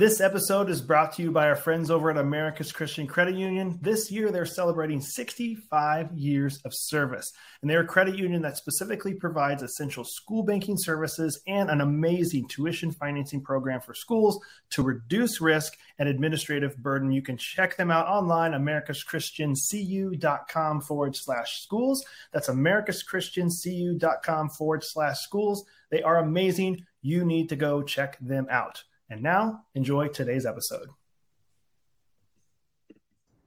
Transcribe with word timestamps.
This 0.00 0.20
episode 0.22 0.70
is 0.70 0.80
brought 0.80 1.12
to 1.16 1.22
you 1.22 1.30
by 1.30 1.46
our 1.46 1.54
friends 1.54 1.90
over 1.90 2.10
at 2.10 2.16
America's 2.16 2.72
Christian 2.72 3.06
Credit 3.06 3.34
Union. 3.34 3.78
This 3.82 4.10
year, 4.10 4.32
they're 4.32 4.46
celebrating 4.46 5.02
65 5.02 6.14
years 6.14 6.58
of 6.64 6.72
service, 6.72 7.34
and 7.60 7.70
they're 7.70 7.82
a 7.82 7.86
credit 7.86 8.16
union 8.16 8.40
that 8.40 8.56
specifically 8.56 9.12
provides 9.12 9.62
essential 9.62 10.04
school 10.04 10.42
banking 10.42 10.78
services 10.78 11.42
and 11.46 11.68
an 11.68 11.82
amazing 11.82 12.48
tuition 12.48 12.90
financing 12.90 13.42
program 13.42 13.82
for 13.82 13.92
schools 13.92 14.42
to 14.70 14.82
reduce 14.82 15.42
risk 15.42 15.76
and 15.98 16.08
administrative 16.08 16.78
burden. 16.78 17.12
You 17.12 17.20
can 17.20 17.36
check 17.36 17.76
them 17.76 17.90
out 17.90 18.06
online, 18.06 18.52
americaschristiancu.com 18.52 20.80
forward 20.80 21.14
slash 21.14 21.60
schools. 21.60 22.02
That's 22.32 22.48
americaschristiancu.com 22.48 24.48
forward 24.48 24.82
slash 24.82 25.18
schools. 25.18 25.66
They 25.90 26.02
are 26.02 26.16
amazing. 26.16 26.86
You 27.02 27.26
need 27.26 27.50
to 27.50 27.56
go 27.56 27.82
check 27.82 28.16
them 28.22 28.46
out. 28.50 28.82
And 29.10 29.22
now, 29.22 29.64
enjoy 29.74 30.08
today's 30.08 30.46
episode. 30.46 30.88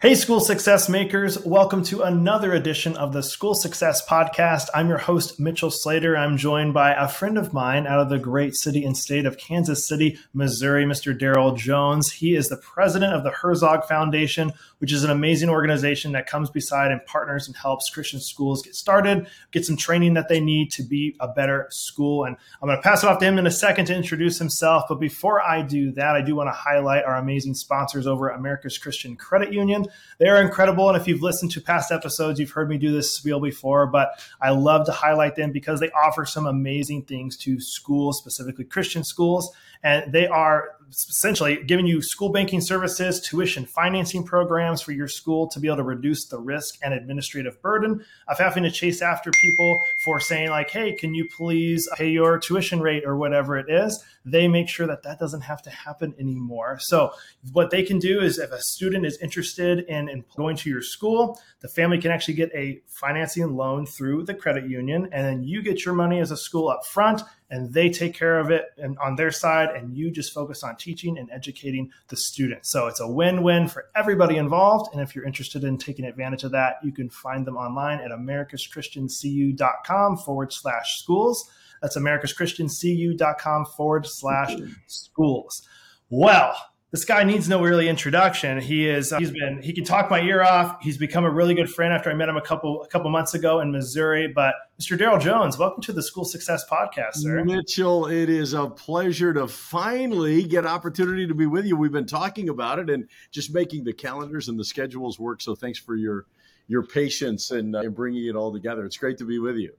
Hey, 0.04 0.16
school 0.16 0.42
success 0.42 0.90
makers. 0.90 1.40
Welcome 1.46 1.82
to 1.84 2.02
another 2.02 2.52
edition 2.52 2.98
of 2.98 3.14
the 3.14 3.24
School 3.24 3.56
Success 3.56 4.06
Podcast. 4.06 4.68
I'm 4.76 4.90
your 4.90 4.98
host, 4.98 5.40
Mitchell 5.40 5.72
Slater. 5.72 6.18
I'm 6.18 6.36
joined 6.36 6.74
by 6.74 6.92
a 6.92 7.08
friend 7.08 7.38
of 7.38 7.54
mine 7.54 7.88
out 7.88 8.02
of 8.02 8.10
the 8.10 8.20
great 8.20 8.54
city 8.54 8.84
and 8.84 8.98
state 8.98 9.26
of 9.26 9.38
Kansas 9.38 9.88
City, 9.88 10.20
Missouri, 10.34 10.84
Mr. 10.84 11.18
Darrell 11.18 11.56
Jones. 11.56 12.12
He 12.12 12.36
is 12.36 12.50
the 12.50 12.58
president 12.58 13.14
of 13.14 13.24
the 13.24 13.30
Herzog 13.30 13.86
Foundation, 13.86 14.52
which 14.80 14.92
is 14.92 15.06
an 15.06 15.10
amazing 15.10 15.48
organization 15.48 16.12
that 16.12 16.28
comes 16.28 16.50
beside 16.50 16.92
and 16.92 17.06
partners 17.06 17.48
and 17.48 17.56
helps 17.56 17.90
Christian 17.90 18.20
schools 18.20 18.62
get 18.62 18.76
started, 18.76 19.28
get 19.52 19.66
some 19.66 19.78
training 19.78 20.16
that 20.16 20.28
they 20.28 20.42
need 20.42 20.70
to 20.74 20.84
be 20.84 21.16
a 21.22 21.30
better 21.30 21.68
school. 21.70 22.26
And 22.26 22.36
I'm 22.62 22.68
going 22.68 22.78
to 22.78 22.84
pass 22.84 23.04
it 23.04 23.08
off 23.08 23.20
to 23.20 23.26
him 23.26 23.38
in 23.38 23.48
a 23.48 23.52
second 23.52 23.86
to 23.86 23.96
introduce 23.96 24.38
himself. 24.38 24.84
But 24.90 25.00
before 25.00 25.42
I 25.42 25.62
do 25.62 25.94
that, 25.94 26.14
I 26.14 26.22
do 26.22 26.36
want 26.36 26.48
to 26.48 26.52
highlight 26.52 27.06
our 27.06 27.16
amazing 27.16 27.54
sponsors 27.54 28.06
over 28.06 28.30
at 28.30 28.38
America's 28.38 28.78
Christian 28.78 29.16
Credit 29.16 29.54
Union. 29.54 29.86
They 30.20 30.28
are 30.28 30.42
incredible. 30.42 30.90
And 30.90 31.00
if 31.00 31.08
you've 31.08 31.22
listened 31.22 31.52
to 31.52 31.62
past 31.62 31.92
episodes, 31.92 32.40
you've 32.40 32.52
heard 32.52 32.70
me 32.70 32.78
do 32.78 32.92
this 32.92 33.16
spiel 33.16 33.40
before, 33.40 33.88
but 33.88 34.10
I 34.42 34.52
love 34.52 34.86
to 34.86 34.92
highlight 34.92 35.36
them 35.36 35.52
because 35.52 35.80
they 35.80 35.90
offer 35.92 36.26
some 36.26 36.46
amazing 36.46 37.04
things 37.04 37.38
to 37.38 37.60
schools, 37.60 38.20
specifically 38.20 38.66
Christian 38.66 39.04
schools. 39.04 39.54
And 39.84 40.12
they 40.12 40.28
are 40.28 40.76
essentially 40.94 41.64
giving 41.64 41.86
you 41.86 42.02
school 42.02 42.30
banking 42.30 42.62
services, 42.62 43.20
tuition 43.20 43.66
financing 43.66 44.24
programs 44.24 44.82
for 44.82 44.92
your 44.92 45.08
school 45.08 45.48
to 45.48 45.60
be 45.60 45.68
able 45.68 45.78
to 45.78 45.84
reduce 45.84 46.26
the 46.26 46.40
risk 46.40 46.78
and 46.84 46.94
administrative 46.94 47.62
burden 47.62 48.04
of 48.28 48.38
having 48.38 48.64
to 48.64 48.72
chase 48.72 49.02
after 49.02 49.32
people 49.32 49.82
for 50.04 50.20
saying, 50.20 50.50
like, 50.50 50.70
hey, 50.70 50.94
can 50.94 51.14
you 51.14 51.28
please 51.36 51.90
pay 51.96 52.10
your 52.10 52.38
tuition 52.38 52.80
rate 52.80 53.04
or 53.06 53.18
whatever 53.18 53.58
it 53.58 53.70
is? 53.70 54.04
They 54.26 54.48
make 54.48 54.70
sure 54.70 54.88
that 54.88 55.04
that 55.04 55.20
doesn't 55.20 55.42
have 55.42 55.62
to 55.64 55.70
happen 55.70 56.14
anymore. 56.20 56.80
So, 56.80 57.14
what 57.52 57.72
they 57.72 57.84
can 57.84 58.00
do 58.00 58.22
is 58.22 58.38
if 58.38 58.52
a 58.52 58.62
student 58.62 59.06
is 59.06 59.18
interested 59.18 59.80
in, 59.80 60.08
in 60.08 60.24
going 60.38 60.56
to 60.58 60.70
your 60.70 60.82
school, 60.82 61.40
the 61.60 61.68
family 61.68 62.00
can 62.00 62.12
actually 62.12 62.36
get 62.36 62.52
a 62.54 62.82
financing 62.88 63.56
loan 63.56 63.86
through 63.86 64.24
the 64.24 64.34
credit 64.34 64.70
union, 64.70 65.10
and 65.12 65.26
then 65.26 65.44
you 65.44 65.62
get 65.62 65.84
your 65.84 65.94
money 65.94 66.20
as 66.20 66.32
a 66.32 66.38
school 66.38 66.70
up 66.70 66.86
front 66.86 67.22
and 67.50 67.74
they 67.74 67.90
take 67.90 68.14
care 68.14 68.38
of 68.40 68.52
it 68.52 68.66
and 68.78 68.98
on 69.00 69.16
their 69.16 69.32
side 69.32 69.70
and 69.76 69.96
you 69.96 70.12
just 70.12 70.34
focus 70.34 70.64
on 70.64 70.76
teaching 70.76 71.18
and 71.18 71.32
educating 71.32 71.90
the 72.10 72.18
students. 72.18 72.72
So 72.72 72.88
it's 72.88 73.00
a 73.00 73.08
win-win 73.08 73.68
for 73.68 73.86
everybody 73.96 74.38
involved 74.38 74.94
and 74.94 75.02
if 75.02 75.16
you're 75.16 75.26
interested 75.26 75.64
in 75.64 75.78
taking 75.78 76.06
advantage 76.06 76.44
of 76.44 76.52
that 76.52 76.76
you 76.84 76.92
can 76.92 77.10
find 77.10 77.46
them 77.46 77.58
online 77.58 78.00
at 78.00 78.12
americaschristiancu.com 78.12 80.18
forward 80.18 80.52
slash 80.52 81.00
schools. 81.00 81.50
That's 81.82 81.98
americaschristiancu.com 81.98 83.66
forward 83.78 84.06
slash 84.08 84.56
schools. 84.88 85.68
Well 86.10 86.56
this 86.94 87.06
guy 87.06 87.24
needs 87.24 87.50
no 87.50 87.60
really 87.60 87.90
introduction. 87.90 88.62
He 88.62 88.88
is 88.88 89.12
he's 89.18 89.32
been 89.32 89.64
he 89.64 89.74
can 89.74 89.84
talk 89.84 90.12
my 90.12 90.22
ear 90.22 90.44
off. 90.44 90.78
He's 90.80 91.00
become 91.00 91.26
a 91.26 91.30
really 91.30 91.56
good 91.56 91.68
friend 91.68 91.92
after 91.92 92.12
I 92.12 92.14
met 92.14 92.30
him 92.30 92.38
a 92.38 92.42
couple 92.42 92.84
a 92.84 92.88
couple 92.88 93.10
months 93.10 93.34
ago 93.34 93.62
in 93.62 93.72
Missouri. 93.72 94.28
But 94.28 94.54
Mr. 94.80 94.96
Darrell 94.96 95.18
Jones, 95.18 95.58
welcome 95.58 95.82
to 95.82 95.92
the 95.92 96.04
School 96.04 96.24
Success 96.24 96.64
Podcast, 96.70 97.16
sir. 97.16 97.44
Mitchell, 97.44 98.06
it 98.06 98.30
is 98.30 98.54
a 98.54 98.68
pleasure 98.68 99.34
to 99.34 99.48
finally 99.48 100.44
get 100.44 100.68
opportunity 100.68 101.26
to 101.26 101.34
be 101.34 101.48
with 101.48 101.66
you. 101.66 101.76
We've 101.76 101.92
been 101.92 102.06
talking 102.06 102.48
about 102.48 102.78
it 102.78 102.92
and 102.92 103.10
just 103.32 103.52
making 103.52 103.86
the 103.86 103.94
calendars 103.94 104.48
and 104.48 104.60
the 104.60 104.66
schedules 104.66 105.20
work. 105.20 105.42
So 105.42 105.56
thanks 105.56 105.80
for 105.80 105.96
your 105.96 106.28
your 106.68 106.84
patience 106.84 107.50
and, 107.50 107.76
uh, 107.76 107.80
and 107.80 107.96
bringing 107.96 108.28
it 108.28 108.36
all 108.36 108.54
together. 108.54 108.86
It's 108.86 108.98
great 108.98 109.18
to 109.18 109.26
be 109.26 109.40
with 109.40 109.58
you 109.58 109.74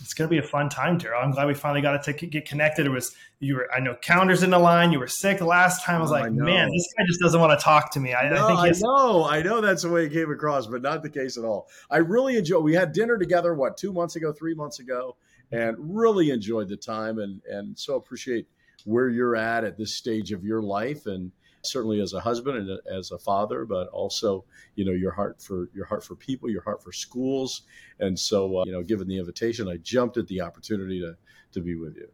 it's 0.00 0.14
going 0.14 0.28
to 0.28 0.30
be 0.30 0.38
a 0.38 0.42
fun 0.42 0.68
time, 0.68 0.98
Darrell. 0.98 1.22
I'm 1.22 1.30
glad 1.30 1.46
we 1.46 1.54
finally 1.54 1.80
got 1.80 2.02
to 2.02 2.12
get 2.12 2.46
connected. 2.46 2.86
It 2.86 2.90
was 2.90 3.14
you 3.38 3.56
were, 3.56 3.68
I 3.74 3.80
know, 3.80 3.94
calendars 3.94 4.42
in 4.42 4.50
the 4.50 4.58
line. 4.58 4.92
You 4.92 4.98
were 4.98 5.08
sick 5.08 5.40
last 5.40 5.84
time. 5.84 5.96
I 5.96 6.00
was 6.02 6.10
Oh, 6.10 6.14
like, 6.14 6.24
I 6.26 6.28
man, 6.30 6.68
this 6.70 6.86
guy 6.96 7.04
just 7.06 7.20
doesn't 7.20 7.40
want 7.40 7.58
to 7.58 7.62
talk 7.62 7.90
to 7.92 8.00
me. 8.00 8.14
I, 8.14 8.28
No, 8.28 8.48
I 8.48 8.70
think 8.70 8.76
I, 8.76 8.86
know, 8.86 9.24
I 9.24 9.42
know 9.42 9.60
that's 9.60 9.82
the 9.82 9.90
way 9.90 10.04
it 10.04 10.12
came 10.12 10.30
across, 10.30 10.66
but 10.66 10.82
not 10.82 11.02
the 11.02 11.10
case 11.10 11.38
at 11.38 11.44
all. 11.44 11.68
I 11.90 11.98
really 11.98 12.36
enjoy. 12.36 12.58
We 12.58 12.74
had 12.74 12.92
dinner 12.92 13.16
together, 13.18 13.54
what 13.54 13.76
two 13.76 13.92
months 13.92 14.16
ago, 14.16 14.32
three 14.32 14.54
months 14.54 14.78
ago, 14.78 15.16
and 15.52 15.76
really 15.78 16.30
enjoyed 16.30 16.68
the 16.68 16.76
time, 16.76 17.18
and 17.18 17.40
and 17.50 17.78
so 17.78 17.96
appreciate 17.96 18.46
where 18.84 19.08
you're 19.08 19.36
at 19.36 19.64
at 19.64 19.76
this 19.76 19.96
stage 19.96 20.32
of 20.32 20.44
your 20.44 20.62
life, 20.62 21.06
and 21.06 21.32
certainly 21.62 22.00
as 22.00 22.12
a 22.12 22.20
husband 22.20 22.56
and 22.56 22.78
as 22.90 23.10
a 23.10 23.18
father, 23.18 23.64
but 23.64 23.88
also 23.88 24.44
you 24.76 24.84
know 24.84 24.92
your 24.92 25.12
heart 25.12 25.42
for 25.42 25.68
your 25.74 25.84
heart 25.86 26.04
for 26.04 26.14
people, 26.14 26.48
your 26.50 26.62
heart 26.62 26.82
for 26.82 26.92
schools, 26.92 27.62
and 27.98 28.18
so 28.18 28.58
uh, 28.58 28.64
you 28.64 28.72
know, 28.72 28.82
given 28.82 29.08
the 29.08 29.18
invitation, 29.18 29.68
I 29.68 29.76
jumped 29.78 30.16
at 30.16 30.26
the 30.26 30.40
opportunity 30.40 31.00
to 31.00 31.16
to 31.52 31.60
be 31.60 31.74
with 31.74 31.96
you. 31.96 32.08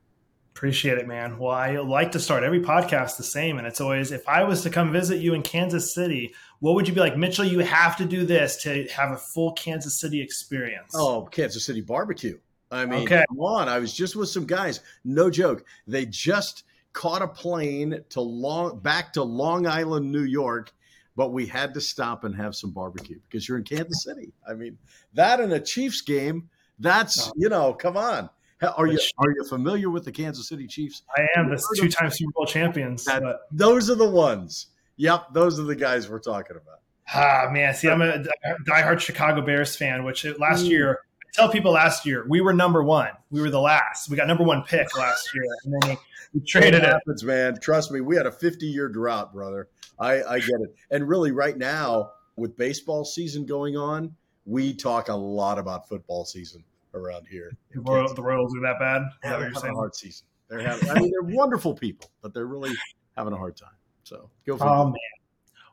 Appreciate 0.55 0.97
it, 0.97 1.07
man. 1.07 1.39
Well, 1.39 1.51
I 1.51 1.77
like 1.77 2.13
to 2.13 2.19
start 2.19 2.43
every 2.43 2.61
podcast 2.61 3.19
the 3.19 3.23
same. 3.23 3.59
And 3.59 3.67
it's 3.67 3.79
always 3.79 4.11
if 4.11 4.27
I 4.27 4.43
was 4.45 4.63
to 4.63 4.71
come 4.71 4.91
visit 4.91 5.19
you 5.21 5.35
in 5.35 5.43
Kansas 5.43 5.93
City, 5.93 6.35
what 6.61 6.75
would 6.75 6.89
you 6.89 6.95
be 6.95 7.01
like, 7.01 7.15
Mitchell? 7.15 7.45
You 7.45 7.59
have 7.59 7.99
to 7.99 8.07
do 8.07 8.25
this 8.25 8.63
to 8.63 8.89
have 8.89 9.11
a 9.13 9.19
full 9.19 9.53
Kansas 9.53 10.01
City 10.01 10.23
experience. 10.23 10.93
Oh, 10.95 11.29
Kansas 11.31 11.63
City 11.63 11.83
barbecue. 11.83 12.39
I 12.71 12.87
mean, 12.87 13.03
Okay. 13.03 13.23
come 13.29 13.41
on. 13.41 13.69
I 13.69 13.79
was 13.79 13.93
just 13.93 14.17
with 14.17 14.31
some 14.31 14.47
guys. 14.47 14.81
No 15.05 15.29
joke. 15.29 15.63
They 15.87 16.07
just 16.07 16.65
caught 16.97 17.21
a 17.23 17.29
plane 17.29 18.03
to 18.09 18.21
long 18.21 18.81
back 18.81 19.13
to 19.13 19.23
Long 19.23 19.67
Island, 19.67 20.11
New 20.11 20.23
York, 20.25 20.73
but 21.15 21.31
we 21.33 21.47
had 21.47 21.75
to 21.75 21.81
stop 21.81 22.25
and 22.25 22.35
have 22.35 22.57
some 22.57 22.71
barbecue 22.71 23.19
because 23.29 23.47
you're 23.47 23.59
in 23.59 23.65
Kansas 23.65 24.03
City. 24.05 24.33
I 24.49 24.55
mean, 24.55 24.79
that 25.15 25.39
and 25.41 25.53
a 25.53 25.61
Chiefs 25.61 26.01
game. 26.01 26.49
That's 26.79 27.31
you 27.37 27.49
know, 27.49 27.73
come 27.75 27.97
on. 27.97 28.31
Are 28.63 28.87
you 28.87 28.99
are 29.19 29.31
you 29.31 29.45
familiar 29.49 29.91
with 29.91 30.05
the 30.05 30.13
Kansas 30.13 30.49
City 30.49 30.67
Chiefs? 30.67 31.03
I 31.17 31.27
am 31.39 31.51
the 31.51 31.63
two 31.77 31.89
time 31.89 32.11
Super 32.11 32.33
Bowl 32.35 32.47
champions. 32.47 33.05
That- 33.05 33.23
but 33.23 33.41
Those 33.53 33.91
are 33.91 33.95
the 33.95 34.09
ones. 34.09 34.69
Yep, 34.97 35.35
those 35.35 35.61
are 35.61 35.65
the 35.65 35.77
guys 35.77 36.09
we're 36.09 36.19
talking 36.21 36.57
about. 36.57 36.81
ah, 37.15 37.49
man, 37.53 37.75
see, 37.75 37.89
I'm 37.89 38.01
a 38.03 38.25
diehard 38.67 38.99
Chicago 39.01 39.43
Bears 39.43 39.77
fan, 39.77 40.05
which 40.05 40.25
last 40.39 40.65
Mm. 40.65 40.71
year, 40.71 40.99
tell 41.37 41.49
people 41.49 41.73
last 41.73 42.05
year, 42.07 42.27
we 42.29 42.41
were 42.41 42.53
number 42.53 42.83
one. 42.83 43.11
We 43.31 43.41
were 43.41 43.51
the 43.51 43.61
last. 43.61 44.09
We 44.11 44.17
got 44.17 44.27
number 44.27 44.45
one 44.45 44.63
pick 44.63 44.97
last 44.97 45.29
year. 45.35 45.45
And 45.65 45.75
then 45.83 45.91
we, 45.91 46.41
we 46.41 46.47
traded 46.47 46.83
it 46.83 46.85
happens, 46.85 47.23
man. 47.23 47.59
Trust 47.61 47.93
me, 47.93 48.01
we 48.01 48.17
had 48.17 48.27
a 48.27 48.33
50 48.33 48.67
year 48.67 48.89
drought, 48.89 49.33
brother. 49.33 49.69
I, 49.99 50.23
I 50.23 50.39
get 50.41 50.61
it. 50.61 50.75
And 50.91 51.09
really, 51.09 51.31
right 51.33 51.57
now, 51.57 52.11
with 52.37 52.57
baseball 52.57 53.05
season 53.05 53.47
going 53.47 53.77
on, 53.77 54.15
we 54.45 54.75
talk 54.75 55.09
a 55.09 55.15
lot 55.15 55.59
about 55.59 55.89
football 55.89 56.25
season 56.25 56.63
around 56.95 57.27
here. 57.27 57.57
The 57.75 57.81
Royals, 57.81 58.15
the 58.15 58.23
Royals 58.23 58.55
are 58.57 58.61
that 58.63 58.79
bad. 58.79 59.03
Is 59.03 59.09
that 59.23 59.29
They're 59.31 59.33
what 59.39 59.41
you're 59.41 59.55
having 59.55 59.71
a 59.71 59.75
hard 59.75 59.95
season. 59.95 60.27
They're 60.49 60.61
having, 60.61 60.89
I 60.91 60.95
mean, 60.95 61.11
they're 61.11 61.37
wonderful 61.37 61.75
people, 61.75 62.11
but 62.23 62.33
they're 62.33 62.47
really 62.47 62.73
having 63.17 63.33
a 63.33 63.37
hard 63.37 63.57
time. 63.57 63.71
So 64.05 64.31
go 64.47 64.57
for 64.57 64.65
Oh 64.67 64.83
it. 64.83 64.85
man. 64.87 64.95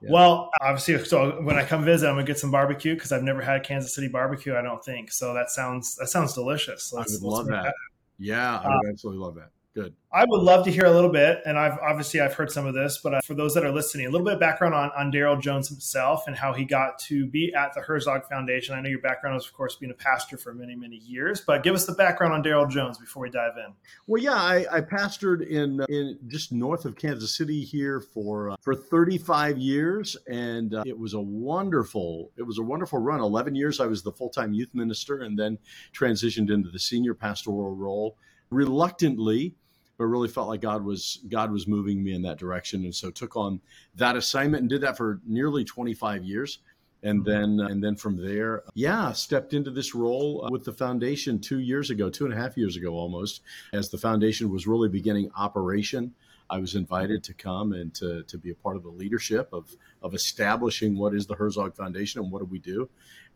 Yeah. 0.04 0.12
Well, 0.12 0.50
obviously, 0.62 1.04
so 1.06 1.42
when 1.44 1.56
I 1.58 1.64
come 1.64 1.84
visit, 1.86 2.08
I'm 2.08 2.16
gonna 2.16 2.26
get 2.26 2.38
some 2.38 2.52
barbecue 2.52 2.94
because 2.96 3.12
I've 3.14 3.24
never 3.24 3.42
had 3.42 3.64
Kansas 3.64 3.96
City 3.96 4.10
barbecue. 4.10 4.56
I 4.56 4.62
don't 4.62 4.84
think 4.84 5.12
so. 5.12 5.34
That 5.34 5.50
sounds 5.50 5.96
that 5.96 6.08
sounds 6.10 6.34
delicious. 6.34 6.94
I 6.94 7.00
Let's- 7.00 7.14
would 7.22 7.24
love 7.24 7.46
make 7.48 7.64
that. 7.64 7.74
Yeah, 8.20 8.60
I 8.60 8.66
Uh, 8.66 8.80
would 8.84 8.90
absolutely 8.92 9.24
love 9.26 9.36
that. 9.36 9.50
Good. 9.74 9.96
I 10.12 10.24
would 10.28 10.44
love 10.44 10.66
to 10.66 10.72
hear 10.72 10.86
a 10.86 10.92
little 10.92 11.10
bit, 11.10 11.42
and 11.48 11.58
I've 11.58 11.80
obviously 11.80 12.22
I've 12.22 12.36
heard 12.36 12.52
some 12.52 12.68
of 12.68 12.76
this, 12.76 13.00
but 13.04 13.16
uh, 13.16 13.22
for 13.22 13.34
those 13.34 13.56
that 13.56 13.66
are 13.66 13.72
listening, 13.72 14.06
a 14.06 14.10
little 14.12 14.24
bit 14.24 14.36
of 14.36 14.40
background 14.40 14.76
on, 14.76 14.92
on 14.96 15.10
Darrell 15.10 15.36
Jones 15.36 15.68
himself 15.68 16.26
and 16.28 16.36
how 16.36 16.54
he 16.54 16.64
got 16.64 17.00
to 17.00 17.26
be 17.26 17.52
at 17.56 17.74
the 17.74 17.82
Herzog 17.82 18.30
Foundation. 18.30 18.76
I 18.76 18.82
know 18.82 18.90
your 18.90 19.02
background 19.02 19.38
is, 19.38 19.48
of 19.48 19.54
course, 19.54 19.76
being 19.76 19.92
a 19.92 19.96
pastor 19.96 20.38
for 20.38 20.54
many, 20.54 20.76
many 20.76 20.98
years, 20.98 21.42
but 21.42 21.64
give 21.64 21.74
us 21.74 21.88
the 21.88 21.94
background 21.94 22.34
on 22.34 22.44
Darrell 22.44 22.68
Jones 22.68 23.00
before 23.00 23.24
we 23.24 23.32
dive 23.32 23.54
in. 23.58 23.74
Well, 24.06 24.22
yeah, 24.22 24.36
I, 24.36 24.66
I 24.72 24.82
pastored 24.82 25.48
in 25.48 25.84
in 25.90 26.20
just 26.28 26.52
north 26.52 26.86
of 26.86 26.96
Kansas 26.96 27.36
City 27.36 27.64
here 27.64 28.00
for 28.00 28.52
uh, 28.52 28.56
for 28.62 28.76
35 28.76 29.58
years, 29.58 30.16
and 30.28 30.76
uh, 30.76 30.84
it 30.86 30.98
was 30.98 31.16
a 31.16 31.22
wonderful 31.22 32.30
it 32.38 32.44
was 32.44 32.60
a 32.60 32.64
wonderful 32.64 33.00
run. 33.00 33.22
11 33.22 33.56
years 33.56 33.80
I 33.80 33.88
was 33.88 34.04
the 34.04 34.12
full 34.12 34.30
time 34.30 34.54
youth 34.54 34.76
minister, 34.76 35.22
and 35.22 35.40
then 35.40 35.58
transitioned 35.96 36.52
into 36.52 36.70
the 36.70 36.78
senior 36.78 37.16
pastoral 37.16 37.76
role 37.76 38.18
reluctantly 38.54 39.56
but 40.04 40.08
really 40.10 40.28
felt 40.28 40.50
like 40.50 40.60
God 40.60 40.84
was 40.84 41.20
God 41.30 41.50
was 41.50 41.66
moving 41.66 42.04
me 42.04 42.14
in 42.14 42.24
that 42.24 42.38
direction, 42.38 42.84
and 42.84 42.94
so 42.94 43.10
took 43.10 43.38
on 43.38 43.62
that 43.96 44.18
assignment 44.18 44.62
and 44.62 44.70
did 44.70 44.82
that 44.82 44.98
for 44.98 45.22
nearly 45.26 45.64
25 45.64 46.26
years. 46.26 46.60
And 47.04 47.22
mm-hmm. 47.22 47.58
then, 47.58 47.72
and 47.72 47.82
then 47.82 47.96
from 47.96 48.18
there, 48.18 48.64
yeah, 48.76 49.14
stepped 49.14 49.54
into 49.54 49.72
this 49.72 49.96
role 49.96 50.46
with 50.52 50.66
the 50.66 50.74
foundation 50.74 51.40
two 51.40 51.60
years 51.60 51.90
ago, 51.90 52.10
two 52.10 52.26
and 52.26 52.34
a 52.34 52.38
half 52.38 52.58
years 52.58 52.76
ago 52.76 52.94
almost, 52.94 53.42
as 53.72 53.90
the 53.90 53.98
foundation 53.98 54.50
was 54.50 54.68
really 54.68 54.90
beginning 54.90 55.32
operation. 55.38 56.14
I 56.54 56.60
was 56.60 56.76
invited 56.76 57.24
to 57.24 57.34
come 57.34 57.74
and 57.74 57.92
to, 57.96 58.22
to 58.22 58.38
be 58.38 58.52
a 58.52 58.56
part 58.56 58.76
of 58.76 58.84
the 58.84 58.90
leadership 58.90 59.50
of, 59.52 59.76
of 60.04 60.14
establishing 60.14 60.96
what 60.96 61.16
is 61.16 61.26
the 61.26 61.34
Herzog 61.34 61.76
Foundation 61.76 62.22
and 62.22 62.32
what 62.32 62.40
do 62.40 62.46
we 62.46 62.60
do. 62.60 62.88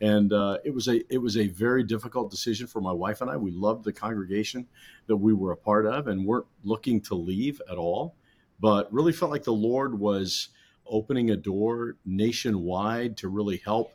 And 0.01 0.31
uh, 0.31 0.59
it 0.63 0.71
was 0.71 0.87
a 0.87 1.01
it 1.11 1.17
was 1.17 1.35
a 1.35 1.47
very 1.47 1.83
difficult 1.83 2.29
decision 2.29 2.67
for 2.67 2.79
my 2.79 2.91
wife 2.91 3.21
and 3.21 3.31
I. 3.31 3.35
We 3.35 3.49
loved 3.49 3.85
the 3.85 3.91
congregation 3.91 4.67
that 5.07 5.17
we 5.17 5.33
were 5.33 5.51
a 5.51 5.57
part 5.57 5.87
of 5.87 6.05
and 6.05 6.27
weren't 6.27 6.45
looking 6.63 7.01
to 7.01 7.15
leave 7.15 7.59
at 7.71 7.79
all, 7.79 8.13
but 8.59 8.93
really 8.93 9.13
felt 9.13 9.31
like 9.31 9.43
the 9.43 9.51
Lord 9.51 9.97
was 9.99 10.49
opening 10.85 11.31
a 11.31 11.35
door 11.35 11.95
nationwide 12.05 13.17
to 13.17 13.29
really 13.29 13.57
help 13.65 13.93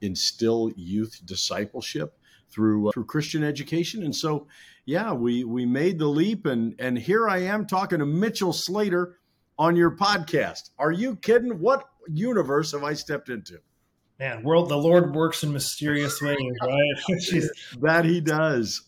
instill 0.00 0.72
youth 0.74 1.20
discipleship 1.24 2.18
through 2.54 2.88
uh, 2.88 2.92
through 2.92 3.06
Christian 3.06 3.42
education. 3.42 4.02
And 4.04 4.14
so 4.14 4.46
yeah, 4.86 5.12
we 5.12 5.44
we 5.44 5.66
made 5.66 5.98
the 5.98 6.06
leap, 6.06 6.46
and 6.46 6.74
and 6.78 6.98
here 6.98 7.28
I 7.28 7.38
am 7.38 7.66
talking 7.66 7.98
to 7.98 8.06
Mitchell 8.06 8.52
Slater 8.52 9.18
on 9.58 9.76
your 9.76 9.96
podcast. 9.96 10.70
Are 10.78 10.92
you 10.92 11.16
kidding? 11.16 11.58
What 11.58 11.88
universe 12.08 12.72
have 12.72 12.84
I 12.84 12.94
stepped 12.94 13.28
into? 13.28 13.58
Man, 14.18 14.44
world, 14.44 14.68
the 14.68 14.76
Lord 14.76 15.14
works 15.14 15.42
in 15.42 15.52
mysterious 15.52 16.20
ways, 16.22 16.38
right? 16.62 17.42
that 17.80 18.04
He 18.04 18.20
does. 18.20 18.82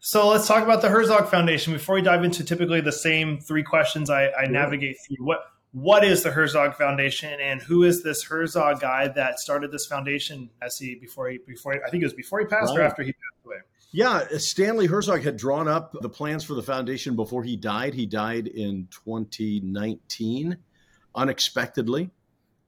So 0.00 0.28
let's 0.28 0.46
talk 0.46 0.62
about 0.62 0.82
the 0.82 0.90
Herzog 0.90 1.28
Foundation 1.28 1.72
before 1.72 1.94
we 1.94 2.02
dive 2.02 2.24
into 2.24 2.44
typically 2.44 2.82
the 2.82 2.92
same 2.92 3.40
three 3.40 3.62
questions 3.62 4.10
I, 4.10 4.30
I 4.32 4.46
navigate 4.46 4.96
through. 5.06 5.24
What 5.24 5.46
what 5.74 6.04
is 6.04 6.22
the 6.22 6.30
Herzog 6.30 6.76
Foundation, 6.76 7.40
and 7.40 7.60
who 7.60 7.82
is 7.82 8.04
this 8.04 8.22
Herzog 8.22 8.80
guy 8.80 9.08
that 9.08 9.40
started 9.40 9.72
this 9.72 9.86
foundation? 9.86 10.48
As 10.62 10.78
he 10.78 10.94
before 10.94 11.28
he 11.28 11.38
before 11.38 11.74
I 11.84 11.90
think 11.90 12.02
it 12.02 12.06
was 12.06 12.14
before 12.14 12.38
he 12.38 12.46
passed 12.46 12.70
right. 12.70 12.78
or 12.78 12.82
after 12.82 13.02
he 13.02 13.12
passed 13.12 13.44
away. 13.44 13.56
Yeah, 13.90 14.24
Stanley 14.38 14.86
Herzog 14.86 15.22
had 15.22 15.36
drawn 15.36 15.66
up 15.66 15.94
the 16.00 16.08
plans 16.08 16.44
for 16.44 16.54
the 16.54 16.62
foundation 16.62 17.16
before 17.16 17.42
he 17.42 17.56
died. 17.56 17.92
He 17.92 18.06
died 18.06 18.46
in 18.46 18.86
2019 18.90 20.56
unexpectedly. 21.14 22.10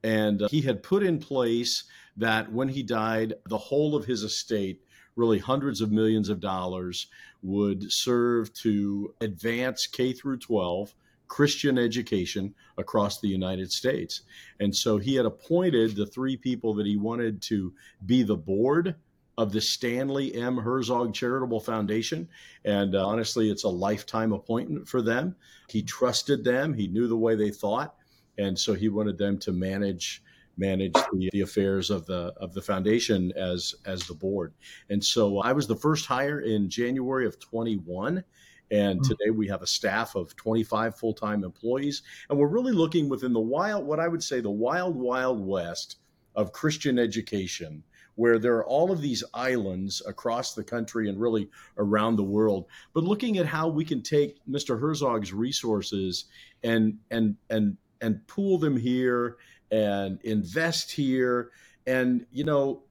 And 0.03 0.41
uh, 0.41 0.47
he 0.49 0.61
had 0.61 0.83
put 0.83 1.03
in 1.03 1.19
place 1.19 1.85
that 2.17 2.51
when 2.51 2.69
he 2.69 2.83
died, 2.83 3.33
the 3.49 3.57
whole 3.57 3.95
of 3.95 4.05
his 4.05 4.23
estate, 4.23 4.81
really 5.15 5.39
hundreds 5.39 5.81
of 5.81 5.91
millions 5.91 6.29
of 6.29 6.39
dollars, 6.39 7.07
would 7.41 7.91
serve 7.91 8.53
to 8.55 9.13
advance 9.21 9.87
K 9.87 10.13
through 10.13 10.37
12 10.37 10.93
Christian 11.27 11.77
education 11.77 12.53
across 12.77 13.19
the 13.19 13.27
United 13.27 13.71
States. 13.71 14.21
And 14.59 14.75
so 14.75 14.97
he 14.97 15.15
had 15.15 15.25
appointed 15.25 15.95
the 15.95 16.05
three 16.05 16.37
people 16.37 16.73
that 16.75 16.85
he 16.85 16.97
wanted 16.97 17.41
to 17.43 17.73
be 18.05 18.23
the 18.23 18.37
board 18.37 18.95
of 19.37 19.51
the 19.51 19.61
Stanley 19.61 20.33
M. 20.33 20.57
Herzog 20.57 21.13
Charitable 21.13 21.59
Foundation. 21.59 22.27
And 22.65 22.95
uh, 22.95 23.05
honestly, 23.05 23.51
it's 23.51 23.65
a 23.65 23.69
lifetime 23.69 24.33
appointment 24.33 24.87
for 24.87 25.01
them. 25.01 25.35
He 25.69 25.83
trusted 25.83 26.43
them, 26.43 26.73
he 26.73 26.87
knew 26.87 27.07
the 27.07 27.17
way 27.17 27.35
they 27.35 27.51
thought. 27.51 27.95
And 28.39 28.57
so 28.57 28.73
he 28.73 28.89
wanted 28.89 29.17
them 29.17 29.37
to 29.39 29.51
manage 29.51 30.23
manage 30.59 30.93
the, 30.93 31.29
the 31.33 31.41
affairs 31.41 31.91
of 31.91 32.05
the 32.07 32.33
of 32.37 32.53
the 32.53 32.61
foundation 32.61 33.31
as 33.35 33.75
as 33.85 34.07
the 34.07 34.13
board. 34.13 34.53
And 34.89 35.03
so 35.03 35.39
I 35.39 35.51
was 35.51 35.67
the 35.67 35.75
first 35.75 36.05
hire 36.05 36.39
in 36.39 36.69
January 36.69 37.27
of 37.27 37.39
21 37.39 38.23
and 38.71 38.99
mm-hmm. 38.99 39.09
today 39.09 39.29
we 39.29 39.47
have 39.47 39.61
a 39.61 39.67
staff 39.67 40.15
of 40.15 40.35
25 40.35 40.97
full-time 40.97 41.43
employees 41.43 42.03
and 42.29 42.37
we're 42.37 42.47
really 42.47 42.73
looking 42.73 43.09
within 43.09 43.33
the 43.33 43.39
wild 43.39 43.85
what 43.85 43.99
I 43.99 44.07
would 44.07 44.23
say 44.23 44.41
the 44.41 44.49
wild 44.49 44.95
wild 44.95 45.45
west 45.45 45.97
of 46.35 46.51
Christian 46.51 46.99
education 46.99 47.83
where 48.17 48.39
there 48.39 48.55
are 48.55 48.65
all 48.65 48.91
of 48.91 48.99
these 48.99 49.23
islands 49.33 50.01
across 50.07 50.55
the 50.55 50.63
country 50.63 51.07
and 51.07 51.21
really 51.21 51.49
around 51.77 52.15
the 52.15 52.23
world, 52.23 52.65
but 52.91 53.03
looking 53.03 53.37
at 53.37 53.45
how 53.45 53.67
we 53.67 53.85
can 53.85 54.01
take 54.01 54.39
Mr. 54.49 54.79
Herzog's 54.79 55.31
resources 55.31 56.25
and 56.63 56.97
and 57.11 57.35
and 57.49 57.77
and 58.01 58.25
pool 58.27 58.57
them 58.57 58.75
here 58.75 59.37
and 59.71 60.19
invest 60.23 60.91
here 60.91 61.51
and 61.85 62.25
you 62.31 62.43
know 62.43 62.81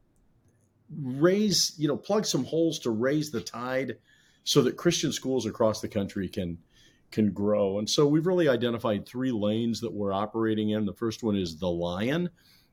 raise 1.02 1.74
you 1.76 1.88
know 1.88 1.96
plug 1.96 2.24
some 2.24 2.44
holes 2.44 2.78
to 2.80 2.90
raise 2.90 3.30
the 3.30 3.40
tide 3.40 3.96
so 4.46 4.62
that 4.62 4.76
Christian 4.76 5.12
schools 5.12 5.44
across 5.44 5.80
the 5.80 5.88
country 5.88 6.28
can 6.28 6.56
can 7.10 7.32
grow. 7.32 7.78
And 7.78 7.88
so 7.88 8.06
we've 8.06 8.26
really 8.26 8.48
identified 8.48 9.06
three 9.06 9.30
lanes 9.30 9.80
that 9.80 9.92
we're 9.92 10.12
operating 10.12 10.70
in. 10.70 10.86
The 10.86 10.92
first 10.92 11.22
one 11.22 11.36
is 11.36 11.56
the 11.56 11.68
Lion, 11.68 12.30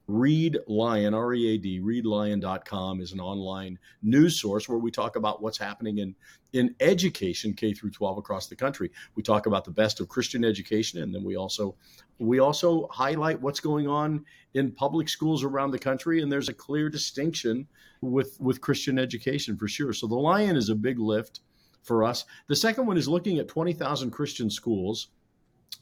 Read 0.07 0.59
Lion, 0.67 1.13
R 1.13 1.33
E 1.33 1.55
A 1.55 1.57
D, 1.57 1.79
readlion.com 1.79 2.99
is 2.99 3.13
an 3.13 3.19
online 3.19 3.79
news 4.01 4.39
source 4.39 4.67
where 4.67 4.77
we 4.77 4.91
talk 4.91 5.15
about 5.15 5.41
what's 5.41 5.57
happening 5.57 5.99
in, 5.99 6.13
in 6.51 6.75
education 6.79 7.53
K 7.53 7.73
through 7.73 7.91
12 7.91 8.17
across 8.17 8.47
the 8.47 8.55
country. 8.55 8.91
We 9.15 9.23
talk 9.23 9.45
about 9.45 9.63
the 9.63 9.71
best 9.71 9.99
of 9.99 10.09
Christian 10.09 10.43
education 10.43 11.01
and 11.01 11.13
then 11.13 11.23
we 11.23 11.37
also 11.37 11.75
we 12.19 12.39
also 12.39 12.87
highlight 12.91 13.39
what's 13.41 13.61
going 13.61 13.87
on 13.87 14.25
in 14.55 14.73
public 14.73 15.07
schools 15.07 15.43
around 15.43 15.71
the 15.71 15.79
country 15.79 16.21
and 16.21 16.31
there's 16.31 16.49
a 16.49 16.53
clear 16.53 16.89
distinction 16.89 17.65
with 18.01 18.37
with 18.41 18.61
Christian 18.61 18.99
education 18.99 19.55
for 19.55 19.69
sure. 19.69 19.93
So 19.93 20.07
the 20.07 20.15
Lion 20.15 20.57
is 20.57 20.69
a 20.69 20.75
big 20.75 20.99
lift 20.99 21.39
for 21.83 22.03
us. 22.03 22.25
The 22.47 22.55
second 22.55 22.87
one 22.87 22.97
is 22.97 23.07
looking 23.07 23.37
at 23.37 23.47
20,000 23.47 24.11
Christian 24.11 24.49
schools 24.49 25.07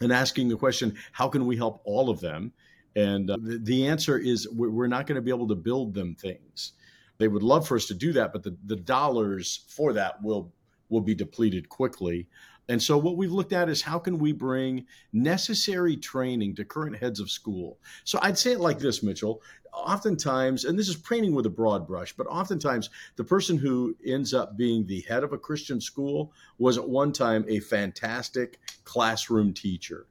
and 0.02 0.12
asking 0.12 0.50
the 0.50 0.58
question, 0.58 0.96
how 1.12 1.30
can 1.30 1.46
we 1.46 1.56
help 1.56 1.82
all 1.86 2.10
of 2.10 2.20
them? 2.20 2.52
And 2.96 3.30
uh, 3.30 3.38
the, 3.42 3.60
the, 3.60 3.88
answer 3.88 4.18
is 4.18 4.50
we're 4.50 4.88
not 4.88 5.08
going 5.08 5.16
to 5.16 5.22
be 5.22 5.32
able 5.32 5.48
to 5.48 5.56
build 5.56 5.94
them 5.94 6.16
things. 6.16 6.74
They 7.20 7.30
would 7.30 7.44
love 7.44 7.68
for 7.68 7.78
us 7.78 7.86
to 7.86 7.94
do 7.94 8.12
that, 8.14 8.34
but 8.34 8.44
the, 8.44 8.58
the 8.66 8.76
dollars 8.76 9.64
for 9.70 9.94
that 9.94 10.22
will 10.22 10.52
will 10.90 11.02
be 11.02 11.16
depleted 11.16 11.70
quickly. 11.70 12.28
And 12.72 12.82
so 12.82 12.98
what 12.98 13.18
we've 13.18 13.32
looked 13.32 13.54
at 13.54 13.70
is 13.70 13.82
how 13.82 14.00
can 14.00 14.18
we 14.18 14.32
bring 14.32 14.86
necessary 15.14 15.98
training 15.98 16.56
to 16.56 16.66
current 16.66 16.98
heads 16.98 17.20
of 17.20 17.30
school. 17.30 17.80
So 18.04 18.18
I'd 18.22 18.38
say 18.38 18.54
it 18.54 18.60
like 18.60 18.80
this, 18.80 19.04
Mitchell. 19.04 19.42
Oftentimes, 19.74 20.66
and 20.66 20.78
this 20.78 20.90
is 20.90 20.96
painting 20.96 21.34
with 21.34 21.46
a 21.46 21.50
broad 21.50 21.88
brush, 21.88 22.14
but 22.16 22.28
oftentimes 22.28 22.90
the 23.16 23.24
person 23.24 23.58
who 23.58 23.96
ends 24.06 24.34
up 24.34 24.58
being 24.58 24.86
the 24.86 25.02
head 25.08 25.24
of 25.24 25.34
a 25.34 25.38
Christian 25.38 25.80
school 25.80 26.34
was 26.58 26.78
at 26.78 26.90
one 26.90 27.12
time 27.12 27.46
a 27.48 27.60
fantastic 27.60 28.60
classroom 28.84 29.54
teacher 29.54 30.08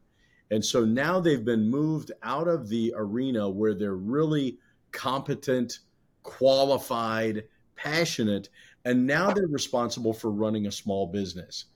and 0.50 0.64
so 0.64 0.84
now 0.84 1.20
they've 1.20 1.44
been 1.44 1.70
moved 1.70 2.10
out 2.22 2.48
of 2.48 2.68
the 2.68 2.92
arena 2.96 3.48
where 3.48 3.74
they're 3.74 3.94
really 3.94 4.58
competent, 4.90 5.78
qualified, 6.22 7.44
passionate, 7.76 8.48
and 8.84 9.06
now 9.06 9.30
they're 9.30 9.46
responsible 9.46 10.12
for 10.12 10.30
running 10.30 10.66
a 10.66 10.72
small 10.72 11.06
business. 11.06 11.66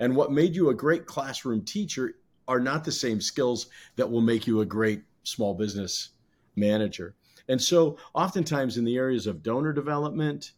And 0.00 0.16
what 0.16 0.32
made 0.32 0.54
you 0.54 0.70
a 0.70 0.74
great 0.74 1.06
classroom 1.06 1.64
teacher 1.64 2.14
are 2.46 2.60
not 2.60 2.84
the 2.84 2.92
same 2.92 3.20
skills 3.20 3.68
that 3.96 4.10
will 4.10 4.20
make 4.20 4.46
you 4.46 4.60
a 4.60 4.66
great 4.66 5.02
small 5.22 5.54
business 5.54 6.10
manager. 6.56 7.14
And 7.48 7.60
so, 7.60 7.98
oftentimes 8.14 8.76
in 8.76 8.84
the 8.84 8.96
areas 8.96 9.26
of 9.26 9.42
donor 9.42 9.72
development, 9.72 10.52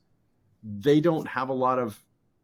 they 0.62 1.00
don't 1.00 1.26
have 1.26 1.48
a 1.48 1.54
lot 1.54 1.78
of 1.78 2.00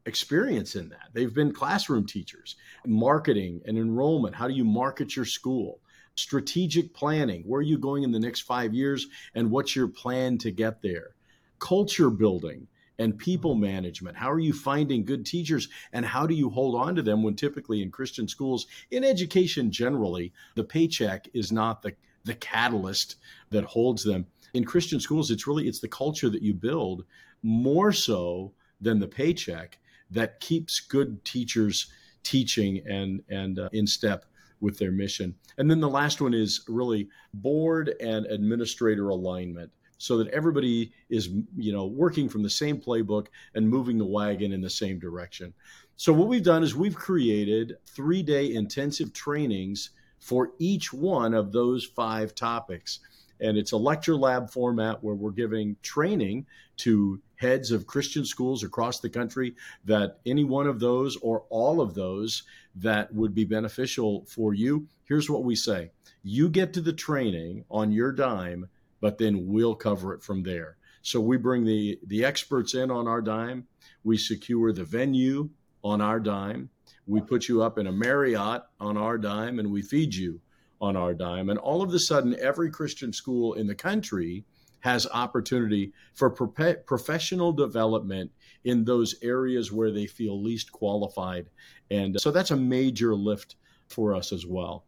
experience 0.06 0.74
in 0.74 0.88
that. 0.88 1.08
They've 1.12 1.32
been 1.32 1.52
classroom 1.52 2.06
teachers, 2.06 2.56
marketing 2.84 3.62
and 3.66 3.78
enrollment. 3.78 4.34
How 4.34 4.48
do 4.48 4.54
you 4.54 4.64
market 4.64 5.14
your 5.14 5.24
school? 5.24 5.80
Strategic 6.14 6.92
planning. 6.92 7.42
Where 7.46 7.60
are 7.60 7.62
you 7.62 7.78
going 7.78 8.02
in 8.02 8.12
the 8.12 8.18
next 8.18 8.40
five 8.40 8.74
years 8.74 9.06
and 9.34 9.50
what's 9.50 9.74
your 9.74 9.88
plan 9.88 10.38
to 10.38 10.50
get 10.50 10.82
there? 10.82 11.14
Culture 11.58 12.10
building 12.10 12.66
and 13.02 13.18
people 13.18 13.56
management. 13.56 14.16
How 14.16 14.30
are 14.30 14.38
you 14.38 14.52
finding 14.52 15.04
good 15.04 15.26
teachers 15.26 15.68
and 15.92 16.06
how 16.06 16.24
do 16.24 16.34
you 16.34 16.48
hold 16.48 16.76
on 16.76 16.94
to 16.94 17.02
them 17.02 17.24
when 17.24 17.34
typically 17.34 17.82
in 17.82 17.90
Christian 17.90 18.28
schools, 18.28 18.68
in 18.92 19.02
education 19.02 19.72
generally, 19.72 20.32
the 20.54 20.62
paycheck 20.62 21.28
is 21.34 21.50
not 21.50 21.82
the, 21.82 21.94
the 22.24 22.34
catalyst 22.34 23.16
that 23.50 23.64
holds 23.64 24.04
them. 24.04 24.24
In 24.54 24.64
Christian 24.64 25.00
schools, 25.00 25.32
it's 25.32 25.48
really 25.48 25.66
it's 25.66 25.80
the 25.80 25.88
culture 25.88 26.30
that 26.30 26.42
you 26.42 26.54
build 26.54 27.04
more 27.42 27.90
so 27.90 28.52
than 28.80 29.00
the 29.00 29.08
paycheck 29.08 29.78
that 30.10 30.38
keeps 30.38 30.78
good 30.78 31.24
teachers 31.24 31.90
teaching 32.22 32.82
and 32.86 33.20
and 33.28 33.58
uh, 33.58 33.68
in 33.72 33.86
step 33.86 34.26
with 34.60 34.78
their 34.78 34.92
mission. 34.92 35.34
And 35.58 35.68
then 35.68 35.80
the 35.80 35.88
last 35.88 36.20
one 36.20 36.34
is 36.34 36.64
really 36.68 37.08
board 37.34 37.94
and 38.00 38.26
administrator 38.26 39.08
alignment 39.08 39.72
so 40.02 40.18
that 40.18 40.26
everybody 40.30 40.90
is 41.10 41.28
you 41.56 41.72
know 41.72 41.86
working 41.86 42.28
from 42.28 42.42
the 42.42 42.50
same 42.50 42.76
playbook 42.76 43.28
and 43.54 43.68
moving 43.68 43.98
the 43.98 44.04
wagon 44.04 44.52
in 44.52 44.60
the 44.60 44.68
same 44.68 44.98
direction. 44.98 45.54
So 45.94 46.12
what 46.12 46.26
we've 46.26 46.42
done 46.42 46.64
is 46.64 46.74
we've 46.74 46.96
created 46.96 47.76
3-day 47.94 48.52
intensive 48.52 49.12
trainings 49.12 49.90
for 50.18 50.54
each 50.58 50.92
one 50.92 51.34
of 51.34 51.52
those 51.52 51.84
five 51.84 52.34
topics. 52.34 52.98
And 53.38 53.56
it's 53.56 53.70
a 53.70 53.76
lecture 53.76 54.16
lab 54.16 54.50
format 54.50 55.04
where 55.04 55.14
we're 55.14 55.30
giving 55.30 55.76
training 55.82 56.46
to 56.78 57.20
heads 57.36 57.70
of 57.70 57.86
Christian 57.86 58.24
schools 58.24 58.64
across 58.64 58.98
the 58.98 59.08
country 59.08 59.54
that 59.84 60.18
any 60.26 60.42
one 60.42 60.66
of 60.66 60.80
those 60.80 61.16
or 61.18 61.44
all 61.48 61.80
of 61.80 61.94
those 61.94 62.42
that 62.74 63.14
would 63.14 63.34
be 63.34 63.44
beneficial 63.44 64.24
for 64.26 64.52
you. 64.52 64.88
Here's 65.04 65.30
what 65.30 65.44
we 65.44 65.54
say 65.54 65.92
you 66.24 66.48
get 66.48 66.72
to 66.72 66.80
the 66.80 66.92
training 66.92 67.64
on 67.70 67.92
your 67.92 68.10
dime, 68.10 68.68
but 69.02 69.18
then 69.18 69.48
we'll 69.48 69.74
cover 69.74 70.14
it 70.14 70.22
from 70.22 70.42
there. 70.42 70.76
So 71.02 71.20
we 71.20 71.36
bring 71.36 71.64
the, 71.64 71.98
the 72.06 72.24
experts 72.24 72.74
in 72.74 72.90
on 72.90 73.08
our 73.08 73.20
dime, 73.20 73.66
we 74.04 74.16
secure 74.16 74.72
the 74.72 74.84
venue 74.84 75.50
on 75.82 76.00
our 76.00 76.20
dime, 76.20 76.70
we 77.06 77.20
put 77.20 77.48
you 77.48 77.62
up 77.62 77.78
in 77.78 77.88
a 77.88 77.92
Marriott 77.92 78.62
on 78.78 78.96
our 78.96 79.18
dime, 79.18 79.58
and 79.58 79.70
we 79.70 79.82
feed 79.82 80.14
you 80.14 80.40
on 80.80 80.96
our 80.96 81.14
dime. 81.14 81.50
And 81.50 81.58
all 81.58 81.82
of 81.82 81.92
a 81.92 81.98
sudden, 81.98 82.36
every 82.40 82.70
Christian 82.70 83.12
school 83.12 83.54
in 83.54 83.66
the 83.66 83.74
country 83.74 84.44
has 84.80 85.06
opportunity 85.12 85.92
for 86.14 86.30
pro- 86.30 86.74
professional 86.74 87.52
development 87.52 88.30
in 88.64 88.84
those 88.84 89.16
areas 89.22 89.72
where 89.72 89.90
they 89.90 90.06
feel 90.06 90.40
least 90.40 90.70
qualified. 90.70 91.46
And 91.90 92.20
so 92.20 92.30
that's 92.30 92.52
a 92.52 92.56
major 92.56 93.14
lift 93.14 93.56
for 93.88 94.14
us 94.14 94.32
as 94.32 94.46
well. 94.46 94.84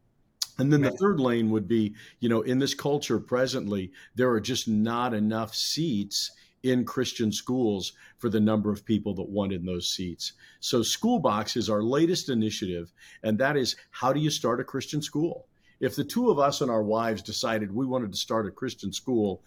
And 0.58 0.73
then 0.73 0.82
the 0.82 0.92
third 0.92 1.18
lane 1.18 1.50
would 1.50 1.66
be, 1.66 1.94
you 2.20 2.28
know, 2.28 2.42
in 2.42 2.58
this 2.58 2.75
culture 2.75 3.18
presently, 3.18 3.90
there 4.14 4.30
are 4.30 4.40
just 4.40 4.68
not 4.68 5.12
enough 5.12 5.54
seats 5.54 6.30
in 6.62 6.84
Christian 6.84 7.30
schools 7.30 7.92
for 8.18 8.30
the 8.30 8.40
number 8.40 8.70
of 8.70 8.84
people 8.84 9.14
that 9.14 9.28
want 9.28 9.52
in 9.52 9.66
those 9.66 9.88
seats. 9.88 10.32
So 10.61 10.82
Schoolbox 10.82 11.56
is 11.56 11.68
our 11.68 11.82
latest 11.82 12.30
initiative, 12.30 12.92
and 13.23 13.38
that 13.38 13.56
is 13.56 13.76
how 13.90 14.12
do 14.12 14.20
you 14.20 14.30
start 14.30 14.61
a 14.61 14.64
Christian 14.64 15.02
school? 15.02 15.46
If 15.80 15.96
the 15.96 16.04
two 16.04 16.30
of 16.30 16.38
us 16.38 16.61
and 16.61 16.70
our 16.70 16.82
wives 16.82 17.20
decided 17.20 17.70
we 17.75 17.84
wanted 17.84 18.12
to 18.12 18.18
start 18.18 18.46
a 18.46 18.50
Christian 18.50 18.92
school, 18.92 19.42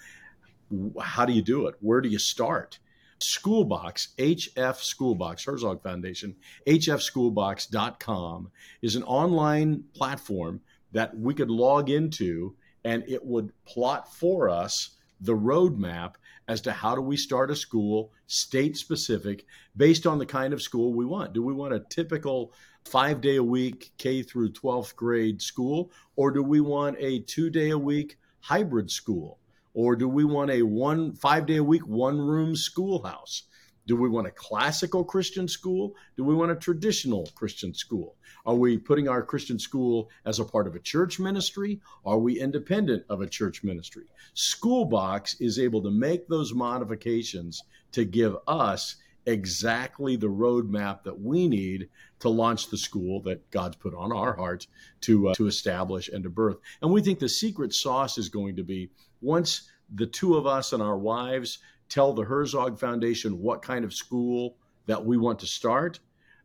how 1.01 1.25
do 1.25 1.33
you 1.33 1.41
do 1.41 1.67
it? 1.67 1.75
Where 1.79 2.01
do 2.01 2.09
you 2.09 2.19
start? 2.19 2.77
Schoolbox, 3.19 4.09
HF 4.19 4.75
Schoolbox, 4.75 5.45
Herzog 5.45 5.81
Foundation, 5.81 6.35
hfschoolbox.com 6.67 8.51
is 8.83 8.95
an 8.95 9.03
online 9.03 9.85
platform 9.95 10.61
that 10.91 11.17
we 11.17 11.34
could 11.34 11.50
log 11.50 11.89
into 11.89 12.56
and 12.84 13.03
it 13.08 13.25
would 13.25 13.51
plot 13.65 14.13
for 14.13 14.50
us 14.50 14.91
the 15.22 15.36
roadmap 15.36 16.13
as 16.48 16.62
to 16.62 16.72
how 16.72 16.96
do 16.96 17.01
we 17.01 17.17
start 17.17 17.51
a 17.51 17.56
school 17.56 18.12
state 18.27 18.77
specific 18.77 19.46
based 19.75 20.08
on 20.08 20.17
the 20.17 20.25
kind 20.25 20.53
of 20.53 20.62
school 20.62 20.94
we 20.94 21.06
want. 21.06 21.34
Do 21.34 21.44
we 21.44 21.53
want 21.53 21.74
a 21.74 21.79
typical 21.89 22.53
five 22.86 23.20
day 23.20 23.36
a 23.36 23.44
week 23.44 23.91
K 23.98 24.24
through 24.24 24.53
12th 24.53 24.96
grade 24.96 25.41
school, 25.41 25.91
or 26.15 26.32
do 26.32 26.41
we 26.41 26.62
want 26.62 26.96
a 27.00 27.20
two 27.20 27.50
day 27.50 27.72
a 27.72 27.77
week 27.77 28.17
hybrid 28.39 28.89
school? 28.89 29.39
Or 29.74 29.96
do 29.96 30.08
we 30.08 30.24
want 30.24 30.50
a 30.50 30.63
one 30.63 31.13
five 31.13 31.46
day 31.46 31.58
a 31.58 31.63
week, 31.63 31.86
one 31.86 32.20
room 32.20 32.56
schoolhouse? 32.56 33.44
Do 33.88 33.96
we 33.96 34.10
want 34.10 34.27
a 34.27 34.32
classical 34.32 35.03
Christian 35.03 35.48
school? 35.48 35.96
Do 36.17 36.24
we 36.25 36.36
want 36.36 36.51
a 36.51 36.56
traditional 36.56 37.29
Christian 37.36 37.74
school? 37.74 38.15
Are 38.46 38.56
we 38.56 38.77
putting 38.77 39.08
our 39.08 39.24
Christian 39.24 39.58
school 39.58 40.10
as 40.25 40.39
a 40.39 40.46
part 40.46 40.67
of 40.67 40.75
a 40.75 40.79
church 40.79 41.20
ministry? 41.20 41.79
Are 42.06 42.20
we 42.20 42.39
independent 42.39 43.06
of 43.10 43.22
a 43.22 43.27
church 43.27 43.63
ministry? 43.63 44.03
Schoolbox 44.34 45.39
is 45.39 45.58
able 45.58 45.82
to 45.84 45.89
make 45.89 46.27
those 46.27 46.53
modifications 46.53 47.63
to 47.94 48.03
give 48.03 48.36
us 48.46 48.98
exactly 49.25 50.15
the 50.15 50.27
roadmap 50.27 51.03
that 51.03 51.20
we 51.20 51.48
need 51.48 51.89
to 52.20 52.29
launch 52.29 52.70
the 52.70 52.77
school 52.77 53.22
that 53.22 53.50
God's 53.51 53.75
put 53.77 53.94
on 53.94 54.12
our 54.12 54.34
heart 54.34 54.67
to 55.01 55.29
uh, 55.29 55.34
to 55.36 55.48
establish 55.48 56.10
and 56.10 56.24
to 56.24 56.29
birth. 56.29 56.58
And 56.82 56.91
we 56.91 57.01
think 57.01 57.20
the 57.20 57.29
secret 57.29 57.74
sauce 57.74 58.17
is 58.17 58.29
going 58.29 58.56
to 58.58 58.63
be 58.63 58.89
once 59.22 59.70
the 59.96 60.08
two 60.08 60.36
of 60.36 60.46
us 60.46 60.74
and 60.74 60.82
our 60.82 60.98
wives 60.98 61.60
tell 61.89 62.13
the 62.13 62.24
Herzog 62.24 62.79
Foundation 62.79 63.41
what 63.41 63.62
kind 63.62 63.84
of 63.86 63.94
school 63.94 64.56
that 64.86 65.03
we 65.03 65.17
want 65.17 65.39
to 65.39 65.48
start, 65.48 66.00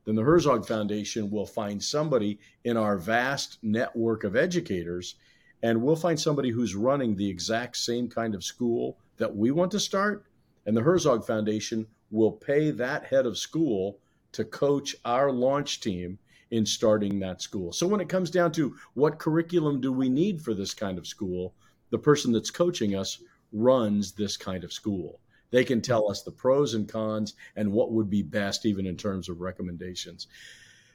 then 0.05 0.15
the 0.15 0.23
Herzog 0.23 0.67
Foundation 0.67 1.31
will 1.31 1.47
find 1.47 1.83
somebody 1.83 2.39
in 2.65 2.77
our 2.77 2.97
vast 2.97 3.59
network 3.63 4.25
of 4.25 4.37
educators 4.37 5.15
and 5.63 5.81
we'll 5.81 5.97
find 5.97 6.19
somebody 6.19 6.51
who's 6.51 6.75
running 6.75 7.15
the 7.15 7.29
exact 7.29 7.77
same 7.77 8.09
kind 8.09 8.35
of 8.35 8.43
school 8.43 8.97
that 9.17 9.35
we 9.35 9.51
want 9.53 9.71
to 9.71 9.81
start. 9.81 10.25
And 10.67 10.77
the 10.77 10.83
Herzog 10.83 11.25
Foundation 11.25 11.87
will 12.11 12.33
pay 12.33 12.71
that 12.73 13.05
head 13.05 13.27
of 13.27 13.39
school 13.39 13.99
to 14.33 14.45
coach 14.45 14.97
our 15.05 15.31
launch 15.31 15.81
team 15.81 16.19
in 16.51 16.67
starting 16.67 17.19
that 17.21 17.41
school. 17.41 17.73
So 17.73 17.87
when 17.87 18.01
it 18.01 18.09
comes 18.09 18.31
down 18.31 18.53
to 18.53 18.77
what 18.95 19.19
curriculum 19.19 19.81
do 19.81 19.93
we 19.93 20.09
need 20.09 20.43
for 20.43 20.53
this 20.53 20.75
kind 20.75 20.99
of 20.99 21.07
school, 21.07 21.55
the 21.91 21.99
person 21.99 22.33
that's 22.33 22.51
coaching 22.51 22.97
us 22.97 23.23
runs 23.53 24.13
this 24.13 24.37
kind 24.37 24.65
of 24.65 24.73
school. 24.73 25.21
They 25.53 25.65
can 25.65 25.81
tell 25.81 26.03
mm-hmm. 26.03 26.11
us 26.11 26.23
the 26.23 26.33
pros 26.33 26.75
and 26.75 26.89
cons 26.89 27.35
and 27.55 27.71
what 27.71 27.93
would 27.93 28.11
be 28.11 28.23
best, 28.23 28.67
even 28.67 28.87
in 28.87 28.97
terms 28.97 29.29
of 29.29 29.41
recommendations. 29.41 30.27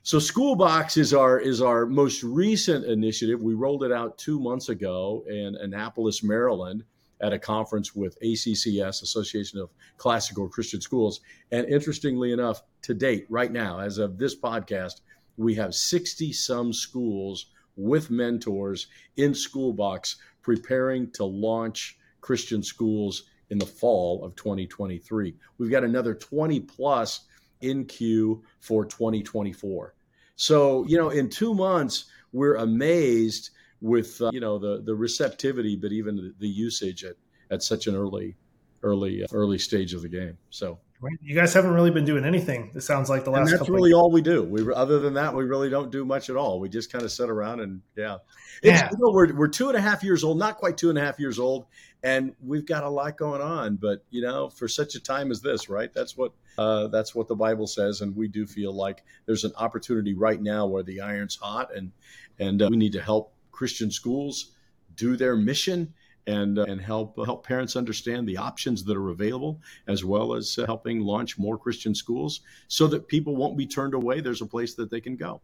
So 0.04 0.20
Schoolbox 0.20 0.98
is 0.98 1.14
our 1.14 1.40
is 1.40 1.62
our 1.62 1.86
most 1.86 2.24
recent 2.24 2.86
initiative. 2.86 3.42
We 3.42 3.54
rolled 3.54 3.84
it 3.84 3.92
out 3.92 4.18
two 4.18 4.40
months 4.40 4.70
ago 4.70 5.24
in 5.28 5.56
Annapolis, 5.56 6.24
Maryland, 6.24 6.84
at 7.22 7.34
a 7.34 7.40
conference 7.40 7.96
with 7.96 8.20
ACCS, 8.22 9.02
Association 9.04 9.60
of 9.60 9.70
Classical 9.98 10.48
Christian 10.48 10.82
Schools. 10.82 11.22
And 11.52 11.68
interestingly 11.68 12.32
enough, 12.32 12.64
to 12.84 12.94
date, 12.94 13.26
right 13.30 13.52
now, 13.52 13.80
as 13.80 13.98
of 13.98 14.18
this 14.18 14.40
podcast, 14.40 15.02
we 15.36 15.56
have 15.56 15.76
60 15.76 16.32
some 16.34 16.72
schools 16.74 17.48
with 17.76 18.10
mentors 18.10 18.88
in 19.18 19.34
Schoolbox 19.34 20.16
preparing 20.42 21.12
to 21.12 21.26
launch 21.26 21.98
Christian 22.22 22.64
schools 22.64 23.24
in 23.50 23.58
the 23.58 23.66
fall 23.66 24.24
of 24.24 24.36
2023. 24.36 25.36
We've 25.58 25.72
got 25.72 25.84
another 25.84 26.14
20 26.14 26.60
plus 26.62 27.22
in 27.62 27.86
queue 27.86 28.44
for 28.60 28.86
2024. 28.86 29.94
So, 30.36 30.86
you 30.86 30.98
know, 30.98 31.10
in 31.10 31.30
two 31.30 31.54
months, 31.54 32.06
we're 32.32 32.56
amazed 32.56 33.52
with, 33.82 34.22
uh, 34.22 34.32
you 34.34 34.40
know, 34.40 34.58
the, 34.58 34.82
the 34.84 34.96
receptivity, 34.96 35.76
but 35.76 35.92
even 35.92 36.16
the, 36.16 36.34
the 36.40 36.48
usage 36.48 37.04
at, 37.04 37.16
at 37.50 37.64
such 37.64 37.88
an 37.88 37.96
early, 37.96 38.36
early, 38.84 39.24
uh, 39.24 39.28
early 39.32 39.58
stage 39.58 39.94
of 39.94 40.02
the 40.02 40.10
game. 40.10 40.38
So, 40.50 40.80
you 41.22 41.36
guys 41.36 41.54
haven't 41.54 41.74
really 41.74 41.92
been 41.92 42.06
doing 42.06 42.26
anything. 42.26 42.72
It 42.74 42.82
sounds 42.82 43.10
like 43.10 43.24
the 43.24 43.30
last. 43.30 43.52
And 43.52 43.60
that's 43.60 43.70
really 43.70 43.94
all 43.94 44.10
we 44.10 44.22
do. 44.22 44.44
We 44.44 44.74
other 44.74 45.00
than 45.00 45.14
that, 45.14 45.36
we 45.36 45.44
really 45.44 45.70
don't 45.70 45.92
do 45.92 46.04
much 46.04 46.30
at 46.30 46.36
all. 46.36 46.60
We 46.60 46.70
just 46.70 46.92
kind 46.92 47.04
of 47.04 47.12
sit 47.12 47.30
around 47.30 47.60
and 47.60 47.82
yeah. 47.96 48.18
Yeah. 48.64 48.90
You 48.92 48.98
know, 48.98 49.12
we're 49.12 49.34
we're 49.36 49.48
two 49.48 49.68
and 49.68 49.78
a 49.78 49.82
half 49.82 50.04
years 50.04 50.24
old, 50.24 50.40
not 50.40 50.58
quite 50.58 50.78
two 50.78 50.90
and 50.90 50.98
a 50.98 51.02
half 51.02 51.20
years 51.20 51.38
old, 51.38 51.68
and 52.02 52.34
we've 52.44 52.66
got 52.66 52.84
a 52.84 52.90
lot 52.90 53.16
going 53.16 53.42
on. 53.42 53.76
But 53.76 54.04
you 54.10 54.22
know, 54.22 54.50
for 54.50 54.68
such 54.68 54.96
a 54.96 55.00
time 55.00 55.30
as 55.30 55.42
this, 55.42 55.70
right? 55.70 55.94
That's 55.94 56.18
what 56.18 56.32
uh, 56.58 56.88
that's 56.88 57.14
what 57.14 57.28
the 57.28 57.36
Bible 57.36 57.68
says, 57.68 58.02
and 58.02 58.16
we 58.16 58.28
do 58.28 58.48
feel 58.48 58.74
like 58.74 59.04
there's 59.28 59.44
an 59.44 59.54
opportunity 59.56 60.16
right 60.16 60.42
now 60.42 60.66
where 60.66 60.84
the 60.84 61.02
iron's 61.02 61.36
hot, 61.36 61.76
and 61.76 61.92
and 62.40 62.62
uh, 62.62 62.70
we 62.72 62.78
need 62.78 62.94
to 62.94 63.02
help 63.02 63.34
Christian 63.52 63.92
schools 63.92 64.52
do 64.96 65.16
their 65.16 65.36
mission 65.36 65.94
and 66.28 66.60
uh, 66.60 66.66
and 66.68 66.80
help 66.80 67.18
help 67.26 67.46
parents 67.46 67.76
understand 67.76 68.28
the 68.28 68.38
options 68.38 68.84
that 68.84 68.96
are 68.96 69.10
available, 69.10 69.60
as 69.88 70.06
well 70.06 70.34
as 70.34 70.58
uh, 70.60 70.66
helping 70.66 71.00
launch 71.00 71.40
more 71.40 71.58
Christian 71.58 71.96
schools, 71.96 72.42
so 72.68 72.86
that 72.88 73.08
people 73.08 73.36
won't 73.36 73.58
be 73.58 73.66
turned 73.66 73.94
away. 73.94 74.22
There's 74.22 74.42
a 74.42 74.46
place 74.46 74.76
that 74.76 74.92
they 74.92 75.02
can 75.02 75.16
go. 75.16 75.42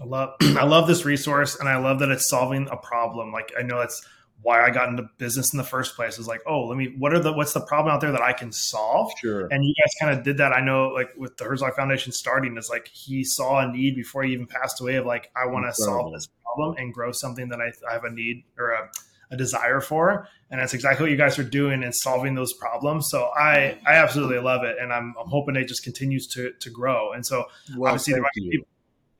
I 0.00 0.04
love 0.04 0.34
I 0.40 0.64
love 0.64 0.88
this 0.88 1.04
resource 1.04 1.58
and 1.58 1.68
I 1.68 1.76
love 1.78 2.00
that 2.00 2.10
it's 2.10 2.28
solving 2.28 2.68
a 2.70 2.76
problem. 2.76 3.32
Like 3.32 3.52
I 3.58 3.62
know 3.62 3.78
that's 3.78 4.04
why 4.42 4.64
I 4.64 4.70
got 4.70 4.88
into 4.88 5.08
business 5.18 5.52
in 5.52 5.56
the 5.56 5.64
first 5.64 5.96
place. 5.96 6.18
Is 6.18 6.26
like, 6.26 6.42
oh, 6.46 6.66
let 6.66 6.76
me 6.76 6.94
what 6.98 7.12
are 7.12 7.18
the 7.18 7.32
what's 7.32 7.52
the 7.52 7.60
problem 7.60 7.94
out 7.94 8.00
there 8.00 8.12
that 8.12 8.22
I 8.22 8.32
can 8.32 8.52
solve? 8.52 9.10
Sure. 9.20 9.48
And 9.50 9.64
you 9.64 9.74
guys 9.82 9.92
kind 10.00 10.18
of 10.18 10.24
did 10.24 10.38
that. 10.38 10.52
I 10.52 10.60
know, 10.60 10.88
like 10.88 11.10
with 11.16 11.36
the 11.36 11.44
Herzog 11.44 11.74
Foundation 11.74 12.12
starting, 12.12 12.56
is 12.56 12.68
like 12.70 12.88
he 12.88 13.24
saw 13.24 13.60
a 13.60 13.72
need 13.72 13.96
before 13.96 14.22
he 14.22 14.32
even 14.32 14.46
passed 14.46 14.80
away 14.80 14.96
of 14.96 15.06
like, 15.06 15.30
I 15.36 15.46
want 15.46 15.66
to 15.66 15.74
solve 15.74 16.12
this 16.12 16.28
problem 16.44 16.76
and 16.78 16.92
grow 16.92 17.12
something 17.12 17.48
that 17.48 17.60
I, 17.60 17.72
I 17.88 17.94
have 17.94 18.04
a 18.04 18.10
need 18.10 18.44
or 18.58 18.70
a, 18.70 18.90
a 19.30 19.36
desire 19.36 19.80
for. 19.80 20.28
And 20.50 20.60
that's 20.60 20.74
exactly 20.74 21.04
what 21.04 21.10
you 21.10 21.16
guys 21.16 21.38
are 21.38 21.44
doing 21.44 21.82
and 21.82 21.94
solving 21.94 22.34
those 22.34 22.52
problems. 22.52 23.08
So 23.10 23.30
I 23.36 23.78
I 23.86 23.94
absolutely 23.94 24.38
love 24.38 24.64
it, 24.64 24.76
and 24.80 24.92
I'm, 24.92 25.14
I'm 25.20 25.28
hoping 25.28 25.56
it 25.56 25.68
just 25.68 25.82
continues 25.82 26.26
to 26.28 26.52
to 26.60 26.70
grow. 26.70 27.12
And 27.12 27.24
so 27.24 27.46
Well, 27.76 27.90
obviously 27.90 28.14
there 28.14 28.22
might 28.22 28.32
be 28.34 28.50
people, 28.50 28.68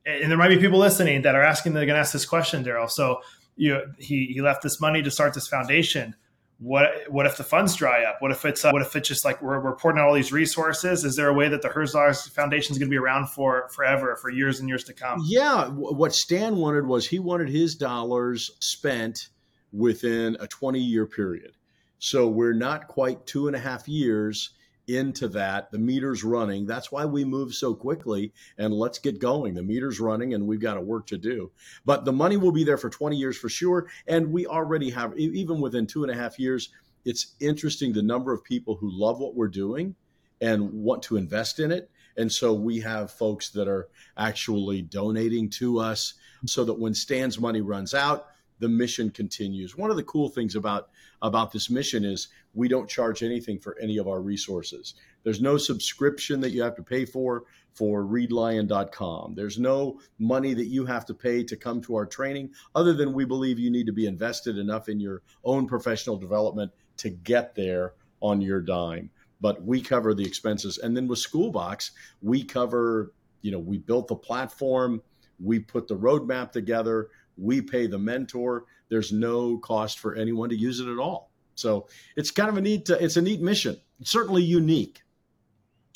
and 0.07 0.31
there 0.31 0.39
might 0.39 0.49
be 0.49 0.59
people 0.59 0.79
listening 0.79 1.23
that 1.23 1.35
are 1.35 1.43
asking 1.43 1.75
they're 1.75 1.87
going 1.87 1.97
to 1.97 2.01
ask 2.01 2.13
this 2.13 2.27
question 2.27 2.63
darrell 2.63 2.89
so 2.89 3.21
you 3.57 3.73
know, 3.73 3.83
he 3.99 4.27
he 4.27 4.41
left 4.41 4.63
this 4.63 4.81
money 4.81 5.03
to 5.03 5.11
start 5.11 5.35
this 5.35 5.49
foundation 5.49 6.15
what 6.59 6.91
what 7.09 7.27
if 7.27 7.37
the 7.37 7.45
funds 7.45 7.75
dry 7.75 8.05
up? 8.05 8.17
What 8.21 8.31
if 8.31 8.45
it's 8.45 8.65
uh, 8.65 8.71
what 8.71 8.81
if 8.81 8.97
it's 8.97 9.09
just 9.09 9.25
like 9.25 9.43
we're, 9.43 9.63
we're 9.63 9.77
pouring 9.77 9.99
out 9.99 10.09
all 10.09 10.15
these 10.15 10.33
resources? 10.33 11.05
Is 11.05 11.17
there 11.17 11.29
a 11.29 11.35
way 11.35 11.49
that 11.49 11.61
the 11.61 11.69
Herzog 11.69 12.17
Foundation 12.17 12.73
is 12.73 12.79
going 12.79 12.89
to 12.89 12.91
be 12.91 12.99
around 12.99 13.29
for 13.29 13.69
forever, 13.75 14.17
for 14.17 14.31
years 14.31 14.59
and 14.59 14.69
years 14.69 14.85
to 14.85 14.95
come? 14.95 15.23
Yeah, 15.27 15.69
what 15.69 16.15
Stan 16.15 16.57
wanted 16.57 16.87
was 16.87 17.07
he 17.07 17.19
wanted 17.19 17.51
his 17.51 17.75
dollars 17.75 18.51
spent 18.61 19.29
within 19.77 20.37
a 20.41 20.47
20 20.47 20.81
year 20.81 21.07
period. 21.07 21.53
So 21.99 22.29
we're 22.29 22.53
not 22.53 22.89
quite 22.89 23.27
two 23.27 23.47
and 23.47 23.57
a 23.57 23.61
half 23.61 23.89
years 23.89 24.51
into 24.89 25.29
that. 25.29 25.71
The 25.71 25.79
meter's 25.79 26.23
running. 26.23 26.67
That's 26.67 26.93
why 26.93 27.05
we 27.05 27.25
move 27.25 27.55
so 27.55 27.75
quickly 27.75 28.33
and 28.59 28.73
let's 28.73 28.99
get 28.99 29.19
going. 29.19 29.55
The 29.55 29.63
meter's 29.63 29.99
running 29.99 30.35
and 30.35 30.47
we've 30.47 30.61
got 30.61 30.77
a 30.77 30.81
work 30.81 31.07
to 31.09 31.19
do. 31.19 31.51
But 31.85 32.05
the 32.05 32.13
money 32.13 32.37
will 32.37 32.53
be 32.53 32.65
there 32.65 32.79
for 32.79 32.91
20 32.91 33.17
years 33.17 33.37
for 33.37 33.49
sure. 33.49 33.89
And 34.07 34.31
we 34.31 34.47
already 34.47 34.91
have, 34.91 35.17
even 35.19 35.61
within 35.61 35.87
two 35.87 36.05
and 36.05 36.13
a 36.13 36.17
half 36.17 36.39
years, 36.39 36.71
it's 37.05 37.35
interesting 37.41 37.93
the 37.93 38.03
number 38.03 38.33
of 38.33 38.45
people 38.45 38.77
who 38.77 38.91
love 38.91 39.19
what 39.19 39.35
we're 39.35 39.49
doing 39.49 39.95
and 40.41 40.73
want 40.73 41.03
to 41.05 41.17
invest 41.17 41.61
in 41.61 41.73
it. 41.73 41.91
And 42.17 42.31
so 42.31 42.53
we 42.55 42.81
have 42.81 43.11
folks 43.11 43.51
that 43.51 43.69
are 43.69 43.89
actually 44.17 44.83
donating 44.83 45.51
to 45.51 45.79
us 45.79 46.15
so 46.47 46.65
that 46.65 46.79
when 46.79 46.95
Stan's 46.95 47.39
money 47.39 47.61
runs 47.61 47.95
out, 47.95 48.29
the 48.59 48.69
mission 48.69 49.11
continues. 49.11 49.77
One 49.77 49.91
of 49.91 49.97
the 49.97 50.03
cool 50.05 50.29
things 50.29 50.55
about 50.55 50.89
about 51.23 51.53
this 51.53 51.71
mission 51.71 52.05
is 52.05 52.29
we 52.55 52.69
don't 52.69 52.89
charge 52.89 53.23
anything 53.23 53.59
for 53.59 53.77
any 53.81 53.99
of 53.99 54.09
our 54.09 54.21
resources. 54.21 54.95
There's 55.23 55.41
no 55.41 55.57
subscription 55.57 56.41
that 56.41 56.51
you 56.51 56.63
have 56.63 56.77
to 56.77 56.83
pay 56.83 57.05
for 57.05 57.45
for 57.73 58.05
readlion.com. 58.05 59.35
There's 59.35 59.59
no 59.59 60.01
money 60.19 60.55
that 60.55 60.67
you 60.67 60.87
have 60.87 61.05
to 61.07 61.15
pay 61.15 61.45
to 61.45 61.57
come 61.57 61.83
to 61.83 61.95
our 61.97 62.07
training 62.07 62.53
other 62.75 62.95
than 62.95 63.13
we 63.13 63.27
believe 63.27 63.59
you 63.59 63.71
need 63.71 63.87
to 63.87 63.93
be 63.93 64.07
invested 64.07 64.57
enough 64.57 64.89
in 64.89 64.99
your 64.99 65.23
own 65.45 65.67
professional 65.67 66.17
development 66.17 66.73
to 66.99 67.11
get 67.11 67.55
there 67.55 67.93
on 68.23 68.41
your 68.41 68.63
dime. 68.63 69.11
But 69.43 69.63
we 69.63 69.83
cover 69.83 70.15
the 70.15 70.25
expenses. 70.25 70.79
And 70.79 70.97
then 70.97 71.07
with 71.07 71.19
Schoolbox, 71.19 71.91
we 72.23 72.43
cover, 72.43 73.13
you 73.43 73.51
know, 73.51 73.59
we 73.59 73.77
built 73.77 74.09
the 74.09 74.17
platform, 74.17 75.03
we 75.39 75.59
put 75.59 75.87
the 75.87 75.97
roadmap 75.97 76.53
together, 76.53 77.11
we 77.37 77.61
pay 77.61 77.87
the 77.87 77.99
mentor. 77.99 78.65
There's 78.89 79.13
no 79.13 79.59
cost 79.59 79.99
for 79.99 80.15
anyone 80.15 80.49
to 80.51 80.57
use 80.57 80.81
it 80.81 80.89
at 80.89 80.99
all. 80.99 81.31
So 81.55 81.89
it's 82.17 82.31
kind 82.31 82.49
of 82.49 82.57
a 82.57 82.61
neat. 82.61 82.89
Uh, 82.89 82.97
it's 83.01 83.17
a 83.17 83.23
neat 83.23 83.41
mission. 83.41 83.81
It's 84.01 84.11
certainly 84.11 84.43
unique. 84.43 85.03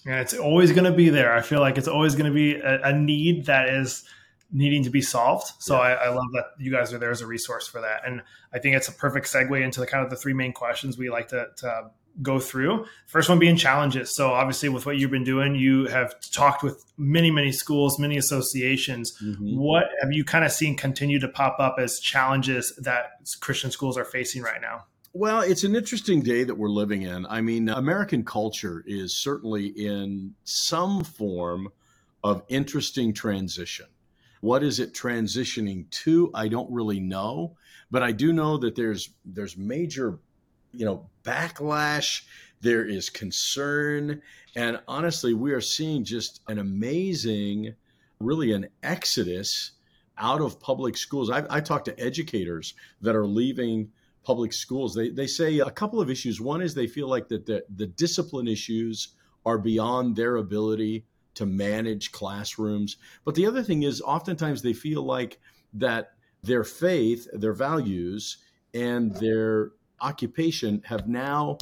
Yeah, 0.05 0.21
it's 0.21 0.35
always 0.35 0.73
going 0.73 0.91
to 0.91 0.93
be 0.93 1.11
there. 1.11 1.33
I 1.35 1.43
feel 1.43 1.61
like 1.61 1.77
it's 1.77 1.89
always 1.89 2.15
going 2.15 2.31
to 2.31 2.35
be 2.35 2.55
a, 2.55 2.81
a, 2.85 2.93
need 2.93 3.47
that 3.47 3.69
is 3.69 4.05
needing 4.51 4.83
to 4.85 4.91
be 4.91 5.03
solved. 5.03 5.53
So 5.59 5.75
yeah. 5.75 5.81
I, 5.81 5.93
I, 5.93 6.09
love 6.09 6.25
that 6.33 6.45
you 6.59 6.71
guys 6.71 6.95
are 6.95 6.99
there 6.99 7.11
as 7.11 7.21
a 7.21 7.27
resource 7.27 7.69
for 7.69 7.83
that. 7.83 8.07
And 8.07 8.23
I 8.51 8.59
think 8.59 8.77
it's 8.77 8.89
a 8.89 8.93
perfect 8.93 9.27
segue 9.27 9.63
into 9.63 9.79
the 9.79 9.87
kind 9.87 10.03
of 10.03 10.09
the 10.09 10.17
three 10.17 10.33
main 10.33 10.55
questions 10.55 10.97
we 10.97 11.11
like 11.11 11.29
to, 11.29 11.49
to 11.59 11.91
go 12.23 12.39
through. 12.39 12.87
First 13.07 13.29
one 13.29 13.39
being 13.39 13.57
challenges. 13.57 14.15
So 14.15 14.31
obviously, 14.31 14.69
with 14.69 14.87
what 14.87 14.99
you've 14.99 15.11
been 15.11 15.25
doing, 15.25 15.55
you 15.55 15.87
have 15.87 16.15
talked 16.33 16.63
with 16.63 16.85
many, 16.97 17.31
many 17.31 17.53
schools, 17.53 17.99
many 17.99 18.17
associations. 18.17 19.17
Mm-hmm. 19.23 19.59
What 19.59 19.85
have 20.03 20.13
you 20.13 20.25
kind 20.25 20.45
of 20.45 20.53
seen 20.53 20.77
continue 20.77 21.19
to 21.21 21.29
pop 21.29 21.57
up 21.59 21.77
as 21.79 21.99
challenges 22.01 22.75
that 22.79 23.13
Christian 23.41 23.71
schools 23.71 23.97
are 23.97 24.05
facing 24.05 24.43
right 24.43 24.61
now? 24.61 24.85
Well, 25.13 25.41
it's 25.41 25.65
an 25.65 25.75
interesting 25.75 26.23
day 26.23 26.45
that 26.45 26.55
we're 26.55 26.69
living 26.69 27.03
in. 27.03 27.27
I 27.27 27.41
mean, 27.41 27.69
American 27.69 28.25
culture 28.25 28.85
is 28.87 29.17
certainly 29.17 29.67
in 29.67 30.35
some 30.45 31.03
form 31.03 31.71
of 32.23 32.43
interesting 32.49 33.13
transition. 33.13 33.87
What 34.41 34.63
is 34.63 34.79
it 34.79 34.95
transitioning 34.95 35.91
to? 35.91 36.31
I 36.33 36.49
don't 36.49 36.71
really 36.71 37.01
know, 37.01 37.57
but 37.91 38.03
I 38.03 38.13
do 38.13 38.33
know 38.33 38.57
that 38.59 38.77
there's 38.77 39.11
there's 39.25 39.57
major 39.57 40.21
you 40.73 40.85
know 40.85 41.09
backlash 41.25 42.23
there 42.61 42.85
is 42.85 43.11
concern 43.11 44.21
and 44.57 44.81
honestly 44.87 45.35
we 45.35 45.53
are 45.53 45.61
seeing 45.61 46.05
just 46.05 46.41
an 46.49 46.59
amazing 46.59 47.75
really 48.21 48.53
an 48.53 48.69
exodus 48.83 49.73
out 50.21 50.41
of 50.41 50.61
public 50.61 50.97
schools. 50.97 51.31
I, 51.31 51.45
I 51.49 51.61
talk 51.61 51.85
to 51.87 51.99
educators 51.99 52.75
that 53.01 53.17
are 53.17 53.27
leaving 53.27 53.91
public 54.23 54.53
schools. 54.53 54.95
They, 54.95 55.09
they 55.09 55.27
say 55.27 55.59
a 55.59 55.71
couple 55.71 56.01
of 56.01 56.11
issues. 56.11 56.41
One 56.41 56.61
is 56.61 56.75
they 56.75 56.87
feel 56.87 57.09
like 57.09 57.29
that 57.29 57.47
the, 57.47 57.65
the 57.75 57.87
discipline 57.87 58.47
issues 58.47 59.09
are 59.47 59.59
beyond 59.59 60.15
their 60.15 60.37
ability 60.37 61.07
to 61.35 61.47
manage 61.47 62.13
classrooms. 62.13 62.99
But 63.25 63.35
the 63.35 63.47
other 63.47 63.63
thing 63.63 63.83
is 63.83 64.03
oftentimes 64.03 64.61
they 64.61 64.75
feel 64.75 65.03
like 65.03 65.41
that 65.73 66.13
their 66.43 66.65
faith 66.65 67.29
their 67.33 67.53
values 67.53 68.39
and 68.73 69.15
their 69.17 69.73
occupation 70.01 70.83
have 70.85 71.09
now 71.09 71.59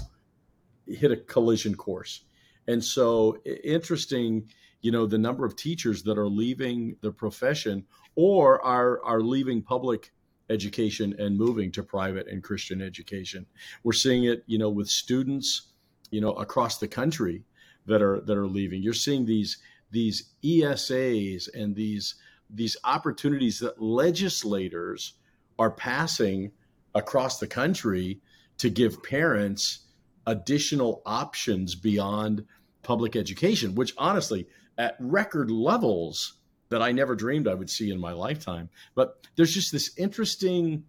hit 0.86 1.12
a 1.12 1.16
collision 1.16 1.74
course. 1.74 2.24
And 2.66 2.82
so 2.84 3.38
interesting, 3.64 4.48
you 4.82 4.92
know, 4.92 5.06
the 5.06 5.18
number 5.18 5.44
of 5.44 5.56
teachers 5.56 6.02
that 6.04 6.18
are 6.18 6.28
leaving 6.28 6.96
the 7.00 7.10
profession 7.12 7.84
or 8.14 8.64
are 8.64 9.02
are 9.04 9.20
leaving 9.20 9.62
public 9.62 10.12
education 10.50 11.14
and 11.18 11.36
moving 11.36 11.70
to 11.72 11.82
private 11.82 12.26
and 12.28 12.42
Christian 12.42 12.80
education. 12.80 13.46
We're 13.82 13.92
seeing 13.92 14.24
it, 14.24 14.44
you 14.46 14.58
know, 14.58 14.70
with 14.70 14.88
students, 14.88 15.72
you 16.10 16.20
know, 16.20 16.32
across 16.32 16.78
the 16.78 16.88
country 16.88 17.44
that 17.86 18.02
are 18.02 18.20
that 18.20 18.36
are 18.36 18.46
leaving. 18.46 18.82
You're 18.82 18.94
seeing 18.94 19.24
these 19.24 19.58
these 19.90 20.30
ESAs 20.44 21.48
and 21.54 21.74
these 21.74 22.16
these 22.50 22.76
opportunities 22.84 23.58
that 23.60 23.80
legislators 23.80 25.14
are 25.58 25.70
passing 25.70 26.52
across 26.94 27.38
the 27.38 27.46
country 27.46 28.20
to 28.58 28.70
give 28.70 29.02
parents 29.02 29.80
additional 30.26 31.02
options 31.06 31.74
beyond 31.74 32.44
public 32.82 33.16
education, 33.16 33.74
which 33.74 33.94
honestly, 33.96 34.46
at 34.76 34.96
record 35.00 35.50
levels 35.50 36.34
that 36.68 36.82
I 36.82 36.92
never 36.92 37.14
dreamed 37.14 37.48
I 37.48 37.54
would 37.54 37.70
see 37.70 37.90
in 37.90 37.98
my 37.98 38.12
lifetime. 38.12 38.68
But 38.94 39.26
there's 39.36 39.54
just 39.54 39.72
this 39.72 39.96
interesting 39.96 40.84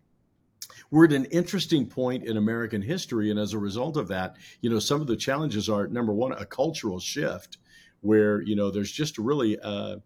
we're 0.91 1.05
at 1.05 1.13
an 1.13 1.25
interesting 1.25 1.85
point 1.87 2.25
in 2.25 2.37
American 2.37 2.81
history. 2.81 3.31
And 3.31 3.39
as 3.39 3.53
a 3.53 3.59
result 3.59 3.97
of 3.97 4.07
that, 4.09 4.35
you 4.61 4.69
know, 4.69 4.79
some 4.79 5.01
of 5.01 5.07
the 5.07 5.15
challenges 5.15 5.69
are 5.69 5.87
number 5.87 6.13
one, 6.13 6.31
a 6.33 6.45
cultural 6.45 6.99
shift 6.99 7.57
where, 8.01 8.41
you 8.41 8.55
know, 8.55 8.69
there's 8.69 8.91
just 8.91 9.17
really 9.17 9.59
uh, 9.59 9.97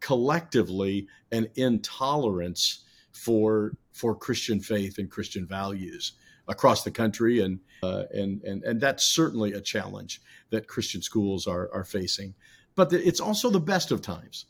collectively 0.00 1.08
an 1.32 1.48
intolerance 1.56 2.84
for 3.12 3.76
for 3.92 4.14
Christian 4.14 4.60
faith 4.60 4.98
and 4.98 5.10
Christian 5.10 5.46
values 5.46 6.12
across 6.50 6.82
the 6.82 6.90
country, 6.90 7.40
and 7.40 7.60
uh, 7.82 8.04
and 8.12 8.42
and 8.42 8.62
and 8.64 8.80
that's 8.80 9.04
certainly 9.04 9.54
a 9.54 9.60
challenge 9.60 10.20
that 10.50 10.66
Christian 10.66 11.00
schools 11.00 11.46
are 11.46 11.70
are 11.72 11.84
facing. 11.84 12.34
But 12.74 12.90
the, 12.90 13.06
it's 13.06 13.20
also 13.20 13.48
the 13.48 13.60
best 13.60 13.90
of 13.90 14.02
times. 14.02 14.46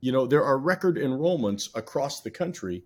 You 0.00 0.10
know, 0.10 0.26
there 0.26 0.44
are 0.44 0.58
record 0.58 0.96
enrollments 0.96 1.68
across 1.76 2.22
the 2.22 2.30
country 2.30 2.82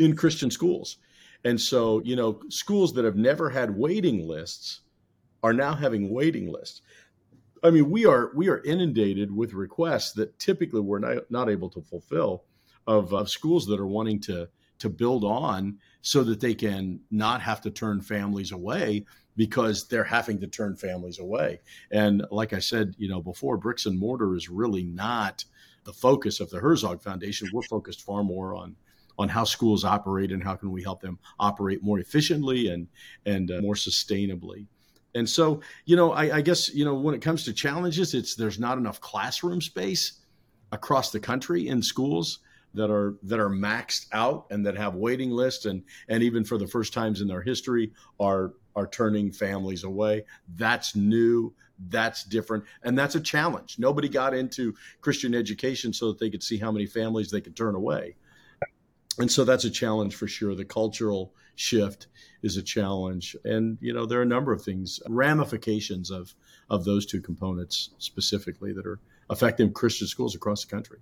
in 0.00 0.16
Christian 0.16 0.50
schools, 0.50 0.96
and 1.44 1.60
so 1.60 2.02
you 2.04 2.16
know, 2.16 2.40
schools 2.48 2.94
that 2.94 3.04
have 3.04 3.16
never 3.16 3.50
had 3.50 3.76
waiting 3.76 4.26
lists 4.26 4.80
are 5.44 5.52
now 5.52 5.74
having 5.74 6.10
waiting 6.10 6.50
lists. 6.50 6.80
I 7.62 7.70
mean, 7.70 7.90
we 7.90 8.06
are 8.06 8.32
we 8.34 8.48
are 8.48 8.62
inundated 8.64 9.30
with 9.30 9.52
requests 9.52 10.12
that 10.12 10.38
typically 10.38 10.80
we're 10.80 10.98
not, 10.98 11.30
not 11.30 11.50
able 11.50 11.70
to 11.70 11.82
fulfill 11.82 12.44
of, 12.86 13.12
of 13.12 13.30
schools 13.30 13.66
that 13.66 13.80
are 13.80 13.86
wanting 13.86 14.20
to 14.22 14.48
to 14.84 14.90
build 14.90 15.24
on 15.24 15.78
so 16.02 16.22
that 16.22 16.40
they 16.40 16.54
can 16.54 17.00
not 17.10 17.40
have 17.40 17.62
to 17.62 17.70
turn 17.70 18.02
families 18.02 18.52
away 18.52 19.02
because 19.34 19.88
they're 19.88 20.04
having 20.04 20.38
to 20.38 20.46
turn 20.46 20.76
families 20.76 21.18
away. 21.18 21.58
And 21.90 22.22
like 22.30 22.52
I 22.52 22.58
said, 22.58 22.94
you 22.98 23.08
know, 23.08 23.22
before 23.22 23.56
bricks 23.56 23.86
and 23.86 23.98
mortar 23.98 24.36
is 24.36 24.50
really 24.50 24.84
not 24.84 25.42
the 25.84 25.92
focus 25.94 26.38
of 26.38 26.50
the 26.50 26.58
Herzog 26.58 27.02
Foundation. 27.02 27.48
We're 27.50 27.62
focused 27.62 28.02
far 28.02 28.22
more 28.22 28.54
on 28.54 28.76
on 29.16 29.28
how 29.28 29.44
schools 29.44 29.84
operate 29.84 30.32
and 30.32 30.42
how 30.42 30.54
can 30.54 30.70
we 30.70 30.82
help 30.82 31.00
them 31.00 31.18
operate 31.40 31.82
more 31.82 31.98
efficiently 31.98 32.68
and 32.68 32.86
and 33.24 33.50
uh, 33.50 33.62
more 33.62 33.74
sustainably. 33.74 34.66
And 35.14 35.28
so, 35.28 35.60
you 35.86 35.96
know, 35.96 36.12
I, 36.12 36.36
I 36.36 36.40
guess 36.42 36.74
you 36.74 36.84
know 36.84 36.94
when 36.94 37.14
it 37.14 37.22
comes 37.22 37.44
to 37.44 37.54
challenges, 37.54 38.12
it's 38.12 38.34
there's 38.34 38.58
not 38.58 38.76
enough 38.76 39.00
classroom 39.00 39.62
space 39.62 40.20
across 40.72 41.10
the 41.10 41.20
country 41.20 41.68
in 41.68 41.82
schools 41.82 42.40
that 42.74 42.90
are 42.90 43.14
that 43.22 43.40
are 43.40 43.48
maxed 43.48 44.06
out 44.12 44.46
and 44.50 44.66
that 44.66 44.76
have 44.76 44.94
waiting 44.94 45.30
lists 45.30 45.64
and 45.64 45.82
and 46.08 46.22
even 46.22 46.44
for 46.44 46.58
the 46.58 46.66
first 46.66 46.92
times 46.92 47.20
in 47.20 47.28
their 47.28 47.42
history 47.42 47.92
are 48.20 48.54
are 48.76 48.86
turning 48.86 49.30
families 49.30 49.84
away. 49.84 50.24
That's 50.56 50.96
new. 50.96 51.54
That's 51.88 52.24
different. 52.24 52.64
And 52.82 52.98
that's 52.98 53.14
a 53.14 53.20
challenge. 53.20 53.76
Nobody 53.78 54.08
got 54.08 54.34
into 54.34 54.74
Christian 55.00 55.34
education 55.34 55.92
so 55.92 56.08
that 56.08 56.18
they 56.18 56.30
could 56.30 56.42
see 56.42 56.58
how 56.58 56.72
many 56.72 56.86
families 56.86 57.30
they 57.30 57.40
could 57.40 57.56
turn 57.56 57.74
away. 57.74 58.16
And 59.18 59.30
so 59.30 59.44
that's 59.44 59.64
a 59.64 59.70
challenge 59.70 60.16
for 60.16 60.26
sure. 60.26 60.54
The 60.54 60.64
cultural 60.64 61.34
shift 61.54 62.08
is 62.42 62.56
a 62.56 62.62
challenge. 62.62 63.36
And, 63.44 63.78
you 63.80 63.92
know, 63.92 64.06
there 64.06 64.18
are 64.18 64.22
a 64.22 64.26
number 64.26 64.52
of 64.52 64.62
things, 64.62 65.00
ramifications 65.08 66.10
of, 66.10 66.34
of 66.68 66.84
those 66.84 67.06
two 67.06 67.20
components 67.20 67.90
specifically 67.98 68.72
that 68.72 68.86
are 68.86 68.98
affecting 69.30 69.72
Christian 69.72 70.08
schools 70.08 70.34
across 70.34 70.64
the 70.64 70.70
country. 70.70 70.98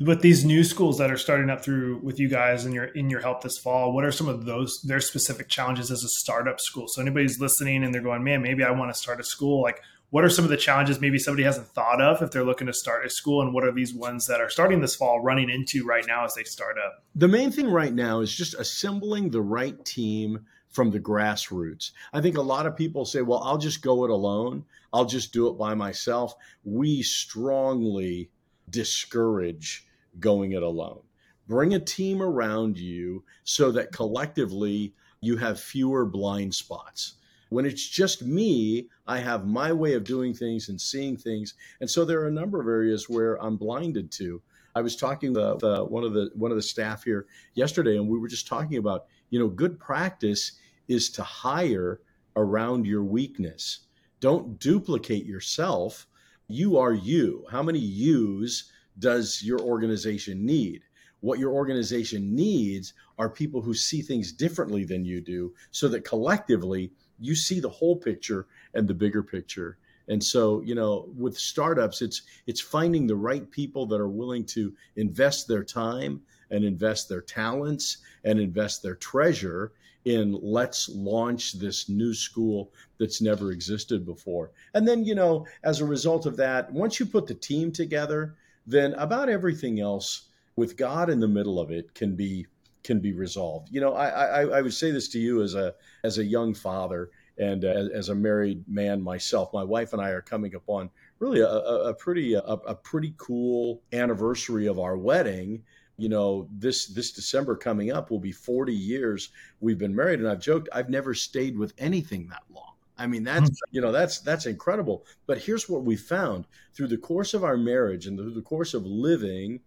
With 0.00 0.20
these 0.20 0.44
new 0.44 0.64
schools 0.64 0.98
that 0.98 1.10
are 1.10 1.16
starting 1.16 1.50
up 1.50 1.64
through 1.64 1.98
with 2.02 2.18
you 2.18 2.28
guys 2.28 2.64
and 2.64 2.74
your 2.74 2.84
in 2.86 3.10
your 3.10 3.20
help 3.20 3.42
this 3.42 3.58
fall 3.58 3.92
what 3.92 4.04
are 4.04 4.12
some 4.12 4.28
of 4.28 4.44
those 4.44 4.80
their 4.82 5.00
specific 5.00 5.48
challenges 5.48 5.90
as 5.90 6.02
a 6.02 6.08
startup 6.08 6.60
school 6.60 6.88
so 6.88 7.00
anybody's 7.00 7.40
listening 7.40 7.84
and 7.84 7.94
they're 7.94 8.02
going 8.02 8.24
man 8.24 8.42
maybe 8.42 8.64
i 8.64 8.70
want 8.70 8.92
to 8.92 8.98
start 8.98 9.20
a 9.20 9.24
school 9.24 9.62
like 9.62 9.80
what 10.10 10.24
are 10.24 10.30
some 10.30 10.44
of 10.44 10.50
the 10.50 10.56
challenges 10.56 11.00
maybe 11.00 11.18
somebody 11.18 11.44
hasn't 11.44 11.66
thought 11.68 12.00
of 12.00 12.22
if 12.22 12.30
they're 12.30 12.44
looking 12.44 12.66
to 12.66 12.72
start 12.72 13.06
a 13.06 13.10
school 13.10 13.42
and 13.42 13.52
what 13.54 13.64
are 13.64 13.72
these 13.72 13.94
ones 13.94 14.26
that 14.26 14.40
are 14.40 14.50
starting 14.50 14.80
this 14.80 14.96
fall 14.96 15.20
running 15.20 15.50
into 15.50 15.84
right 15.84 16.06
now 16.06 16.24
as 16.24 16.34
they 16.34 16.44
start 16.44 16.76
up 16.78 17.04
the 17.14 17.28
main 17.28 17.50
thing 17.50 17.68
right 17.68 17.94
now 17.94 18.20
is 18.20 18.34
just 18.34 18.54
assembling 18.54 19.30
the 19.30 19.42
right 19.42 19.84
team 19.84 20.44
from 20.74 20.90
the 20.90 20.98
grassroots. 20.98 21.92
I 22.12 22.20
think 22.20 22.36
a 22.36 22.42
lot 22.42 22.66
of 22.66 22.76
people 22.76 23.04
say, 23.04 23.22
well, 23.22 23.38
I'll 23.44 23.58
just 23.58 23.80
go 23.80 24.04
it 24.04 24.10
alone. 24.10 24.64
I'll 24.92 25.04
just 25.04 25.32
do 25.32 25.46
it 25.48 25.52
by 25.52 25.74
myself. 25.74 26.34
We 26.64 27.02
strongly 27.02 28.30
discourage 28.70 29.86
going 30.20 30.52
it 30.52 30.62
alone. 30.62 31.00
Bring 31.46 31.74
a 31.74 31.80
team 31.80 32.22
around 32.22 32.78
you 32.78 33.24
so 33.44 33.70
that 33.72 33.92
collectively 33.92 34.94
you 35.20 35.36
have 35.36 35.60
fewer 35.60 36.04
blind 36.04 36.54
spots. 36.54 37.14
When 37.50 37.66
it's 37.66 37.86
just 37.86 38.22
me, 38.22 38.88
I 39.06 39.18
have 39.18 39.46
my 39.46 39.72
way 39.72 39.94
of 39.94 40.04
doing 40.04 40.34
things 40.34 40.68
and 40.68 40.80
seeing 40.80 41.16
things. 41.16 41.54
And 41.80 41.88
so 41.88 42.04
there 42.04 42.20
are 42.20 42.28
a 42.28 42.32
number 42.32 42.60
of 42.60 42.66
areas 42.66 43.08
where 43.08 43.40
I'm 43.42 43.56
blinded 43.56 44.10
to. 44.12 44.42
I 44.74 44.80
was 44.80 44.96
talking 44.96 45.34
with 45.34 45.62
uh, 45.62 45.84
one 45.84 46.02
of 46.02 46.14
the 46.14 46.30
one 46.34 46.50
of 46.50 46.56
the 46.56 46.62
staff 46.62 47.04
here 47.04 47.26
yesterday, 47.54 47.96
and 47.96 48.08
we 48.08 48.18
were 48.18 48.28
just 48.28 48.48
talking 48.48 48.78
about 48.78 49.06
you 49.30 49.38
know 49.38 49.48
good 49.48 49.78
practice 49.78 50.52
is 50.88 51.10
to 51.10 51.22
hire 51.22 52.00
around 52.36 52.86
your 52.86 53.04
weakness. 53.04 53.80
Don't 54.20 54.58
duplicate 54.58 55.26
yourself. 55.26 56.06
You 56.48 56.76
are 56.76 56.92
you. 56.92 57.46
How 57.50 57.62
many 57.62 57.78
yous 57.78 58.70
does 58.98 59.42
your 59.42 59.60
organization 59.60 60.44
need? 60.44 60.82
What 61.20 61.38
your 61.38 61.52
organization 61.52 62.34
needs 62.34 62.92
are 63.18 63.30
people 63.30 63.62
who 63.62 63.72
see 63.72 64.02
things 64.02 64.30
differently 64.30 64.84
than 64.84 65.06
you 65.06 65.22
do 65.22 65.54
so 65.70 65.88
that 65.88 66.04
collectively 66.04 66.92
you 67.18 67.34
see 67.34 67.60
the 67.60 67.70
whole 67.70 67.96
picture 67.96 68.46
and 68.74 68.86
the 68.86 68.94
bigger 68.94 69.22
picture. 69.22 69.78
And 70.08 70.22
so, 70.22 70.60
you 70.60 70.74
know, 70.74 71.08
with 71.16 71.38
startups, 71.38 72.02
it's 72.02 72.22
it's 72.46 72.60
finding 72.60 73.06
the 73.06 73.16
right 73.16 73.50
people 73.50 73.86
that 73.86 74.00
are 74.00 74.08
willing 74.08 74.44
to 74.46 74.74
invest 74.96 75.48
their 75.48 75.64
time 75.64 76.20
and 76.50 76.62
invest 76.62 77.08
their 77.08 77.22
talents 77.22 77.98
and 78.22 78.38
invest 78.38 78.82
their 78.82 78.96
treasure 78.96 79.72
in 80.04 80.38
let's 80.42 80.88
launch 80.90 81.54
this 81.54 81.88
new 81.88 82.12
school 82.12 82.72
that's 82.98 83.22
never 83.22 83.52
existed 83.52 84.04
before. 84.04 84.50
And 84.74 84.86
then, 84.86 85.04
you 85.04 85.14
know, 85.14 85.46
as 85.62 85.80
a 85.80 85.86
result 85.86 86.26
of 86.26 86.36
that, 86.36 86.70
once 86.72 87.00
you 87.00 87.06
put 87.06 87.26
the 87.26 87.34
team 87.34 87.72
together, 87.72 88.34
then 88.66 88.94
about 88.94 89.28
everything 89.28 89.80
else 89.80 90.28
with 90.56 90.76
God 90.76 91.10
in 91.10 91.20
the 91.20 91.28
middle 91.28 91.58
of 91.58 91.70
it 91.70 91.94
can 91.94 92.14
be 92.14 92.46
can 92.82 93.00
be 93.00 93.12
resolved. 93.12 93.68
You 93.70 93.80
know, 93.80 93.94
I 93.94 94.08
I, 94.08 94.40
I 94.58 94.62
would 94.62 94.74
say 94.74 94.90
this 94.90 95.08
to 95.08 95.18
you 95.18 95.42
as 95.42 95.54
a 95.54 95.74
as 96.04 96.18
a 96.18 96.24
young 96.24 96.54
father 96.54 97.10
and 97.38 97.64
uh, 97.64 97.88
as 97.94 98.10
a 98.10 98.14
married 98.14 98.62
man 98.68 99.02
myself. 99.02 99.52
My 99.52 99.64
wife 99.64 99.92
and 99.92 100.00
I 100.00 100.10
are 100.10 100.22
coming 100.22 100.54
upon 100.54 100.90
really 101.18 101.40
a, 101.40 101.48
a 101.48 101.94
pretty 101.94 102.34
a, 102.34 102.40
a 102.40 102.74
pretty 102.74 103.14
cool 103.16 103.80
anniversary 103.92 104.66
of 104.66 104.78
our 104.78 104.96
wedding 104.96 105.62
you 105.96 106.08
know 106.08 106.48
this 106.50 106.86
this 106.86 107.12
december 107.12 107.56
coming 107.56 107.92
up 107.92 108.10
will 108.10 108.18
be 108.18 108.32
40 108.32 108.74
years 108.74 109.30
we've 109.60 109.78
been 109.78 109.94
married. 109.94 110.20
And 110.20 110.28
i've 110.28 110.40
joked 110.40 110.68
i've 110.72 110.90
never 110.90 111.14
stayed 111.14 111.56
with 111.56 111.72
anything 111.78 112.28
that 112.28 112.42
long. 112.52 112.72
I 112.96 113.06
mean 113.06 113.24
that's 113.24 113.48
hmm. 113.48 113.54
you 113.70 113.80
know 113.80 113.92
that's 113.92 114.20
that's 114.20 114.46
incredible. 114.46 115.04
But 115.26 115.38
here's 115.38 115.68
what 115.68 115.84
we 115.84 115.96
found. 115.96 116.46
Through 116.72 116.88
the 116.88 116.98
course 116.98 117.34
of 117.34 117.44
our 117.44 117.56
marriage 117.56 118.06
and 118.06 118.18
through 118.18 118.34
the 118.34 118.42
course 118.42 118.74
of 118.74 118.84
living 118.84 119.60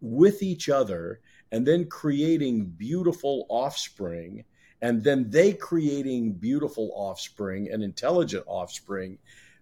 with 0.00 0.42
each 0.42 0.68
other 0.68 1.20
and 1.50 1.66
then 1.66 1.86
creating 1.86 2.66
beautiful 2.66 3.46
offspring 3.48 4.44
and 4.80 5.02
then 5.02 5.28
they 5.30 5.52
creating 5.52 6.32
beautiful 6.32 6.92
offspring 6.94 7.68
and 7.70 7.82
intelligent 7.82 8.44
offspring 8.46 9.18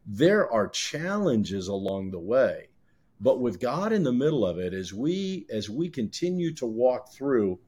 there 0.06 0.50
are 0.52 0.68
challenges 0.68 1.68
along 1.68 2.10
the 2.10 2.18
way 2.18 2.68
but 3.20 3.40
with 3.40 3.60
God 3.60 3.92
in 3.92 4.02
the 4.02 4.12
middle 4.12 4.44
of 4.44 4.58
it, 4.58 4.74
as 4.74 4.92
we 4.92 5.46
as 5.50 5.70
we 5.70 5.88
continue 5.88 6.52
to 6.54 6.66
walk 6.66 7.12
through, 7.12 7.58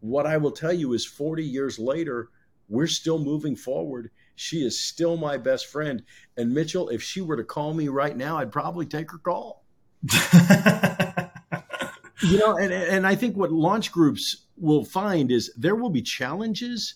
what 0.00 0.26
I 0.26 0.36
will 0.36 0.50
tell 0.50 0.72
you 0.72 0.92
is 0.92 1.06
40 1.06 1.44
years 1.44 1.78
later, 1.78 2.28
we're 2.68 2.86
still 2.86 3.18
moving 3.18 3.56
forward. 3.56 4.10
She 4.34 4.64
is 4.64 4.78
still 4.78 5.16
my 5.16 5.36
best 5.36 5.66
friend. 5.66 6.02
And 6.36 6.52
Mitchell, 6.52 6.88
if 6.88 7.02
she 7.02 7.20
were 7.20 7.36
to 7.36 7.44
call 7.44 7.74
me 7.74 7.88
right 7.88 8.16
now, 8.16 8.38
I'd 8.38 8.52
probably 8.52 8.86
take 8.86 9.10
her 9.10 9.18
call. 9.18 9.64
you 12.22 12.38
know, 12.38 12.56
and, 12.56 12.72
and 12.72 13.06
I 13.06 13.14
think 13.14 13.36
what 13.36 13.52
launch 13.52 13.92
groups 13.92 14.46
will 14.56 14.84
find 14.84 15.30
is 15.30 15.52
there 15.56 15.76
will 15.76 15.90
be 15.90 16.02
challenges, 16.02 16.94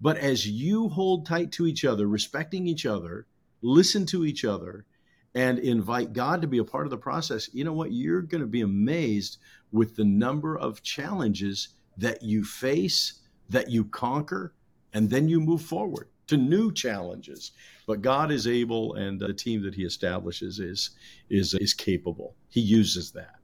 but 0.00 0.16
as 0.16 0.48
you 0.48 0.88
hold 0.88 1.26
tight 1.26 1.52
to 1.52 1.66
each 1.66 1.84
other, 1.84 2.08
respecting 2.08 2.66
each 2.66 2.86
other, 2.86 3.26
listen 3.62 4.06
to 4.06 4.24
each 4.24 4.44
other, 4.44 4.86
and 5.34 5.58
invite 5.58 6.12
God 6.12 6.40
to 6.42 6.48
be 6.48 6.58
a 6.58 6.64
part 6.64 6.86
of 6.86 6.90
the 6.90 6.96
process, 6.96 7.48
you 7.52 7.64
know 7.64 7.72
what? 7.72 7.92
You're 7.92 8.22
going 8.22 8.40
to 8.40 8.46
be 8.46 8.62
amazed 8.62 9.38
with 9.72 9.96
the 9.96 10.04
number 10.04 10.58
of 10.58 10.82
challenges 10.82 11.68
that 11.96 12.22
you 12.22 12.44
face, 12.44 13.20
that 13.48 13.70
you 13.70 13.84
conquer, 13.84 14.54
and 14.92 15.08
then 15.08 15.28
you 15.28 15.40
move 15.40 15.62
forward 15.62 16.08
to 16.26 16.36
new 16.36 16.72
challenges. 16.72 17.52
But 17.86 18.02
God 18.02 18.30
is 18.30 18.46
able, 18.46 18.94
and 18.94 19.20
the 19.20 19.32
team 19.32 19.62
that 19.62 19.74
He 19.74 19.84
establishes 19.84 20.58
is 20.58 20.90
is 21.28 21.54
is 21.54 21.74
capable. 21.74 22.34
He 22.48 22.60
uses 22.60 23.12
that. 23.12 23.39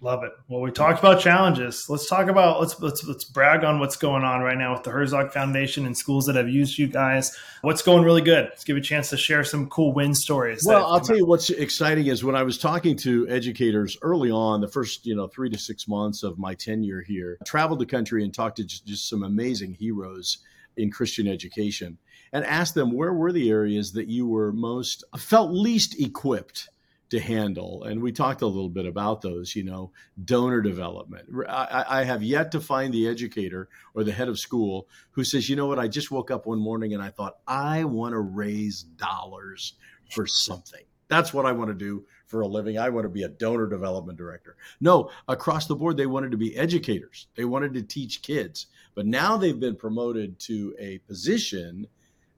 Love 0.00 0.22
it. 0.22 0.30
Well, 0.46 0.60
we 0.60 0.70
talked 0.70 1.00
about 1.00 1.20
challenges. 1.20 1.86
Let's 1.88 2.08
talk 2.08 2.28
about 2.28 2.60
let's 2.60 2.78
let's 2.80 3.02
let's 3.02 3.24
brag 3.24 3.64
on 3.64 3.80
what's 3.80 3.96
going 3.96 4.22
on 4.22 4.42
right 4.42 4.56
now 4.56 4.72
with 4.72 4.84
the 4.84 4.90
Herzog 4.90 5.32
Foundation 5.32 5.86
and 5.86 5.98
schools 5.98 6.26
that 6.26 6.36
have 6.36 6.48
used 6.48 6.78
you 6.78 6.86
guys. 6.86 7.36
What's 7.62 7.82
going 7.82 8.04
really 8.04 8.22
good? 8.22 8.44
Let's 8.44 8.62
give 8.62 8.76
you 8.76 8.80
a 8.80 8.84
chance 8.84 9.10
to 9.10 9.16
share 9.16 9.42
some 9.42 9.68
cool 9.68 9.92
win 9.92 10.14
stories. 10.14 10.62
Well, 10.64 10.86
I'll 10.86 11.00
tell 11.00 11.16
out. 11.16 11.18
you 11.18 11.26
what's 11.26 11.50
exciting 11.50 12.06
is 12.06 12.22
when 12.22 12.36
I 12.36 12.44
was 12.44 12.58
talking 12.58 12.96
to 12.98 13.28
educators 13.28 13.98
early 14.00 14.30
on, 14.30 14.60
the 14.60 14.68
first 14.68 15.04
you 15.04 15.16
know 15.16 15.26
three 15.26 15.50
to 15.50 15.58
six 15.58 15.88
months 15.88 16.22
of 16.22 16.38
my 16.38 16.54
tenure 16.54 17.02
here, 17.02 17.36
I 17.40 17.44
traveled 17.44 17.80
the 17.80 17.86
country 17.86 18.22
and 18.22 18.32
talked 18.32 18.58
to 18.58 18.64
just, 18.64 18.86
just 18.86 19.08
some 19.08 19.24
amazing 19.24 19.74
heroes 19.74 20.38
in 20.76 20.92
Christian 20.92 21.26
education, 21.26 21.98
and 22.32 22.44
asked 22.44 22.76
them 22.76 22.92
where 22.92 23.12
were 23.12 23.32
the 23.32 23.50
areas 23.50 23.92
that 23.94 24.06
you 24.06 24.28
were 24.28 24.52
most 24.52 25.02
felt 25.16 25.50
least 25.50 26.00
equipped 26.00 26.68
to 27.10 27.18
handle. 27.18 27.84
And 27.84 28.02
we 28.02 28.12
talked 28.12 28.42
a 28.42 28.46
little 28.46 28.68
bit 28.68 28.86
about 28.86 29.22
those, 29.22 29.56
you 29.56 29.64
know, 29.64 29.92
donor 30.24 30.60
development. 30.60 31.28
I, 31.48 31.84
I, 31.88 32.04
have 32.04 32.22
yet 32.22 32.52
to 32.52 32.60
find 32.60 32.92
the 32.92 33.08
educator 33.08 33.68
or 33.94 34.04
the 34.04 34.12
head 34.12 34.28
of 34.28 34.38
school 34.38 34.88
who 35.12 35.24
says, 35.24 35.48
you 35.48 35.56
know 35.56 35.66
what, 35.66 35.78
I 35.78 35.88
just 35.88 36.10
woke 36.10 36.30
up 36.30 36.46
one 36.46 36.58
morning 36.58 36.92
and 36.92 37.02
I 37.02 37.08
thought, 37.08 37.38
I 37.46 37.84
want 37.84 38.12
to 38.12 38.18
raise 38.18 38.82
dollars 38.82 39.74
for 40.10 40.26
something. 40.26 40.82
That's 41.08 41.32
what 41.32 41.46
I 41.46 41.52
want 41.52 41.70
to 41.70 41.74
do 41.74 42.04
for 42.26 42.42
a 42.42 42.46
living. 42.46 42.78
I 42.78 42.90
want 42.90 43.06
to 43.06 43.10
be 43.10 43.22
a 43.22 43.28
donor 43.28 43.66
development 43.66 44.18
director. 44.18 44.56
No, 44.80 45.10
across 45.26 45.66
the 45.66 45.76
board, 45.76 45.96
they 45.96 46.06
wanted 46.06 46.30
to 46.32 46.36
be 46.36 46.56
educators. 46.56 47.28
They 47.34 47.46
wanted 47.46 47.72
to 47.74 47.82
teach 47.82 48.20
kids. 48.20 48.66
But 48.94 49.06
now 49.06 49.38
they've 49.38 49.58
been 49.58 49.76
promoted 49.76 50.38
to 50.40 50.74
a 50.78 50.98
position 50.98 51.86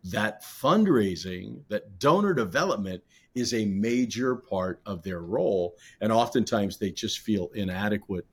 that 0.05 0.43
fundraising, 0.43 1.63
that 1.69 1.99
donor 1.99 2.33
development 2.33 3.03
is 3.35 3.55
a 3.55 3.65
major 3.65 4.35
part 4.35 4.81
of 4.87 5.03
their 5.03 5.21
role. 5.21 5.77
And 6.01 6.13
oftentimes 6.13 6.77
they 6.77 6.91
just 6.91 7.21
feel 7.21 7.51
inadequate. 7.55 8.27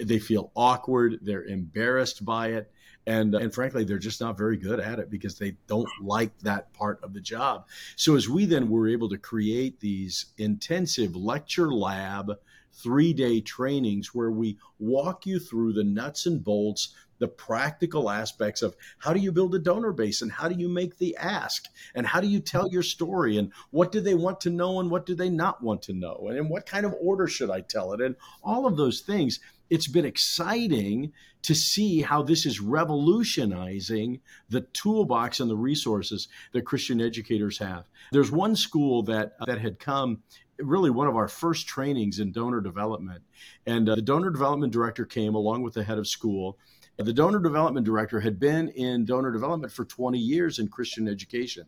They 0.00 0.18
feel 0.18 0.52
awkward. 0.54 1.18
They're 1.22 1.44
embarrassed 1.44 2.24
by 2.24 2.48
it. 2.48 2.70
And, 3.06 3.34
and 3.34 3.52
frankly, 3.52 3.84
they're 3.84 3.98
just 3.98 4.20
not 4.20 4.38
very 4.38 4.56
good 4.56 4.80
at 4.80 4.98
it 4.98 5.10
because 5.10 5.38
they 5.38 5.56
don't 5.66 5.88
like 6.00 6.36
that 6.38 6.72
part 6.72 7.00
of 7.02 7.12
the 7.12 7.20
job. 7.20 7.66
So, 7.96 8.16
as 8.16 8.30
we 8.30 8.46
then 8.46 8.70
were 8.70 8.88
able 8.88 9.10
to 9.10 9.18
create 9.18 9.78
these 9.78 10.26
intensive 10.38 11.14
lecture 11.14 11.70
lab, 11.70 12.32
three 12.72 13.12
day 13.12 13.40
trainings 13.40 14.14
where 14.14 14.30
we 14.30 14.58
walk 14.78 15.26
you 15.26 15.38
through 15.38 15.74
the 15.74 15.84
nuts 15.84 16.26
and 16.26 16.42
bolts 16.42 16.94
the 17.18 17.28
practical 17.28 18.10
aspects 18.10 18.62
of 18.62 18.76
how 18.98 19.12
do 19.12 19.20
you 19.20 19.32
build 19.32 19.54
a 19.54 19.58
donor 19.58 19.92
base 19.92 20.22
and 20.22 20.32
how 20.32 20.48
do 20.48 20.54
you 20.54 20.68
make 20.68 20.98
the 20.98 21.16
ask 21.16 21.66
and 21.94 22.06
how 22.06 22.20
do 22.20 22.26
you 22.26 22.40
tell 22.40 22.68
your 22.68 22.82
story 22.82 23.38
and 23.38 23.52
what 23.70 23.92
do 23.92 24.00
they 24.00 24.14
want 24.14 24.40
to 24.40 24.50
know 24.50 24.80
and 24.80 24.90
what 24.90 25.06
do 25.06 25.14
they 25.14 25.30
not 25.30 25.62
want 25.62 25.82
to 25.82 25.92
know 25.92 26.26
and 26.28 26.38
in 26.38 26.48
what 26.48 26.66
kind 26.66 26.84
of 26.86 26.94
order 27.00 27.26
should 27.26 27.50
I 27.50 27.60
tell 27.60 27.92
it 27.92 28.00
and 28.00 28.16
all 28.42 28.66
of 28.66 28.76
those 28.76 29.00
things. 29.00 29.40
It's 29.70 29.88
been 29.88 30.04
exciting 30.04 31.12
to 31.42 31.54
see 31.54 32.02
how 32.02 32.22
this 32.22 32.46
is 32.46 32.60
revolutionizing 32.60 34.20
the 34.48 34.60
toolbox 34.60 35.40
and 35.40 35.50
the 35.50 35.56
resources 35.56 36.28
that 36.52 36.62
Christian 36.62 37.00
educators 37.00 37.58
have. 37.58 37.84
There's 38.12 38.30
one 38.30 38.56
school 38.56 39.02
that 39.04 39.36
that 39.46 39.60
had 39.60 39.78
come 39.78 40.22
really 40.58 40.90
one 40.90 41.08
of 41.08 41.16
our 41.16 41.28
first 41.28 41.66
trainings 41.66 42.18
in 42.18 42.32
donor 42.32 42.60
development. 42.60 43.22
And 43.66 43.88
uh, 43.88 43.96
the 43.96 44.02
donor 44.02 44.30
development 44.30 44.72
director 44.72 45.04
came 45.04 45.34
along 45.34 45.62
with 45.62 45.74
the 45.74 45.84
head 45.84 45.98
of 45.98 46.06
school 46.06 46.58
the 46.96 47.12
donor 47.12 47.40
development 47.40 47.84
director 47.84 48.20
had 48.20 48.38
been 48.38 48.68
in 48.68 49.04
donor 49.04 49.32
development 49.32 49.72
for 49.72 49.84
20 49.84 50.18
years 50.18 50.58
in 50.58 50.68
Christian 50.68 51.08
education. 51.08 51.66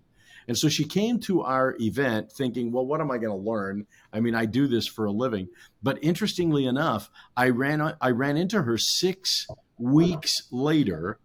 And 0.48 0.56
so 0.56 0.68
she 0.68 0.84
came 0.84 1.18
to 1.20 1.42
our 1.42 1.76
event 1.80 2.30
thinking, 2.30 2.70
well, 2.70 2.86
what 2.86 3.00
am 3.00 3.10
I 3.10 3.18
going 3.18 3.36
to 3.36 3.50
learn? 3.50 3.86
I 4.12 4.20
mean, 4.20 4.34
I 4.34 4.46
do 4.46 4.68
this 4.68 4.86
for 4.86 5.06
a 5.06 5.10
living. 5.10 5.48
But 5.82 5.98
interestingly 6.02 6.66
enough, 6.66 7.10
I 7.36 7.48
ran 7.48 7.94
I 8.00 8.10
ran 8.10 8.36
into 8.36 8.62
her 8.62 8.78
6 8.78 9.46
weeks 9.78 10.46
later 10.52 11.18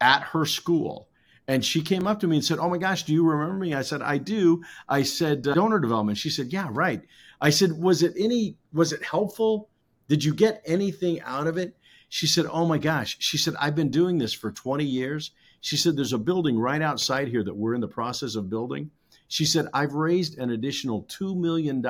at 0.00 0.22
her 0.22 0.44
school. 0.44 1.08
And 1.48 1.64
she 1.64 1.82
came 1.82 2.06
up 2.06 2.20
to 2.20 2.28
me 2.28 2.36
and 2.36 2.44
said, 2.44 2.58
Oh 2.58 2.70
my 2.70 2.78
gosh, 2.78 3.02
do 3.02 3.12
you 3.12 3.26
remember 3.26 3.56
me? 3.56 3.74
I 3.74 3.82
said, 3.82 4.00
I 4.00 4.18
do. 4.18 4.62
I 4.88 5.02
said, 5.02 5.46
uh, 5.46 5.54
donor 5.54 5.80
development. 5.80 6.18
She 6.18 6.30
said, 6.30 6.52
Yeah, 6.52 6.68
right. 6.70 7.02
I 7.40 7.50
said, 7.50 7.72
Was 7.72 8.02
it 8.02 8.14
any, 8.16 8.56
was 8.72 8.92
it 8.92 9.02
helpful? 9.02 9.68
Did 10.08 10.24
you 10.24 10.34
get 10.34 10.62
anything 10.64 11.20
out 11.22 11.46
of 11.46 11.58
it? 11.58 11.76
She 12.14 12.26
said, 12.26 12.44
Oh 12.44 12.66
my 12.66 12.76
gosh. 12.76 13.16
She 13.20 13.38
said, 13.38 13.54
I've 13.58 13.74
been 13.74 13.88
doing 13.88 14.18
this 14.18 14.34
for 14.34 14.52
20 14.52 14.84
years. 14.84 15.30
She 15.62 15.78
said, 15.78 15.96
There's 15.96 16.12
a 16.12 16.18
building 16.18 16.58
right 16.58 16.82
outside 16.82 17.28
here 17.28 17.42
that 17.42 17.56
we're 17.56 17.72
in 17.72 17.80
the 17.80 17.88
process 17.88 18.34
of 18.34 18.50
building. 18.50 18.90
She 19.28 19.46
said, 19.46 19.64
I've 19.72 19.94
raised 19.94 20.36
an 20.36 20.50
additional 20.50 21.04
$2 21.04 21.34
million 21.34 21.82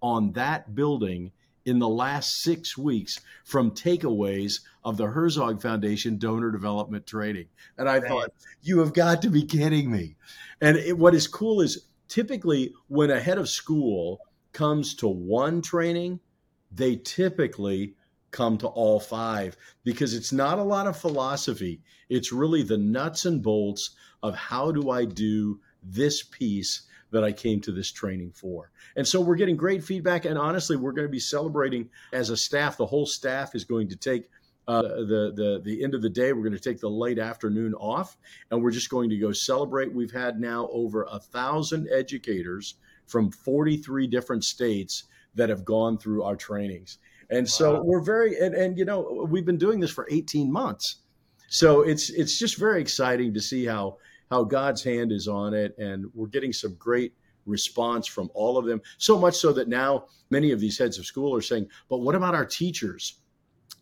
on 0.00 0.32
that 0.34 0.76
building 0.76 1.32
in 1.64 1.80
the 1.80 1.88
last 1.88 2.42
six 2.42 2.78
weeks 2.78 3.22
from 3.42 3.72
takeaways 3.72 4.60
of 4.84 4.98
the 4.98 5.06
Herzog 5.06 5.60
Foundation 5.60 6.16
donor 6.16 6.52
development 6.52 7.04
training. 7.04 7.46
And 7.76 7.88
I 7.88 7.98
thought, 7.98 8.32
you 8.62 8.78
have 8.78 8.94
got 8.94 9.20
to 9.22 9.30
be 9.30 9.42
kidding 9.42 9.90
me. 9.90 10.14
And 10.60 10.76
it, 10.76 10.96
what 10.96 11.12
is 11.12 11.26
cool 11.26 11.60
is 11.60 11.86
typically 12.06 12.72
when 12.86 13.10
a 13.10 13.18
head 13.18 13.38
of 13.38 13.48
school 13.48 14.20
comes 14.52 14.94
to 14.94 15.08
one 15.08 15.60
training, 15.60 16.20
they 16.70 16.94
typically 16.94 17.94
come 18.34 18.58
to 18.58 18.66
all 18.66 18.98
five 18.98 19.56
because 19.84 20.12
it's 20.12 20.32
not 20.32 20.58
a 20.58 20.62
lot 20.62 20.88
of 20.88 20.96
philosophy. 20.96 21.80
It's 22.08 22.32
really 22.32 22.64
the 22.64 22.76
nuts 22.76 23.24
and 23.26 23.40
bolts 23.40 23.90
of 24.24 24.34
how 24.34 24.72
do 24.72 24.90
I 24.90 25.04
do 25.04 25.60
this 25.84 26.22
piece 26.24 26.82
that 27.12 27.22
I 27.22 27.30
came 27.30 27.60
to 27.60 27.70
this 27.70 27.92
training 27.92 28.32
for. 28.32 28.72
And 28.96 29.06
so 29.06 29.20
we're 29.20 29.36
getting 29.36 29.56
great 29.56 29.84
feedback. 29.84 30.24
And 30.24 30.36
honestly, 30.36 30.76
we're 30.76 30.92
going 30.92 31.06
to 31.06 31.12
be 31.12 31.20
celebrating 31.20 31.88
as 32.12 32.30
a 32.30 32.36
staff. 32.36 32.76
The 32.76 32.86
whole 32.86 33.06
staff 33.06 33.54
is 33.54 33.64
going 33.64 33.88
to 33.90 33.96
take 33.96 34.28
uh, 34.66 34.82
the 34.82 35.32
the 35.36 35.60
the 35.62 35.84
end 35.84 35.94
of 35.94 36.02
the 36.02 36.10
day. 36.10 36.32
We're 36.32 36.42
going 36.42 36.52
to 36.52 36.58
take 36.58 36.80
the 36.80 36.90
late 36.90 37.18
afternoon 37.18 37.74
off, 37.74 38.16
and 38.50 38.62
we're 38.62 38.72
just 38.72 38.90
going 38.90 39.10
to 39.10 39.18
go 39.18 39.30
celebrate. 39.30 39.94
We've 39.94 40.10
had 40.10 40.40
now 40.40 40.68
over 40.72 41.06
a 41.10 41.20
thousand 41.20 41.88
educators 41.92 42.74
from 43.06 43.30
43 43.30 44.06
different 44.06 44.42
states 44.42 45.04
that 45.34 45.50
have 45.50 45.64
gone 45.64 45.98
through 45.98 46.22
our 46.22 46.36
trainings. 46.36 46.98
And 47.30 47.48
so 47.48 47.74
wow. 47.74 47.82
we're 47.82 48.02
very 48.02 48.38
and, 48.38 48.54
and 48.54 48.78
you 48.78 48.84
know 48.84 49.26
we've 49.28 49.46
been 49.46 49.58
doing 49.58 49.80
this 49.80 49.90
for 49.90 50.06
18 50.10 50.50
months. 50.52 50.96
So 51.48 51.82
it's 51.82 52.10
it's 52.10 52.38
just 52.38 52.58
very 52.58 52.80
exciting 52.80 53.34
to 53.34 53.40
see 53.40 53.64
how 53.64 53.98
how 54.30 54.44
God's 54.44 54.82
hand 54.82 55.12
is 55.12 55.28
on 55.28 55.54
it. 55.54 55.76
And 55.78 56.06
we're 56.14 56.26
getting 56.26 56.52
some 56.52 56.74
great 56.74 57.14
response 57.46 58.06
from 58.06 58.30
all 58.34 58.56
of 58.56 58.64
them. 58.64 58.80
So 58.98 59.18
much 59.18 59.34
so 59.34 59.52
that 59.52 59.68
now 59.68 60.06
many 60.30 60.50
of 60.50 60.60
these 60.60 60.78
heads 60.78 60.98
of 60.98 61.06
school 61.06 61.34
are 61.34 61.42
saying, 61.42 61.68
but 61.88 61.98
what 61.98 62.14
about 62.14 62.34
our 62.34 62.46
teachers? 62.46 63.20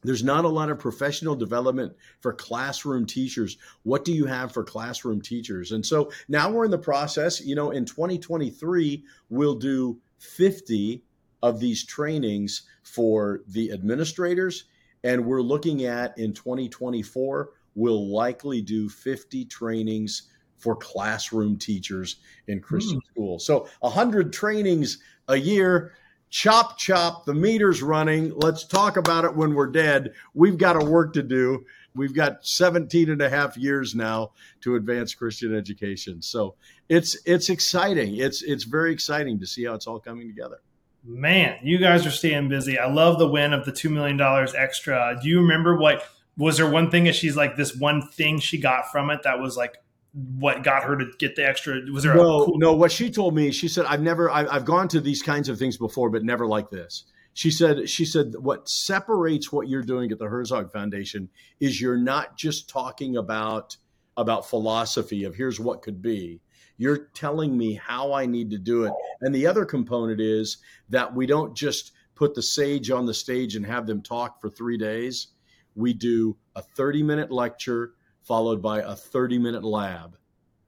There's 0.04 0.24
not 0.24 0.44
a 0.44 0.48
lot 0.48 0.68
of 0.68 0.80
professional 0.80 1.36
development 1.36 1.94
for 2.20 2.32
classroom 2.32 3.06
teachers. 3.06 3.56
What 3.84 4.04
do 4.04 4.12
you 4.12 4.26
have 4.26 4.52
for 4.52 4.64
classroom 4.64 5.20
teachers? 5.20 5.70
And 5.72 5.86
so 5.86 6.10
now 6.28 6.50
we're 6.50 6.64
in 6.64 6.72
the 6.72 6.78
process. 6.78 7.40
You 7.40 7.54
know, 7.54 7.70
in 7.70 7.84
2023, 7.84 9.04
we'll 9.30 9.54
do 9.54 10.00
50 10.18 11.04
of 11.42 11.60
these 11.60 11.84
trainings 11.84 12.62
for 12.82 13.42
the 13.48 13.72
administrators. 13.72 14.64
And 15.04 15.26
we're 15.26 15.42
looking 15.42 15.84
at 15.84 16.16
in 16.18 16.32
2024, 16.32 17.50
we'll 17.74 18.08
likely 18.08 18.60
do 18.60 18.88
50 18.88 19.44
trainings 19.46 20.28
for 20.58 20.76
classroom 20.76 21.58
teachers 21.58 22.16
in 22.46 22.60
Christian 22.60 22.98
mm. 22.98 23.06
schools. 23.10 23.44
So 23.44 23.68
100 23.80 24.32
trainings 24.32 24.98
a 25.28 25.36
year. 25.36 25.92
Chop, 26.30 26.78
chop, 26.78 27.26
the 27.26 27.34
meter's 27.34 27.82
running. 27.82 28.32
Let's 28.34 28.64
talk 28.64 28.96
about 28.96 29.26
it 29.26 29.36
when 29.36 29.54
we're 29.54 29.66
dead. 29.66 30.14
We've 30.32 30.56
got 30.56 30.80
a 30.80 30.84
work 30.84 31.12
to 31.14 31.22
do. 31.22 31.66
We've 31.94 32.14
got 32.14 32.46
17 32.46 33.10
and 33.10 33.20
a 33.20 33.28
half 33.28 33.58
years 33.58 33.94
now 33.94 34.32
to 34.62 34.76
advance 34.76 35.14
Christian 35.14 35.54
education. 35.54 36.22
So 36.22 36.54
it's 36.88 37.18
it's 37.26 37.50
exciting. 37.50 38.16
It's 38.16 38.42
it's 38.42 38.64
very 38.64 38.92
exciting 38.92 39.40
to 39.40 39.46
see 39.46 39.64
how 39.64 39.74
it's 39.74 39.86
all 39.86 40.00
coming 40.00 40.26
together. 40.26 40.60
Man, 41.04 41.58
you 41.62 41.78
guys 41.78 42.06
are 42.06 42.12
staying 42.12 42.48
busy. 42.48 42.78
I 42.78 42.86
love 42.86 43.18
the 43.18 43.26
win 43.26 43.52
of 43.52 43.64
the 43.64 43.72
$2 43.72 43.90
million 43.90 44.20
extra. 44.56 45.18
Do 45.20 45.28
you 45.28 45.40
remember 45.40 45.76
what 45.76 46.04
was 46.36 46.56
there 46.56 46.68
one 46.68 46.90
thing 46.90 47.04
that 47.04 47.14
she's 47.14 47.36
like 47.36 47.56
this 47.56 47.74
one 47.74 48.06
thing 48.08 48.38
she 48.38 48.58
got 48.58 48.90
from 48.90 49.10
it 49.10 49.22
that 49.24 49.38
was 49.38 49.56
like 49.56 49.76
what 50.14 50.62
got 50.62 50.84
her 50.84 50.96
to 50.96 51.06
get 51.18 51.36
the 51.36 51.46
extra 51.46 51.80
was 51.92 52.04
there 52.04 52.14
no 52.14 52.44
cool- 52.44 52.58
no 52.58 52.72
what 52.74 52.92
she 52.92 53.10
told 53.10 53.34
me 53.34 53.50
she 53.50 53.68
said 53.68 53.86
i've 53.86 54.02
never 54.02 54.30
I, 54.30 54.46
i've 54.46 54.64
gone 54.64 54.88
to 54.88 55.00
these 55.00 55.22
kinds 55.22 55.48
of 55.48 55.58
things 55.58 55.76
before 55.76 56.10
but 56.10 56.22
never 56.22 56.46
like 56.46 56.70
this 56.70 57.04
she 57.32 57.50
said 57.50 57.88
she 57.88 58.04
said 58.04 58.34
what 58.38 58.68
separates 58.68 59.50
what 59.50 59.68
you're 59.68 59.82
doing 59.82 60.12
at 60.12 60.18
the 60.18 60.26
herzog 60.26 60.70
foundation 60.70 61.30
is 61.60 61.80
you're 61.80 61.96
not 61.96 62.36
just 62.36 62.68
talking 62.68 63.16
about 63.16 63.76
about 64.16 64.48
philosophy 64.48 65.24
of 65.24 65.34
here's 65.34 65.58
what 65.58 65.80
could 65.80 66.02
be 66.02 66.40
you're 66.76 67.08
telling 67.14 67.56
me 67.56 67.74
how 67.74 68.12
i 68.12 68.26
need 68.26 68.50
to 68.50 68.58
do 68.58 68.84
it 68.84 68.92
and 69.20 69.34
the 69.34 69.46
other 69.46 69.64
component 69.64 70.20
is 70.20 70.58
that 70.88 71.14
we 71.14 71.26
don't 71.26 71.56
just 71.56 71.92
put 72.14 72.34
the 72.34 72.42
sage 72.42 72.90
on 72.90 73.06
the 73.06 73.14
stage 73.14 73.56
and 73.56 73.66
have 73.66 73.86
them 73.86 74.02
talk 74.02 74.40
for 74.40 74.50
three 74.50 74.76
days 74.76 75.28
we 75.74 75.92
do 75.92 76.36
a 76.54 76.62
30 76.62 77.02
minute 77.02 77.30
lecture 77.30 77.94
followed 78.22 78.62
by 78.62 78.80
a 78.80 78.94
30 78.94 79.38
minute 79.38 79.64
lab, 79.64 80.16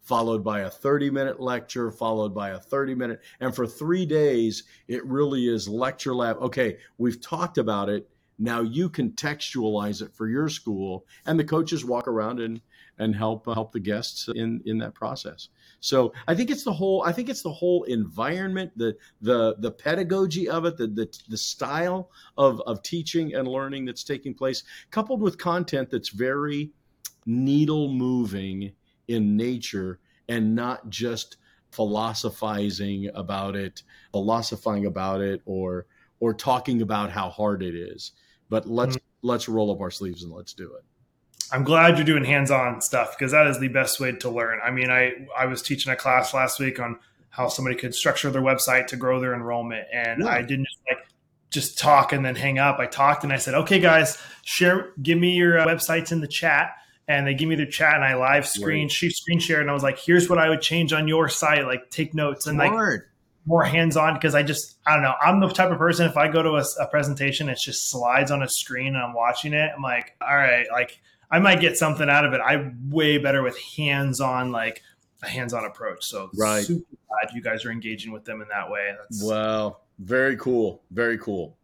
followed 0.01 0.45
by 0.45 0.61
a 0.61 0.71
30 0.71 1.11
minute 1.11 1.41
lecture, 1.41 1.91
followed 1.91 2.35
by 2.35 2.51
a 2.51 2.59
30 2.59 2.95
minute. 2.95 3.21
And 3.41 3.55
for 3.55 3.67
three 3.67 4.05
days, 4.07 4.65
it 4.89 5.05
really 5.07 5.49
is 5.49 5.69
lecture 5.69 6.15
lab. 6.15 6.37
Okay, 6.39 6.79
we've 6.99 7.21
talked 7.21 7.59
about 7.59 7.89
it. 7.89 8.09
Now 8.39 8.63
you 8.63 8.91
contextualize 8.91 10.03
it 10.03 10.13
for 10.13 10.29
your 10.29 10.49
school, 10.49 11.07
and 11.25 11.39
the 11.39 11.45
coaches 11.45 11.85
walk 11.85 12.09
around 12.09 12.41
and 12.41 12.61
and 12.99 13.15
help 13.15 13.49
uh, 13.49 13.55
help 13.55 13.73
the 13.73 13.81
guests 13.81 14.29
in 14.35 14.63
in 14.65 14.79
that 14.79 14.95
process. 14.95 15.49
So 15.81 16.13
I 16.27 16.35
think 16.35 16.51
it's 16.51 16.65
the 16.65 16.73
whole 16.73 17.03
I 17.03 17.13
think 17.13 17.29
it's 17.29 17.43
the 17.43 17.53
whole 17.53 17.85
environment, 17.85 18.73
the 18.77 18.97
the 19.21 19.57
the 19.59 19.71
pedagogy 19.71 20.49
of 20.49 20.65
it, 20.65 20.77
the 20.77 20.87
the, 20.87 21.19
the 21.29 21.37
style 21.37 22.11
of 22.37 22.61
of 22.63 22.83
teaching 22.83 23.35
and 23.35 23.49
learning 23.49 23.85
that's 23.85 24.05
taking 24.05 24.35
place, 24.35 24.63
coupled 24.91 25.21
with 25.21 25.39
content 25.39 25.91
that's 25.91 26.11
very 26.11 26.71
needle 27.27 27.93
moving 27.93 28.73
in 29.09 29.37
nature 29.37 29.99
and 30.29 30.55
not 30.55 30.89
just 30.89 31.37
philosophizing 31.71 33.11
about 33.15 33.57
it, 33.57 33.83
philosophizing 34.13 34.87
about 34.87 35.21
it, 35.21 35.43
or 35.45 35.87
or 36.21 36.33
talking 36.33 36.81
about 36.81 37.11
how 37.11 37.29
hard 37.29 37.63
it 37.63 37.75
is. 37.75 38.13
But 38.49 38.69
let's 38.69 38.97
mm-hmm. 38.97 39.29
let's 39.29 39.49
roll 39.49 39.73
up 39.73 39.81
our 39.81 39.91
sleeves 39.91 40.23
and 40.23 40.33
let's 40.33 40.55
do 40.55 40.73
it. 40.75 40.85
I'm 41.53 41.65
glad 41.65 41.97
you're 41.97 42.05
doing 42.05 42.25
hands-on 42.25 42.81
stuff 42.81 43.17
because 43.17 43.33
that 43.33 43.47
is 43.47 43.59
the 43.59 43.69
best 43.69 44.01
way 44.01 44.13
to 44.13 44.31
learn. 44.31 44.61
I 44.65 44.71
mean, 44.71 44.91
I 44.91 45.27
I 45.37 45.47
was 45.47 45.63
teaching 45.63 45.93
a 45.93 45.97
class 45.97 46.35
last 46.35 46.61
week 46.61 46.81
on 46.81 46.99
how 47.31 47.49
somebody 47.49 47.77
could 47.77 47.95
structure 47.95 48.31
their 48.31 48.43
website 48.43 48.87
to 48.89 48.97
grow 48.97 49.21
their 49.21 49.35
enrollment, 49.35 49.87
and 49.93 50.23
yeah. 50.23 50.31
I 50.31 50.43
didn't 50.43 50.67
just 50.67 50.81
like 50.89 51.07
just 51.51 51.79
talk 51.79 52.13
and 52.13 52.25
then 52.25 52.35
hang 52.35 52.59
up. 52.59 52.79
I 52.79 52.87
talked 52.87 53.25
and 53.25 53.33
I 53.33 53.39
said, 53.39 53.55
"Okay, 53.55 53.81
guys, 53.81 54.19
share, 54.43 54.93
give 55.03 55.19
me 55.19 55.37
your 55.37 55.59
uh, 55.59 55.67
websites 55.67 56.13
in 56.13 56.21
the 56.21 56.29
chat." 56.29 56.73
and 57.07 57.27
they 57.27 57.35
give 57.35 57.47
me 57.51 57.55
their 57.55 57.67
chat 57.67 57.97
and 57.97 58.03
I 58.03 58.15
live 58.15 58.47
screen, 58.47 58.85
right. 58.85 59.13
screen 59.13 59.39
share, 59.39 59.61
and 59.61 59.69
I 59.69 59.75
was 59.75 59.83
like, 59.83 59.99
here's 59.99 60.31
what 60.31 60.39
I 60.39 60.49
would 60.49 60.63
change 60.63 60.95
on 60.95 61.07
your 61.07 61.29
site, 61.29 61.67
like 61.67 61.91
take 61.91 62.15
notes 62.15 62.47
and 62.47 62.57
like 62.57 62.73
more 63.47 63.65
hands 63.65 63.97
on 63.97 64.15
because 64.15 64.35
I 64.35 64.43
just 64.43 64.77
I 64.87 64.95
don't 64.95 65.03
know 65.03 65.15
I'm 65.21 65.41
the 65.41 65.49
type 65.49 65.71
of 65.71 65.79
person 65.79 66.07
if 66.07 66.17
I 66.17 66.29
go 66.29 66.43
to 66.43 66.57
a, 66.57 66.65
a, 66.81 66.87
presentation 66.87 67.49
it's 67.49 67.65
just 67.65 67.91
slides 67.91 68.31
on 68.31 68.43
a 68.43 68.49
screen 68.49 68.89
and 68.89 68.97
I'm 68.97 69.13
watching 69.13 69.53
it 69.53 69.71
I'm 69.77 69.83
like 69.83 70.17
all 70.21 70.35
right 70.35 70.67
like 70.73 71.01
I 71.35 71.39
might 71.41 71.61
get 71.61 71.77
something 71.77 72.09
out 72.09 72.25
of 72.25 72.33
it 72.33 72.41
I'm 72.45 72.91
way 72.91 73.19
better 73.19 73.43
with 73.43 73.59
hands 73.77 74.21
on 74.21 74.53
like 74.53 74.83
a 75.23 75.29
hands 75.29 75.53
on 75.53 75.65
approach 75.65 76.05
so 76.05 76.31
right 76.37 76.65
super 76.65 76.97
glad 77.09 77.35
you 77.35 77.43
guys 77.43 77.65
are 77.65 77.73
engaging 77.73 78.13
with 78.13 78.25
them 78.25 78.41
in 78.43 78.49
that 78.49 78.71
way 78.71 78.95
That's, 78.99 79.23
wow 79.23 79.79
very 79.99 80.37
cool 80.37 80.83
very 80.91 81.19
cool 81.19 81.57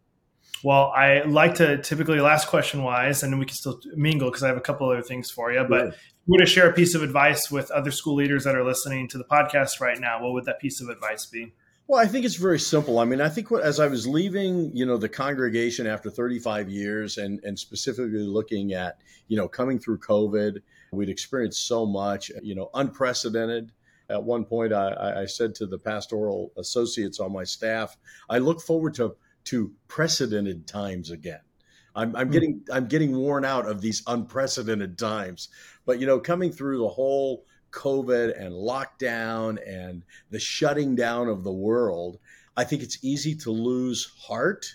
well, 0.63 0.93
I 0.95 1.23
like 1.23 1.55
to 1.57 1.79
typically 1.79 2.21
last 2.21 2.49
question 2.49 2.83
wise, 2.83 3.23
and 3.23 3.39
we 3.39 3.47
can 3.47 3.55
still 3.55 3.81
mingle 3.95 4.29
because 4.29 4.43
I 4.43 4.49
have 4.49 4.59
a 4.59 4.63
couple 4.63 4.89
other 4.91 5.03
things 5.03 5.31
for 5.31 5.51
you. 5.51 5.65
But 5.65 5.85
yeah. 5.85 5.89
if 5.89 5.95
you 6.27 6.33
were 6.33 6.39
to 6.39 6.47
share 6.47 6.69
a 6.69 6.73
piece 6.73 6.95
of 6.95 7.03
advice 7.03 7.51
with 7.51 7.71
other 7.71 7.91
school 7.91 8.15
leaders 8.15 8.45
that 8.45 8.55
are 8.55 8.65
listening 8.65 9.09
to 9.09 9.19
the 9.19 9.25
podcast 9.25 9.81
right 9.81 9.99
now, 9.99 10.23
what 10.23 10.33
would 10.33 10.45
that 10.45 10.61
piece 10.61 10.83
of 10.83 10.89
advice 10.89 11.25
be? 11.25 11.55
Well, 11.90 11.98
I 11.98 12.07
think 12.07 12.24
it's 12.24 12.37
very 12.37 12.61
simple. 12.61 13.00
I 13.00 13.05
mean, 13.05 13.20
I 13.20 13.29
think 13.29 13.50
what, 13.50 13.64
as 13.64 13.81
I 13.81 13.88
was 13.88 14.07
leaving, 14.07 14.70
you 14.76 14.87
know, 14.87 14.96
the 14.96 15.09
congregation 15.09 15.88
after 15.88 16.09
35 16.09 16.70
years, 16.70 17.18
and 17.18 17.40
and 17.42 17.59
specifically 17.59 18.20
looking 18.20 18.74
at, 18.74 19.00
you 19.26 19.37
know, 19.37 19.48
coming 19.48 19.76
through 19.76 19.98
COVID, 19.98 20.59
we'd 20.92 21.09
experienced 21.09 21.66
so 21.66 21.85
much, 21.85 22.31
you 22.44 22.55
know, 22.55 22.70
unprecedented. 22.74 23.72
At 24.09 24.22
one 24.22 24.44
point, 24.44 24.72
I, 24.72 25.22
I 25.22 25.26
said 25.26 25.53
to 25.57 25.66
the 25.66 25.79
pastoral 25.79 26.53
associates 26.57 27.18
on 27.18 27.33
my 27.33 27.42
staff, 27.42 27.96
I 28.29 28.38
look 28.38 28.61
forward 28.61 28.94
to 28.94 29.16
to 29.46 29.72
precedented 29.88 30.68
times 30.68 31.11
again. 31.11 31.40
I'm, 31.96 32.14
I'm, 32.14 32.29
hmm. 32.29 32.33
getting 32.33 32.61
I'm 32.72 32.87
getting 32.87 33.16
worn 33.16 33.44
out 33.44 33.66
of 33.66 33.81
these 33.81 34.05
unprecedented 34.07 34.96
times. 34.96 35.48
But 35.87 35.98
you 35.98 36.07
know, 36.07 36.20
coming 36.20 36.53
through 36.53 36.79
the 36.79 36.88
whole 36.88 37.46
COVID 37.73 38.41
and 38.41 38.53
lockdown 38.53 39.59
and 39.67 40.03
the 40.31 40.41
shutting 40.41 40.95
down 40.95 41.29
of 41.29 41.45
the 41.45 41.53
world, 41.53 42.19
I 42.57 42.65
think 42.65 42.83
it's 42.83 43.03
easy 43.03 43.35
to 43.37 43.51
lose 43.51 44.13
heart. 44.19 44.75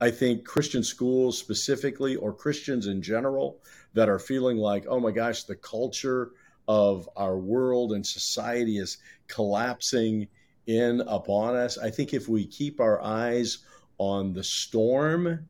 I 0.00 0.10
think 0.10 0.44
Christian 0.44 0.82
schools 0.82 1.38
specifically, 1.38 2.16
or 2.16 2.32
Christians 2.32 2.86
in 2.86 3.00
general, 3.00 3.60
that 3.94 4.08
are 4.08 4.18
feeling 4.18 4.56
like, 4.56 4.84
oh 4.88 5.00
my 5.00 5.12
gosh, 5.12 5.44
the 5.44 5.56
culture 5.56 6.32
of 6.66 7.08
our 7.16 7.38
world 7.38 7.92
and 7.92 8.06
society 8.06 8.78
is 8.78 8.98
collapsing 9.28 10.28
in 10.66 11.00
upon 11.02 11.54
us. 11.56 11.78
I 11.78 11.90
think 11.90 12.12
if 12.12 12.28
we 12.28 12.46
keep 12.46 12.80
our 12.80 13.00
eyes 13.02 13.58
on 13.98 14.32
the 14.32 14.44
storm, 14.44 15.48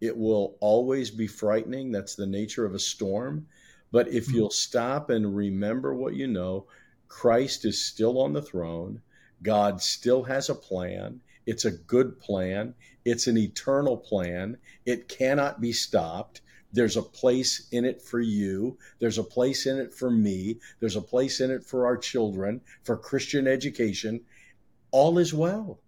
it 0.00 0.16
will 0.16 0.56
always 0.60 1.10
be 1.10 1.26
frightening. 1.26 1.90
That's 1.90 2.14
the 2.14 2.26
nature 2.26 2.64
of 2.64 2.74
a 2.74 2.78
storm. 2.78 3.46
But 3.90 4.08
if 4.08 4.26
hmm. 4.26 4.34
you'll 4.34 4.50
stop 4.50 5.10
and 5.10 5.36
remember 5.36 5.94
what 5.94 6.14
you 6.14 6.26
know, 6.26 6.66
Christ 7.08 7.64
is 7.64 7.84
still 7.84 8.20
on 8.20 8.32
the 8.32 8.42
throne. 8.42 9.02
God 9.42 9.80
still 9.80 10.24
has 10.24 10.48
a 10.48 10.54
plan. 10.54 11.20
It's 11.46 11.64
a 11.64 11.70
good 11.70 12.18
plan. 12.18 12.74
It's 13.04 13.26
an 13.26 13.38
eternal 13.38 13.96
plan. 13.96 14.58
It 14.84 15.08
cannot 15.08 15.60
be 15.60 15.72
stopped. 15.72 16.40
There's 16.72 16.96
a 16.96 17.02
place 17.02 17.68
in 17.70 17.84
it 17.84 18.02
for 18.02 18.20
you. 18.20 18.78
There's 18.98 19.18
a 19.18 19.24
place 19.24 19.66
in 19.66 19.78
it 19.78 19.94
for 19.94 20.10
me. 20.10 20.58
There's 20.80 20.96
a 20.96 21.00
place 21.00 21.40
in 21.40 21.50
it 21.50 21.64
for 21.64 21.86
our 21.86 21.96
children, 21.96 22.60
for 22.82 22.96
Christian 22.96 23.46
education. 23.46 24.22
All 24.90 25.18
is 25.18 25.32
well. 25.32 25.78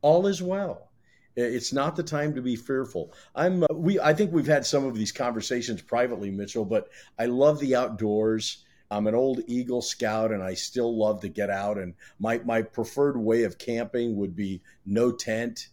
All 0.00 0.26
is 0.26 0.42
well. 0.42 0.90
It's 1.36 1.72
not 1.72 1.96
the 1.96 2.02
time 2.02 2.34
to 2.34 2.40
be 2.40 2.56
fearful. 2.56 3.12
I'm 3.34 3.62
uh, 3.62 3.66
we 3.74 4.00
I 4.00 4.14
think 4.14 4.32
we've 4.32 4.46
had 4.46 4.64
some 4.64 4.86
of 4.86 4.94
these 4.94 5.12
conversations 5.12 5.82
privately, 5.82 6.30
Mitchell, 6.30 6.64
but 6.64 6.88
I 7.18 7.26
love 7.26 7.60
the 7.60 7.76
outdoors. 7.76 8.64
I'm 8.90 9.06
an 9.06 9.14
old 9.14 9.42
Eagle 9.46 9.82
Scout 9.82 10.32
and 10.32 10.42
I 10.42 10.54
still 10.54 10.96
love 10.96 11.20
to 11.20 11.28
get 11.28 11.50
out 11.50 11.76
and 11.76 11.94
my 12.18 12.38
my 12.38 12.62
preferred 12.62 13.18
way 13.18 13.42
of 13.42 13.58
camping 13.58 14.16
would 14.16 14.34
be 14.34 14.62
no 14.86 15.12
tent. 15.12 15.68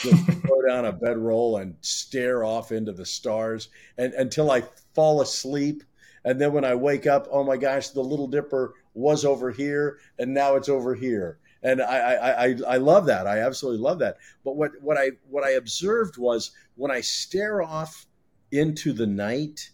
Just 0.00 0.24
throw 0.46 0.66
down 0.68 0.84
a 0.84 0.92
bedroll 0.92 1.58
and 1.58 1.76
stare 1.80 2.42
off 2.42 2.72
into 2.72 2.92
the 2.92 3.06
stars 3.06 3.68
and 3.96 4.12
until 4.14 4.50
I 4.50 4.64
fall 4.94 5.20
asleep. 5.20 5.84
And 6.24 6.40
then 6.40 6.52
when 6.52 6.64
I 6.64 6.74
wake 6.74 7.06
up, 7.06 7.28
oh 7.30 7.44
my 7.44 7.58
gosh, 7.58 7.90
the 7.90 8.00
Little 8.00 8.26
Dipper 8.26 8.74
was 8.94 9.24
over 9.24 9.52
here 9.52 9.98
and 10.18 10.34
now 10.34 10.56
it's 10.56 10.68
over 10.68 10.96
here 10.96 11.38
and 11.64 11.80
I, 11.80 11.96
I, 11.96 12.44
I, 12.44 12.56
I 12.68 12.76
love 12.76 13.06
that. 13.06 13.26
I 13.26 13.40
absolutely 13.40 13.80
love 13.80 13.98
that. 14.00 14.18
But 14.44 14.56
what, 14.56 14.72
what 14.80 14.98
I 14.98 15.12
what 15.28 15.44
I 15.44 15.52
observed 15.52 16.18
was 16.18 16.52
when 16.76 16.90
I 16.90 17.00
stare 17.00 17.62
off 17.62 18.06
into 18.52 18.92
the 18.92 19.06
night, 19.06 19.70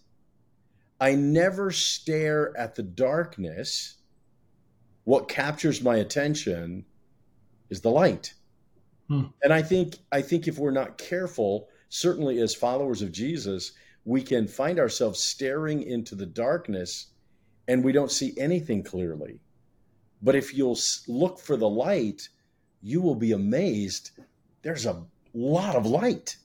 I 1.00 1.16
never 1.16 1.72
stare 1.72 2.57
at 2.57 2.76
the 2.76 2.85
darkness. 2.85 3.96
What 5.05 5.29
captures 5.29 5.83
my 5.83 5.96
attention 5.96 6.85
is 7.70 7.81
the 7.81 7.90
light. 7.90 8.35
Hmm. 9.09 9.24
And 9.42 9.53
I 9.53 9.62
think 9.62 9.96
I 10.12 10.22
think 10.22 10.46
if 10.46 10.59
we're 10.59 10.70
not 10.70 10.96
careful, 10.96 11.68
certainly 11.88 12.38
as 12.38 12.55
followers 12.55 13.03
of 13.03 13.11
Jesus, 13.11 13.72
we 14.05 14.22
can 14.22 14.46
find 14.46 14.79
ourselves 14.79 15.20
staring 15.20 15.83
into 15.83 16.14
the 16.14 16.26
darkness 16.26 17.09
and 17.66 17.83
we 17.83 17.92
don't 17.92 18.12
see 18.12 18.33
anything 18.38 18.85
clearly. 18.85 19.40
But 20.22 20.35
if 20.35 20.54
you'll 20.54 20.78
look 21.09 21.38
for 21.38 21.56
the 21.56 21.68
light, 21.68 22.28
you 22.83 23.00
will 23.00 23.14
be 23.14 23.33
amazed. 23.33 24.11
There's 24.62 24.87
a 24.87 25.02
lot 25.35 25.76
of 25.76 25.87
light. 25.87 26.37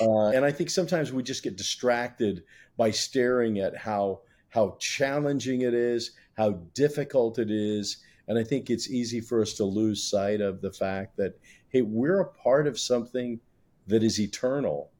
Uh, 0.00 0.28
and 0.28 0.44
I 0.44 0.52
think 0.52 0.70
sometimes 0.70 1.12
we 1.12 1.22
just 1.22 1.42
get 1.42 1.56
distracted 1.56 2.44
by 2.76 2.90
staring 2.90 3.58
at 3.58 3.76
how 3.76 4.20
how 4.48 4.76
challenging 4.78 5.62
it 5.62 5.72
is, 5.72 6.12
how 6.36 6.50
difficult 6.74 7.38
it 7.38 7.50
is, 7.50 7.98
and 8.28 8.38
I 8.38 8.44
think 8.44 8.68
it's 8.68 8.90
easy 8.90 9.20
for 9.20 9.40
us 9.40 9.54
to 9.54 9.64
lose 9.64 10.02
sight 10.02 10.40
of 10.40 10.60
the 10.60 10.72
fact 10.72 11.16
that 11.16 11.38
hey, 11.68 11.82
we're 11.82 12.20
a 12.20 12.32
part 12.32 12.66
of 12.66 12.78
something 12.78 13.40
that 13.86 14.02
is 14.02 14.20
eternal, 14.20 14.90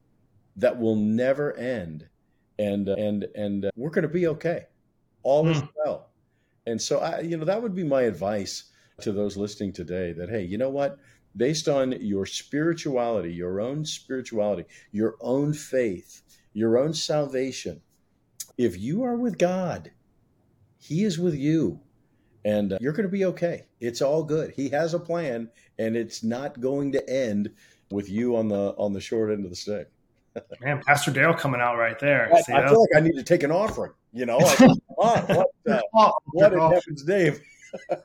that 0.55 0.79
will 0.79 0.95
never 0.95 1.55
end, 1.55 2.07
and 2.59 2.89
and 2.89 3.25
and 3.35 3.65
uh, 3.65 3.71
we're 3.75 3.89
going 3.89 4.03
to 4.03 4.13
be 4.13 4.27
okay. 4.27 4.65
All 5.23 5.47
is 5.47 5.59
hmm. 5.59 5.67
well. 5.85 6.09
And 6.65 6.81
so 6.81 6.99
I, 6.99 7.21
you 7.21 7.37
know, 7.37 7.45
that 7.45 7.61
would 7.61 7.75
be 7.75 7.83
my 7.83 8.03
advice 8.03 8.71
to 9.01 9.11
those 9.11 9.37
listening 9.37 9.73
today 9.73 10.13
that, 10.13 10.29
hey, 10.29 10.43
you 10.43 10.57
know 10.57 10.69
what? 10.69 10.97
Based 11.35 11.67
on 11.67 11.93
your 11.99 12.25
spirituality, 12.25 13.33
your 13.33 13.59
own 13.59 13.85
spirituality, 13.85 14.65
your 14.91 15.15
own 15.19 15.53
faith, 15.53 16.21
your 16.53 16.77
own 16.77 16.93
salvation, 16.93 17.81
if 18.57 18.79
you 18.79 19.03
are 19.03 19.15
with 19.15 19.37
God, 19.37 19.91
He 20.77 21.03
is 21.03 21.17
with 21.17 21.35
you. 21.35 21.79
And 22.45 22.73
uh, 22.73 22.77
you're 22.81 22.93
going 22.93 23.07
to 23.07 23.11
be 23.11 23.25
okay. 23.25 23.65
It's 23.79 24.01
all 24.01 24.23
good. 24.23 24.51
He 24.55 24.69
has 24.69 24.93
a 24.93 24.99
plan, 24.99 25.49
and 25.79 25.95
it's 25.95 26.23
not 26.23 26.59
going 26.59 26.91
to 26.91 27.09
end 27.09 27.51
with 27.89 28.09
you 28.09 28.35
on 28.35 28.49
the 28.49 28.75
on 28.77 28.91
the 28.91 28.99
short 28.99 29.31
end 29.31 29.45
of 29.45 29.49
the 29.49 29.55
stick. 29.55 29.89
Man, 30.61 30.81
Pastor 30.85 31.11
Darrell 31.11 31.35
coming 31.35 31.61
out 31.61 31.77
right 31.77 31.97
there. 31.99 32.29
I, 32.33 32.39
I 32.39 32.67
feel 32.67 32.81
like 32.81 32.89
I 32.95 32.99
need 32.99 33.15
to 33.15 33.23
take 33.23 33.43
an 33.43 33.51
offering. 33.51 33.93
You 34.11 34.25
know, 34.25 34.39
on, 35.03 35.19
what, 35.35 35.47
uh, 35.69 35.81
oh, 35.95 36.13
what 36.31 36.53
in 36.53 36.59
heaven's 36.59 37.05
name? 37.05 37.39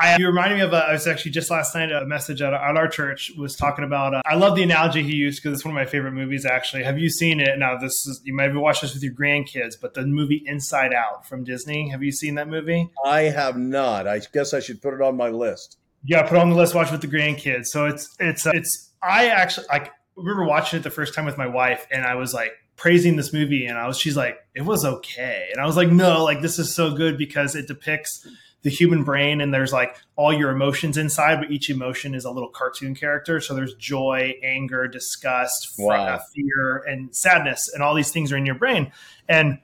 I, 0.00 0.16
you 0.16 0.26
reminded 0.26 0.56
me 0.56 0.62
of, 0.62 0.72
a, 0.72 0.76
I 0.76 0.92
was 0.92 1.06
actually 1.06 1.32
just 1.32 1.50
last 1.50 1.74
night, 1.74 1.92
a 1.92 2.06
message 2.06 2.40
at, 2.40 2.54
at 2.54 2.60
our 2.60 2.88
church 2.88 3.32
was 3.36 3.54
talking 3.54 3.84
about, 3.84 4.14
uh, 4.14 4.22
I 4.24 4.34
love 4.34 4.56
the 4.56 4.62
analogy 4.62 5.02
he 5.02 5.12
used 5.12 5.42
because 5.42 5.58
it's 5.58 5.64
one 5.64 5.72
of 5.72 5.74
my 5.74 5.84
favorite 5.84 6.12
movies, 6.12 6.46
actually. 6.46 6.84
Have 6.84 6.98
you 6.98 7.10
seen 7.10 7.38
it? 7.38 7.58
Now, 7.58 7.76
this 7.76 7.92
is, 8.06 8.22
you 8.24 8.34
might 8.34 8.44
have 8.44 8.56
watched 8.56 8.80
this 8.80 8.94
with 8.94 9.02
your 9.02 9.12
grandkids, 9.12 9.74
but 9.80 9.92
the 9.92 10.06
movie 10.06 10.42
Inside 10.46 10.94
Out 10.94 11.26
from 11.26 11.44
Disney. 11.44 11.90
Have 11.90 12.02
you 12.02 12.12
seen 12.12 12.36
that 12.36 12.48
movie? 12.48 12.88
I 13.04 13.22
have 13.22 13.58
not. 13.58 14.08
I 14.08 14.20
guess 14.32 14.54
I 14.54 14.60
should 14.60 14.80
put 14.80 14.94
it 14.94 15.02
on 15.02 15.18
my 15.18 15.28
list. 15.28 15.76
Yeah, 16.02 16.22
put 16.22 16.38
on 16.38 16.48
the 16.48 16.56
list, 16.56 16.74
watch 16.74 16.90
with 16.90 17.02
the 17.02 17.08
grandkids. 17.08 17.66
So 17.66 17.84
it's, 17.84 18.16
it's, 18.18 18.46
uh, 18.46 18.52
it's, 18.54 18.92
I 19.02 19.28
actually, 19.28 19.66
like, 19.68 19.92
remember 20.16 20.44
watching 20.44 20.80
it 20.80 20.82
the 20.82 20.90
first 20.90 21.14
time 21.14 21.26
with 21.26 21.36
my 21.36 21.46
wife 21.46 21.86
and 21.90 22.06
I 22.06 22.14
was 22.14 22.32
like, 22.32 22.52
praising 22.80 23.16
this 23.16 23.30
movie 23.30 23.66
and 23.66 23.76
I 23.76 23.86
was 23.86 23.98
she's 23.98 24.16
like 24.16 24.38
it 24.54 24.62
was 24.62 24.86
okay. 24.86 25.50
And 25.52 25.60
I 25.60 25.66
was 25.66 25.76
like 25.76 25.90
no 25.90 26.24
like 26.24 26.40
this 26.40 26.58
is 26.58 26.74
so 26.74 26.90
good 26.90 27.18
because 27.18 27.54
it 27.54 27.68
depicts 27.68 28.26
the 28.62 28.70
human 28.70 29.04
brain 29.04 29.42
and 29.42 29.52
there's 29.52 29.70
like 29.70 29.98
all 30.16 30.32
your 30.32 30.48
emotions 30.50 30.96
inside 30.96 31.40
but 31.40 31.50
each 31.50 31.68
emotion 31.68 32.14
is 32.14 32.24
a 32.24 32.30
little 32.30 32.48
cartoon 32.48 32.94
character. 32.94 33.38
So 33.38 33.54
there's 33.54 33.74
joy 33.74 34.34
anger 34.42 34.88
disgust 34.88 35.74
wow. 35.78 36.06
Uh, 36.06 36.20
fear 36.34 36.78
and 36.88 37.14
sadness 37.14 37.70
and 37.74 37.82
all 37.82 37.94
these 37.94 38.12
things 38.12 38.32
are 38.32 38.38
in 38.38 38.46
your 38.46 38.54
brain. 38.54 38.90
And 39.28 39.58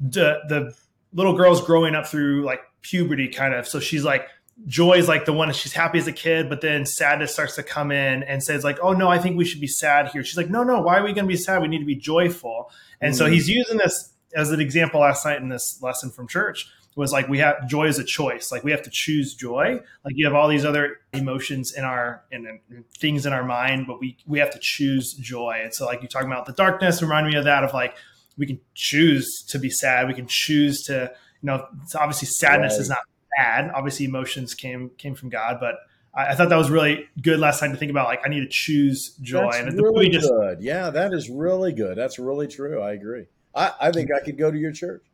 the 0.00 0.40
the 0.48 0.74
little 1.12 1.36
girl's 1.36 1.60
growing 1.60 1.94
up 1.94 2.06
through 2.06 2.42
like 2.42 2.62
puberty 2.80 3.28
kind 3.28 3.52
of. 3.52 3.68
So 3.68 3.80
she's 3.80 4.02
like 4.02 4.28
joy 4.66 4.94
is 4.94 5.08
like 5.08 5.24
the 5.24 5.32
one 5.32 5.52
she's 5.52 5.72
happy 5.72 5.98
as 5.98 6.06
a 6.06 6.12
kid, 6.12 6.48
but 6.48 6.60
then 6.60 6.86
sadness 6.86 7.32
starts 7.32 7.56
to 7.56 7.62
come 7.62 7.90
in 7.90 8.22
and 8.22 8.42
says 8.42 8.64
like, 8.64 8.78
"Oh 8.82 8.92
no, 8.92 9.08
I 9.08 9.18
think 9.18 9.36
we 9.36 9.44
should 9.44 9.60
be 9.60 9.66
sad 9.66 10.08
here." 10.08 10.24
She's 10.24 10.36
like, 10.36 10.50
"No, 10.50 10.62
no, 10.62 10.80
why 10.80 10.98
are 10.98 11.04
we 11.04 11.12
going 11.12 11.24
to 11.24 11.32
be 11.32 11.36
sad? 11.36 11.62
We 11.62 11.68
need 11.68 11.80
to 11.80 11.84
be 11.84 11.96
joyful." 11.96 12.70
And 13.00 13.12
mm-hmm. 13.12 13.18
so 13.18 13.26
he's 13.26 13.48
using 13.48 13.78
this 13.78 14.12
as 14.34 14.50
an 14.50 14.60
example 14.60 15.00
last 15.00 15.24
night 15.24 15.40
in 15.40 15.48
this 15.48 15.78
lesson 15.82 16.10
from 16.10 16.28
church 16.28 16.68
was 16.94 17.12
like 17.12 17.28
we 17.28 17.38
have 17.38 17.66
joy 17.66 17.86
is 17.86 17.98
a 17.98 18.04
choice 18.04 18.52
like 18.52 18.64
we 18.64 18.70
have 18.70 18.82
to 18.82 18.90
choose 18.90 19.34
joy 19.34 19.80
like 20.04 20.14
you 20.14 20.26
have 20.26 20.34
all 20.34 20.48
these 20.48 20.64
other 20.64 20.98
emotions 21.12 21.72
in 21.74 21.84
our 21.84 22.22
in, 22.30 22.46
in 22.46 22.84
things 22.98 23.24
in 23.24 23.32
our 23.32 23.44
mind 23.44 23.86
but 23.86 23.98
we 23.98 24.16
we 24.26 24.38
have 24.38 24.50
to 24.50 24.58
choose 24.60 25.14
joy 25.14 25.58
and 25.62 25.72
so 25.74 25.86
like 25.86 26.02
you 26.02 26.08
talking 26.08 26.30
about 26.30 26.44
the 26.44 26.52
darkness 26.52 27.00
remind 27.00 27.26
me 27.26 27.34
of 27.34 27.44
that 27.44 27.64
of 27.64 27.72
like 27.72 27.96
we 28.36 28.46
can 28.46 28.60
choose 28.74 29.42
to 29.48 29.58
be 29.58 29.70
sad 29.70 30.06
we 30.06 30.14
can 30.14 30.26
choose 30.26 30.82
to 30.82 31.10
you 31.40 31.46
know 31.46 31.66
obviously 31.98 32.28
sadness 32.28 32.74
right. 32.74 32.80
is 32.80 32.88
not 32.90 32.98
bad. 33.36 33.70
Obviously, 33.74 34.06
emotions 34.06 34.54
came 34.54 34.90
came 34.98 35.14
from 35.14 35.28
God, 35.28 35.58
but 35.60 35.76
I, 36.14 36.28
I, 36.28 36.34
thought 36.34 36.48
that 36.48 36.56
was 36.56 36.70
really 36.70 37.08
good 37.20 37.38
last 37.38 37.60
time 37.60 37.72
to 37.72 37.78
think 37.78 37.90
about. 37.90 38.06
Like, 38.08 38.20
I 38.24 38.28
need 38.28 38.40
to 38.40 38.48
choose 38.48 39.16
joy. 39.20 39.50
That's 39.50 39.58
and 39.58 39.80
really 39.80 40.08
just, 40.08 40.28
good. 40.28 40.60
Yeah, 40.60 40.90
that 40.90 41.12
is 41.12 41.30
really 41.30 41.72
good. 41.72 41.96
That's 41.96 42.18
really 42.18 42.48
true. 42.48 42.80
I 42.80 42.92
agree. 42.92 43.26
I, 43.54 43.72
I 43.80 43.92
think 43.92 44.10
I 44.14 44.24
could 44.24 44.38
go 44.38 44.50
to 44.50 44.58
your 44.58 44.72
church. 44.72 45.04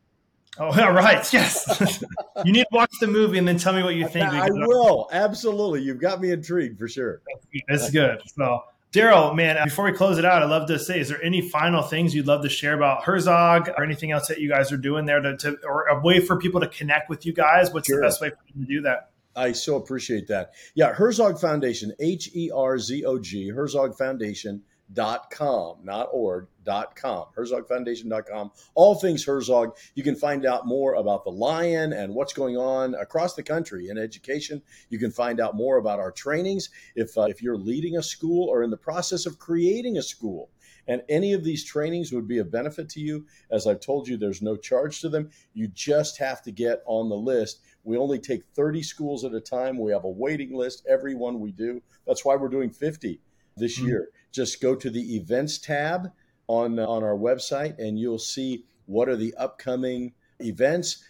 Oh, 0.59 0.67
all 0.81 0.93
right. 0.93 1.33
Yes. 1.33 2.03
you 2.45 2.53
need 2.53 2.65
to 2.65 2.77
watch 2.77 2.93
the 3.01 3.07
movie 3.07 3.39
and 3.39 3.47
then 3.47 3.59
tell 3.59 3.73
me 3.73 3.83
what 3.83 3.95
you 3.95 4.09
think. 4.09 4.27
I 4.27 4.49
will. 4.51 5.09
Absolutely. 5.13 5.83
You've 5.83 6.01
got 6.01 6.21
me 6.21 6.31
intrigued 6.33 6.79
for 6.79 6.89
sure. 6.89 7.23
That's 7.69 7.91
good. 7.91 8.21
So 8.37 8.63
Darrell, 8.91 9.35
man, 9.35 9.59
uh, 9.59 9.65
before 9.65 9.85
we 9.85 9.93
close 9.93 10.19
it 10.19 10.25
out, 10.25 10.43
I'd 10.43 10.49
love 10.49 10.67
to 10.69 10.79
say, 10.79 10.99
is 10.99 11.11
there 11.11 11.23
any 11.23 11.43
final 11.43 11.83
things 11.83 12.15
you'd 12.15 12.27
love 12.27 12.43
to 12.43 12.49
share 12.49 12.75
about 12.75 13.05
Herzog 13.05 13.69
or 13.77 13.85
anything 13.85 14.13
else 14.13 14.29
that 14.29 14.41
you 14.41 14.49
guys 14.49 14.73
are 14.73 14.79
doing 14.79 15.05
there 15.05 15.21
to, 15.21 15.37
to 15.37 15.59
or 15.67 15.87
a 15.89 16.01
way 16.01 16.21
for 16.21 16.39
people 16.39 16.61
to 16.61 16.69
connect 16.69 17.11
with 17.11 17.27
you 17.27 17.35
guys? 17.35 17.71
What's 17.71 17.87
sure. 17.87 18.01
the 18.01 18.07
best 18.07 18.21
way 18.21 18.31
for 18.31 18.37
them 18.53 18.65
to 18.65 18.67
do 18.67 18.81
that? 18.83 19.11
I 19.37 19.53
so 19.53 19.77
appreciate 19.77 20.29
that. 20.29 20.55
Yeah, 20.75 20.93
Herzog 20.93 21.39
Foundation, 21.39 21.93
H 22.01 22.31
E 22.35 22.51
R 22.51 22.79
Z 22.79 23.05
O 23.05 23.19
G, 23.19 23.51
Herzog 23.51 23.97
Foundation 23.97 24.63
dot 24.93 25.31
com, 25.31 25.77
not 25.85 26.09
org, 26.13 26.49
dot 26.69 26.95
com, 26.95 27.25
herzogfoundation.com. 27.35 28.51
All 28.75 28.95
things 28.95 29.25
Herzog. 29.25 29.75
You 29.95 30.03
can 30.03 30.15
find 30.15 30.45
out 30.45 30.67
more 30.67 30.97
about 30.97 31.25
the 31.25 31.31
Lion 31.31 31.95
and 31.95 32.15
what's 32.15 32.35
going 32.35 32.59
on 32.59 32.95
across 32.95 33.33
the 33.35 33.43
country 33.43 33.89
in 33.89 33.97
education. 33.97 34.61
You 34.91 34.99
can 34.99 35.11
find 35.11 35.41
out 35.41 35.57
more 35.57 35.79
about 35.79 35.99
our 35.99 36.13
trainings 36.13 36.69
if, 36.95 37.17
uh, 37.17 37.23
if 37.23 37.41
you're 37.41 37.57
leading 37.57 37.97
a 37.97 38.03
school 38.03 38.51
or 38.51 38.63
in 38.63 38.69
the 38.69 38.77
process 38.77 39.25
of 39.25 39.39
creating 39.39 39.97
a 39.97 40.03
school 40.03 40.51
And 40.91 41.03
any 41.09 41.33
of 41.35 41.43
these 41.43 41.65
trainings 41.65 42.13
would 42.13 42.27
be 42.27 42.39
a 42.39 42.45
benefit 42.45 42.89
to 42.91 43.01
you. 43.01 43.27
As 43.51 43.67
I've 43.67 43.81
told 43.81 44.09
you, 44.09 44.17
there's 44.17 44.43
no 44.43 44.57
charge 44.57 45.01
to 45.01 45.09
them. 45.09 45.31
You 45.55 45.69
just 45.69 46.19
have 46.19 46.43
to 46.43 46.51
get 46.51 46.83
on 46.87 47.09
the 47.09 47.17
list. 47.17 47.61
We 47.85 47.97
only 47.97 48.19
take 48.19 48.45
30 48.55 48.83
schools 48.83 49.25
at 49.25 49.35
a 49.35 49.41
time. 49.41 49.79
We 49.79 49.93
have 49.93 50.05
a 50.05 50.11
waiting 50.11 50.55
list, 50.55 50.87
every 50.89 51.15
one 51.15 51.41
we 51.41 51.53
do. 51.53 51.83
That's 52.07 52.25
why 52.25 52.37
we're 52.37 52.49
doing 52.49 52.71
50 52.71 53.21
this 53.57 53.79
mm-hmm. 53.79 53.89
year. 53.89 54.09
Just 54.33 54.61
go 54.61 54.75
to 54.75 54.91
the 54.91 55.17
events 55.17 55.59
tab 55.59 56.11
on, 56.49 56.79
on 56.79 57.05
our 57.05 57.17
website 57.17 57.79
and 57.79 57.99
you'll 57.99 58.19
see 58.19 58.65
what 58.87 59.09
are 59.09 59.17
the 59.17 59.35
upcoming 59.35 60.13
events 60.41 61.05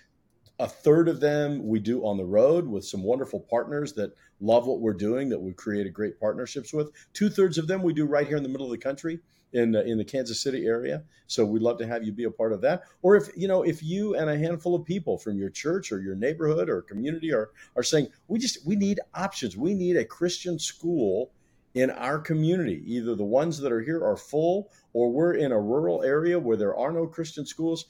a 0.60 0.66
third 0.66 1.08
of 1.08 1.20
them 1.20 1.66
we 1.66 1.78
do 1.78 2.04
on 2.04 2.16
the 2.16 2.24
road 2.24 2.66
with 2.66 2.84
some 2.84 3.02
wonderful 3.02 3.40
partners 3.40 3.92
that 3.92 4.12
love 4.40 4.66
what 4.66 4.80
we're 4.80 4.92
doing 4.92 5.28
that 5.28 5.40
we've 5.40 5.56
created 5.56 5.94
great 5.94 6.18
partnerships 6.18 6.72
with 6.72 6.90
two 7.12 7.30
thirds 7.30 7.58
of 7.58 7.68
them 7.68 7.82
we 7.82 7.92
do 7.92 8.04
right 8.04 8.26
here 8.26 8.36
in 8.36 8.42
the 8.42 8.48
middle 8.48 8.66
of 8.66 8.72
the 8.72 8.78
country 8.78 9.20
in 9.52 9.74
uh, 9.74 9.80
in 9.80 9.98
the 9.98 10.04
Kansas 10.04 10.40
City 10.40 10.66
area. 10.66 11.02
So 11.26 11.44
we'd 11.44 11.62
love 11.62 11.78
to 11.78 11.86
have 11.86 12.04
you 12.04 12.12
be 12.12 12.24
a 12.24 12.30
part 12.30 12.52
of 12.52 12.60
that. 12.62 12.82
Or 13.02 13.16
if 13.16 13.28
you 13.36 13.48
know 13.48 13.62
if 13.62 13.82
you 13.82 14.14
and 14.14 14.28
a 14.28 14.38
handful 14.38 14.74
of 14.74 14.84
people 14.84 15.18
from 15.18 15.38
your 15.38 15.50
church 15.50 15.92
or 15.92 16.00
your 16.00 16.14
neighborhood 16.14 16.68
or 16.68 16.82
community 16.82 17.32
are 17.32 17.50
are 17.76 17.82
saying 17.82 18.08
we 18.28 18.38
just 18.38 18.66
we 18.66 18.76
need 18.76 19.00
options. 19.14 19.56
We 19.56 19.74
need 19.74 19.96
a 19.96 20.04
Christian 20.04 20.58
school 20.58 21.30
in 21.78 21.90
our 21.90 22.18
community. 22.18 22.82
Either 22.86 23.14
the 23.14 23.24
ones 23.24 23.58
that 23.58 23.70
are 23.70 23.80
here 23.80 24.04
are 24.04 24.16
full 24.16 24.72
or 24.92 25.12
we're 25.12 25.34
in 25.34 25.52
a 25.52 25.60
rural 25.60 26.02
area 26.02 26.38
where 26.38 26.56
there 26.56 26.76
are 26.76 26.92
no 26.92 27.06
Christian 27.06 27.46
schools 27.46 27.86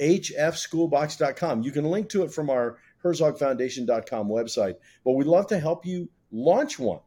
hfschoolbox.com. 0.00 1.62
You 1.62 1.72
can 1.72 1.84
link 1.84 2.08
to 2.10 2.22
it 2.22 2.32
from 2.32 2.48
our 2.50 2.78
herzogfoundation.com 3.04 4.28
website, 4.28 4.76
but 5.04 5.12
we'd 5.12 5.26
love 5.26 5.46
to 5.48 5.58
help 5.58 5.84
you 5.84 6.08
launch 6.32 6.78
one 6.78 7.00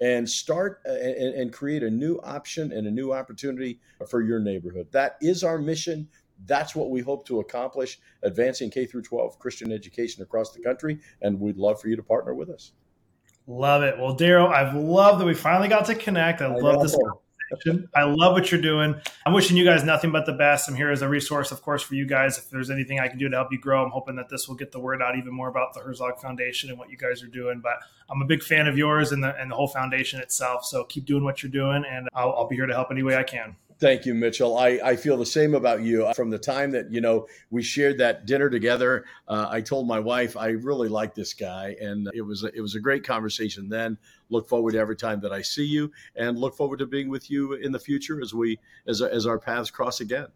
and 0.00 0.28
start 0.28 0.80
uh, 0.84 0.92
and, 0.92 1.34
and, 1.34 1.52
create 1.52 1.82
a 1.82 1.90
new 1.90 2.18
option 2.24 2.72
and 2.72 2.86
a 2.86 2.90
new 2.90 3.12
opportunity 3.12 3.78
for 4.08 4.22
your 4.22 4.40
neighborhood. 4.40 4.88
That 4.90 5.16
is 5.20 5.44
our 5.44 5.58
mission. 5.58 6.08
That's 6.46 6.74
what 6.74 6.90
we 6.90 7.02
hope 7.02 7.26
to 7.26 7.40
accomplish, 7.40 8.00
advancing 8.22 8.70
K 8.70 8.86
through 8.86 9.02
12 9.02 9.38
Christian 9.38 9.70
education 9.70 10.22
across 10.22 10.52
the 10.52 10.62
country. 10.62 10.98
And 11.20 11.38
we'd 11.38 11.58
love 11.58 11.80
for 11.80 11.88
you 11.88 11.96
to 11.96 12.02
partner 12.02 12.34
with 12.34 12.48
us. 12.48 12.72
Love 13.46 13.82
it. 13.82 13.98
Well, 13.98 14.14
Darrell, 14.14 14.48
I've 14.48 14.74
loved 14.74 15.20
that 15.20 15.24
we 15.26 15.34
finally 15.34 15.68
got 15.68 15.86
to 15.86 15.94
connect. 15.94 16.40
I, 16.40 16.46
I 16.46 16.56
love 16.56 16.82
this 16.82 16.96
I 17.94 18.04
love 18.04 18.32
what 18.34 18.52
you're 18.52 18.60
doing. 18.60 18.94
I'm 19.26 19.32
wishing 19.32 19.56
you 19.56 19.64
guys 19.64 19.82
nothing 19.82 20.12
but 20.12 20.26
the 20.26 20.32
best. 20.32 20.68
I'm 20.68 20.76
here 20.76 20.90
as 20.90 21.02
a 21.02 21.08
resource, 21.08 21.50
of 21.50 21.62
course, 21.62 21.82
for 21.82 21.94
you 21.94 22.06
guys. 22.06 22.38
If 22.38 22.48
there's 22.50 22.70
anything 22.70 23.00
I 23.00 23.08
can 23.08 23.18
do 23.18 23.28
to 23.28 23.36
help 23.36 23.50
you 23.50 23.58
grow, 23.58 23.82
I'm 23.84 23.90
hoping 23.90 24.16
that 24.16 24.28
this 24.28 24.46
will 24.46 24.54
get 24.54 24.72
the 24.72 24.78
word 24.78 25.02
out 25.02 25.16
even 25.16 25.34
more 25.34 25.48
about 25.48 25.74
the 25.74 25.80
Herzog 25.80 26.20
Foundation 26.20 26.70
and 26.70 26.78
what 26.78 26.90
you 26.90 26.96
guys 26.96 27.22
are 27.22 27.28
doing. 27.28 27.60
But 27.60 27.78
I'm 28.08 28.22
a 28.22 28.26
big 28.26 28.42
fan 28.42 28.68
of 28.68 28.78
yours 28.78 29.12
and 29.12 29.22
the, 29.22 29.34
and 29.36 29.50
the 29.50 29.56
whole 29.56 29.68
foundation 29.68 30.20
itself. 30.20 30.64
So 30.64 30.84
keep 30.84 31.06
doing 31.06 31.24
what 31.24 31.42
you're 31.42 31.50
doing, 31.50 31.84
and 31.90 32.08
I'll, 32.14 32.32
I'll 32.32 32.48
be 32.48 32.56
here 32.56 32.66
to 32.66 32.74
help 32.74 32.90
any 32.90 33.02
way 33.02 33.16
I 33.16 33.24
can. 33.24 33.56
Thank 33.80 34.04
you, 34.04 34.12
Mitchell. 34.14 34.58
I, 34.58 34.78
I 34.84 34.96
feel 34.96 35.16
the 35.16 35.24
same 35.24 35.54
about 35.54 35.80
you. 35.80 36.12
From 36.12 36.28
the 36.28 36.38
time 36.38 36.70
that 36.72 36.92
you 36.92 37.00
know 37.00 37.26
we 37.48 37.62
shared 37.62 37.96
that 37.96 38.26
dinner 38.26 38.50
together, 38.50 39.06
uh, 39.26 39.46
I 39.48 39.62
told 39.62 39.88
my 39.88 39.98
wife 39.98 40.36
I 40.36 40.48
really 40.48 40.88
like 40.88 41.14
this 41.14 41.32
guy, 41.32 41.76
and 41.80 42.06
it 42.12 42.20
was 42.20 42.44
a, 42.44 42.54
it 42.54 42.60
was 42.60 42.74
a 42.74 42.80
great 42.80 43.04
conversation. 43.04 43.70
Then 43.70 43.96
look 44.28 44.46
forward 44.46 44.72
to 44.72 44.78
every 44.78 44.96
time 44.96 45.20
that 45.20 45.32
I 45.32 45.40
see 45.40 45.64
you, 45.64 45.90
and 46.14 46.38
look 46.38 46.54
forward 46.54 46.80
to 46.80 46.86
being 46.86 47.08
with 47.08 47.30
you 47.30 47.54
in 47.54 47.72
the 47.72 47.78
future 47.78 48.20
as 48.20 48.34
we 48.34 48.58
as 48.86 49.00
as 49.00 49.26
our 49.26 49.38
paths 49.38 49.70
cross 49.70 50.00
again. 50.00 50.26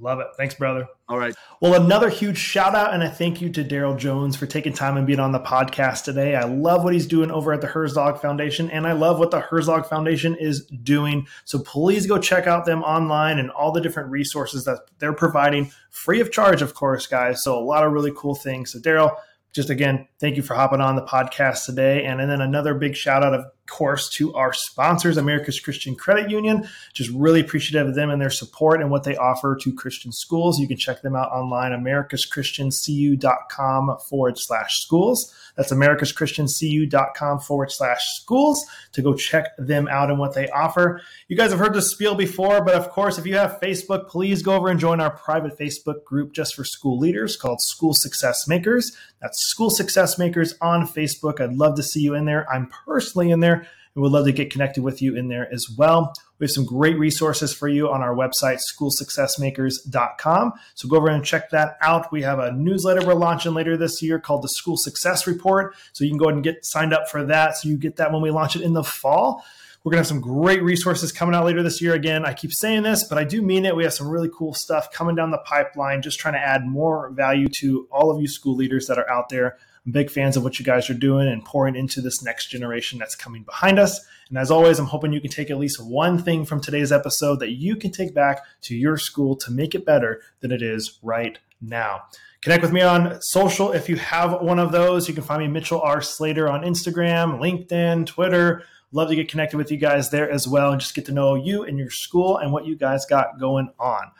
Love 0.00 0.20
it. 0.20 0.28
Thanks, 0.36 0.54
brother. 0.54 0.86
All 1.08 1.18
right. 1.18 1.34
Well, 1.60 1.82
another 1.82 2.08
huge 2.08 2.38
shout 2.38 2.74
out 2.74 2.94
and 2.94 3.02
a 3.02 3.10
thank 3.10 3.40
you 3.40 3.50
to 3.50 3.64
Darrell 3.64 3.96
Jones 3.96 4.36
for 4.36 4.46
taking 4.46 4.72
time 4.72 4.96
and 4.96 5.06
being 5.06 5.18
on 5.18 5.32
the 5.32 5.40
podcast 5.40 6.04
today. 6.04 6.36
I 6.36 6.44
love 6.44 6.84
what 6.84 6.92
he's 6.92 7.06
doing 7.06 7.30
over 7.30 7.52
at 7.52 7.60
the 7.60 7.66
Herzog 7.66 8.20
Foundation, 8.20 8.70
and 8.70 8.86
I 8.86 8.92
love 8.92 9.18
what 9.18 9.32
the 9.32 9.40
Herzog 9.40 9.86
Foundation 9.86 10.36
is 10.36 10.66
doing. 10.66 11.26
So 11.44 11.58
please 11.58 12.06
go 12.06 12.18
check 12.18 12.46
out 12.46 12.64
them 12.64 12.82
online 12.82 13.38
and 13.38 13.50
all 13.50 13.72
the 13.72 13.80
different 13.80 14.10
resources 14.10 14.64
that 14.66 14.80
they're 14.98 15.12
providing 15.12 15.72
free 15.90 16.20
of 16.20 16.30
charge, 16.30 16.62
of 16.62 16.74
course, 16.74 17.06
guys. 17.06 17.42
So 17.42 17.58
a 17.58 17.64
lot 17.64 17.84
of 17.84 17.92
really 17.92 18.12
cool 18.16 18.36
things. 18.36 18.72
So, 18.72 18.78
Darrell, 18.78 19.16
just 19.52 19.70
again, 19.70 20.06
thank 20.20 20.36
you 20.36 20.42
for 20.42 20.54
hopping 20.54 20.80
on 20.80 20.94
the 20.94 21.02
podcast 21.02 21.64
today. 21.64 22.04
And, 22.04 22.20
and 22.20 22.30
then 22.30 22.40
another 22.40 22.74
big 22.74 22.94
shout 22.94 23.24
out, 23.24 23.34
of 23.34 23.46
course, 23.68 24.08
to 24.10 24.34
our 24.34 24.52
sponsors, 24.52 25.16
America's 25.16 25.60
Christian 25.60 25.94
Credit 25.94 26.28
Union. 26.30 26.68
Just 26.94 27.10
really 27.10 27.40
appreciative 27.40 27.86
of 27.88 27.94
them 27.94 28.10
and 28.10 28.20
their 28.20 28.30
support 28.30 28.80
and 28.80 28.90
what 28.90 29.04
they 29.04 29.16
offer 29.16 29.56
to 29.60 29.72
Christian 29.72 30.10
schools. 30.10 30.58
You 30.58 30.66
can 30.66 30.76
check 30.76 31.02
them 31.02 31.14
out 31.14 31.30
online, 31.30 31.70
americaschristiancu.com 31.72 33.98
forward 34.08 34.38
slash 34.38 34.82
schools. 34.82 35.32
That's 35.58 35.72
americaschristiancu.com 35.72 37.40
forward 37.40 37.72
slash 37.72 38.14
schools 38.14 38.64
to 38.92 39.02
go 39.02 39.14
check 39.14 39.56
them 39.58 39.88
out 39.88 40.08
and 40.08 40.18
what 40.18 40.34
they 40.34 40.48
offer. 40.50 41.02
You 41.26 41.36
guys 41.36 41.50
have 41.50 41.58
heard 41.58 41.74
this 41.74 41.90
spiel 41.90 42.14
before, 42.14 42.64
but 42.64 42.74
of 42.74 42.90
course, 42.90 43.18
if 43.18 43.26
you 43.26 43.36
have 43.36 43.58
Facebook, 43.60 44.08
please 44.08 44.42
go 44.42 44.54
over 44.54 44.68
and 44.68 44.78
join 44.78 45.00
our 45.00 45.10
private 45.10 45.58
Facebook 45.58 46.04
group 46.04 46.32
just 46.32 46.54
for 46.54 46.62
school 46.62 46.96
leaders 46.96 47.36
called 47.36 47.60
School 47.60 47.92
Success 47.92 48.46
Makers. 48.46 48.96
That's 49.20 49.40
School 49.40 49.70
Success 49.70 50.16
Makers 50.16 50.54
on 50.60 50.86
Facebook. 50.86 51.40
I'd 51.40 51.54
love 51.54 51.74
to 51.74 51.82
see 51.82 52.00
you 52.00 52.14
in 52.14 52.24
there. 52.24 52.48
I'm 52.48 52.70
personally 52.86 53.32
in 53.32 53.40
there 53.40 53.57
and 53.98 54.02
would 54.04 54.12
love 54.12 54.26
to 54.26 54.32
get 54.32 54.52
connected 54.52 54.84
with 54.84 55.02
you 55.02 55.16
in 55.16 55.26
there 55.26 55.52
as 55.52 55.66
well. 55.76 56.14
We 56.38 56.44
have 56.44 56.52
some 56.52 56.64
great 56.64 56.96
resources 57.00 57.52
for 57.52 57.66
you 57.66 57.90
on 57.90 58.00
our 58.00 58.14
website, 58.14 58.60
schoolsuccessmakers.com. 58.72 60.52
So 60.74 60.88
go 60.88 60.98
over 60.98 61.08
and 61.08 61.24
check 61.24 61.50
that 61.50 61.76
out. 61.82 62.12
We 62.12 62.22
have 62.22 62.38
a 62.38 62.52
newsletter 62.52 63.04
we're 63.04 63.14
launching 63.14 63.54
later 63.54 63.76
this 63.76 64.00
year 64.00 64.20
called 64.20 64.42
the 64.42 64.48
School 64.48 64.76
Success 64.76 65.26
Report. 65.26 65.74
So 65.92 66.04
you 66.04 66.10
can 66.10 66.18
go 66.18 66.26
ahead 66.26 66.36
and 66.36 66.44
get 66.44 66.64
signed 66.64 66.92
up 66.92 67.08
for 67.08 67.24
that. 67.26 67.56
So 67.56 67.68
you 67.68 67.76
get 67.76 67.96
that 67.96 68.12
when 68.12 68.22
we 68.22 68.30
launch 68.30 68.54
it 68.54 68.62
in 68.62 68.72
the 68.72 68.84
fall. 68.84 69.44
We're 69.82 69.90
going 69.90 70.04
to 70.04 70.08
have 70.08 70.08
some 70.08 70.20
great 70.20 70.62
resources 70.62 71.10
coming 71.10 71.34
out 71.34 71.44
later 71.44 71.64
this 71.64 71.82
year. 71.82 71.94
Again, 71.94 72.24
I 72.24 72.34
keep 72.34 72.52
saying 72.52 72.84
this, 72.84 73.02
but 73.02 73.18
I 73.18 73.24
do 73.24 73.42
mean 73.42 73.64
it. 73.64 73.74
We 73.74 73.82
have 73.82 73.94
some 73.94 74.08
really 74.08 74.30
cool 74.32 74.54
stuff 74.54 74.92
coming 74.92 75.16
down 75.16 75.32
the 75.32 75.38
pipeline, 75.38 76.02
just 76.02 76.20
trying 76.20 76.34
to 76.34 76.40
add 76.40 76.64
more 76.66 77.10
value 77.10 77.48
to 77.60 77.88
all 77.90 78.12
of 78.14 78.20
you 78.20 78.28
school 78.28 78.54
leaders 78.54 78.86
that 78.86 78.98
are 78.98 79.10
out 79.10 79.28
there. 79.28 79.56
I'm 79.88 79.92
big 79.92 80.10
fans 80.10 80.36
of 80.36 80.44
what 80.44 80.58
you 80.58 80.66
guys 80.66 80.90
are 80.90 80.94
doing 80.94 81.28
and 81.28 81.42
pouring 81.42 81.74
into 81.74 82.02
this 82.02 82.22
next 82.22 82.50
generation 82.50 82.98
that's 82.98 83.14
coming 83.14 83.42
behind 83.42 83.78
us. 83.78 83.98
And 84.28 84.36
as 84.36 84.50
always, 84.50 84.78
I'm 84.78 84.84
hoping 84.84 85.14
you 85.14 85.20
can 85.20 85.30
take 85.30 85.50
at 85.50 85.56
least 85.56 85.82
one 85.82 86.22
thing 86.22 86.44
from 86.44 86.60
today's 86.60 86.92
episode 86.92 87.40
that 87.40 87.52
you 87.52 87.74
can 87.74 87.90
take 87.90 88.12
back 88.12 88.42
to 88.64 88.76
your 88.76 88.98
school 88.98 89.34
to 89.36 89.50
make 89.50 89.74
it 89.74 89.86
better 89.86 90.20
than 90.40 90.52
it 90.52 90.60
is 90.60 90.98
right 91.02 91.38
now. 91.62 92.02
Connect 92.42 92.60
with 92.60 92.70
me 92.70 92.82
on 92.82 93.18
social 93.22 93.72
if 93.72 93.88
you 93.88 93.96
have 93.96 94.42
one 94.42 94.58
of 94.58 94.72
those. 94.72 95.08
You 95.08 95.14
can 95.14 95.24
find 95.24 95.40
me 95.40 95.48
Mitchell 95.48 95.80
R. 95.80 96.02
Slater 96.02 96.50
on 96.50 96.64
Instagram, 96.64 97.40
LinkedIn, 97.40 98.04
Twitter. 98.04 98.64
Love 98.92 99.08
to 99.08 99.16
get 99.16 99.30
connected 99.30 99.56
with 99.56 99.70
you 99.70 99.78
guys 99.78 100.10
there 100.10 100.30
as 100.30 100.46
well 100.46 100.70
and 100.70 100.82
just 100.82 100.94
get 100.94 101.06
to 101.06 101.12
know 101.12 101.34
you 101.34 101.62
and 101.62 101.78
your 101.78 101.90
school 101.90 102.36
and 102.36 102.52
what 102.52 102.66
you 102.66 102.76
guys 102.76 103.06
got 103.06 103.40
going 103.40 103.70
on. 103.80 104.10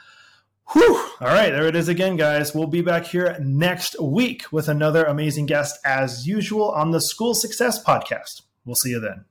Whew. 0.72 0.96
All 1.20 1.28
right, 1.28 1.50
there 1.50 1.66
it 1.66 1.74
is 1.74 1.88
again, 1.88 2.16
guys. 2.16 2.54
We'll 2.54 2.66
be 2.66 2.82
back 2.82 3.06
here 3.06 3.38
next 3.40 4.00
week 4.00 4.44
with 4.52 4.68
another 4.68 5.04
amazing 5.04 5.46
guest 5.46 5.78
as 5.84 6.26
usual 6.26 6.70
on 6.70 6.90
the 6.90 7.00
School 7.00 7.34
Success 7.34 7.82
Podcast. 7.82 8.42
We'll 8.66 8.74
see 8.74 8.90
you 8.90 9.00
then. 9.00 9.24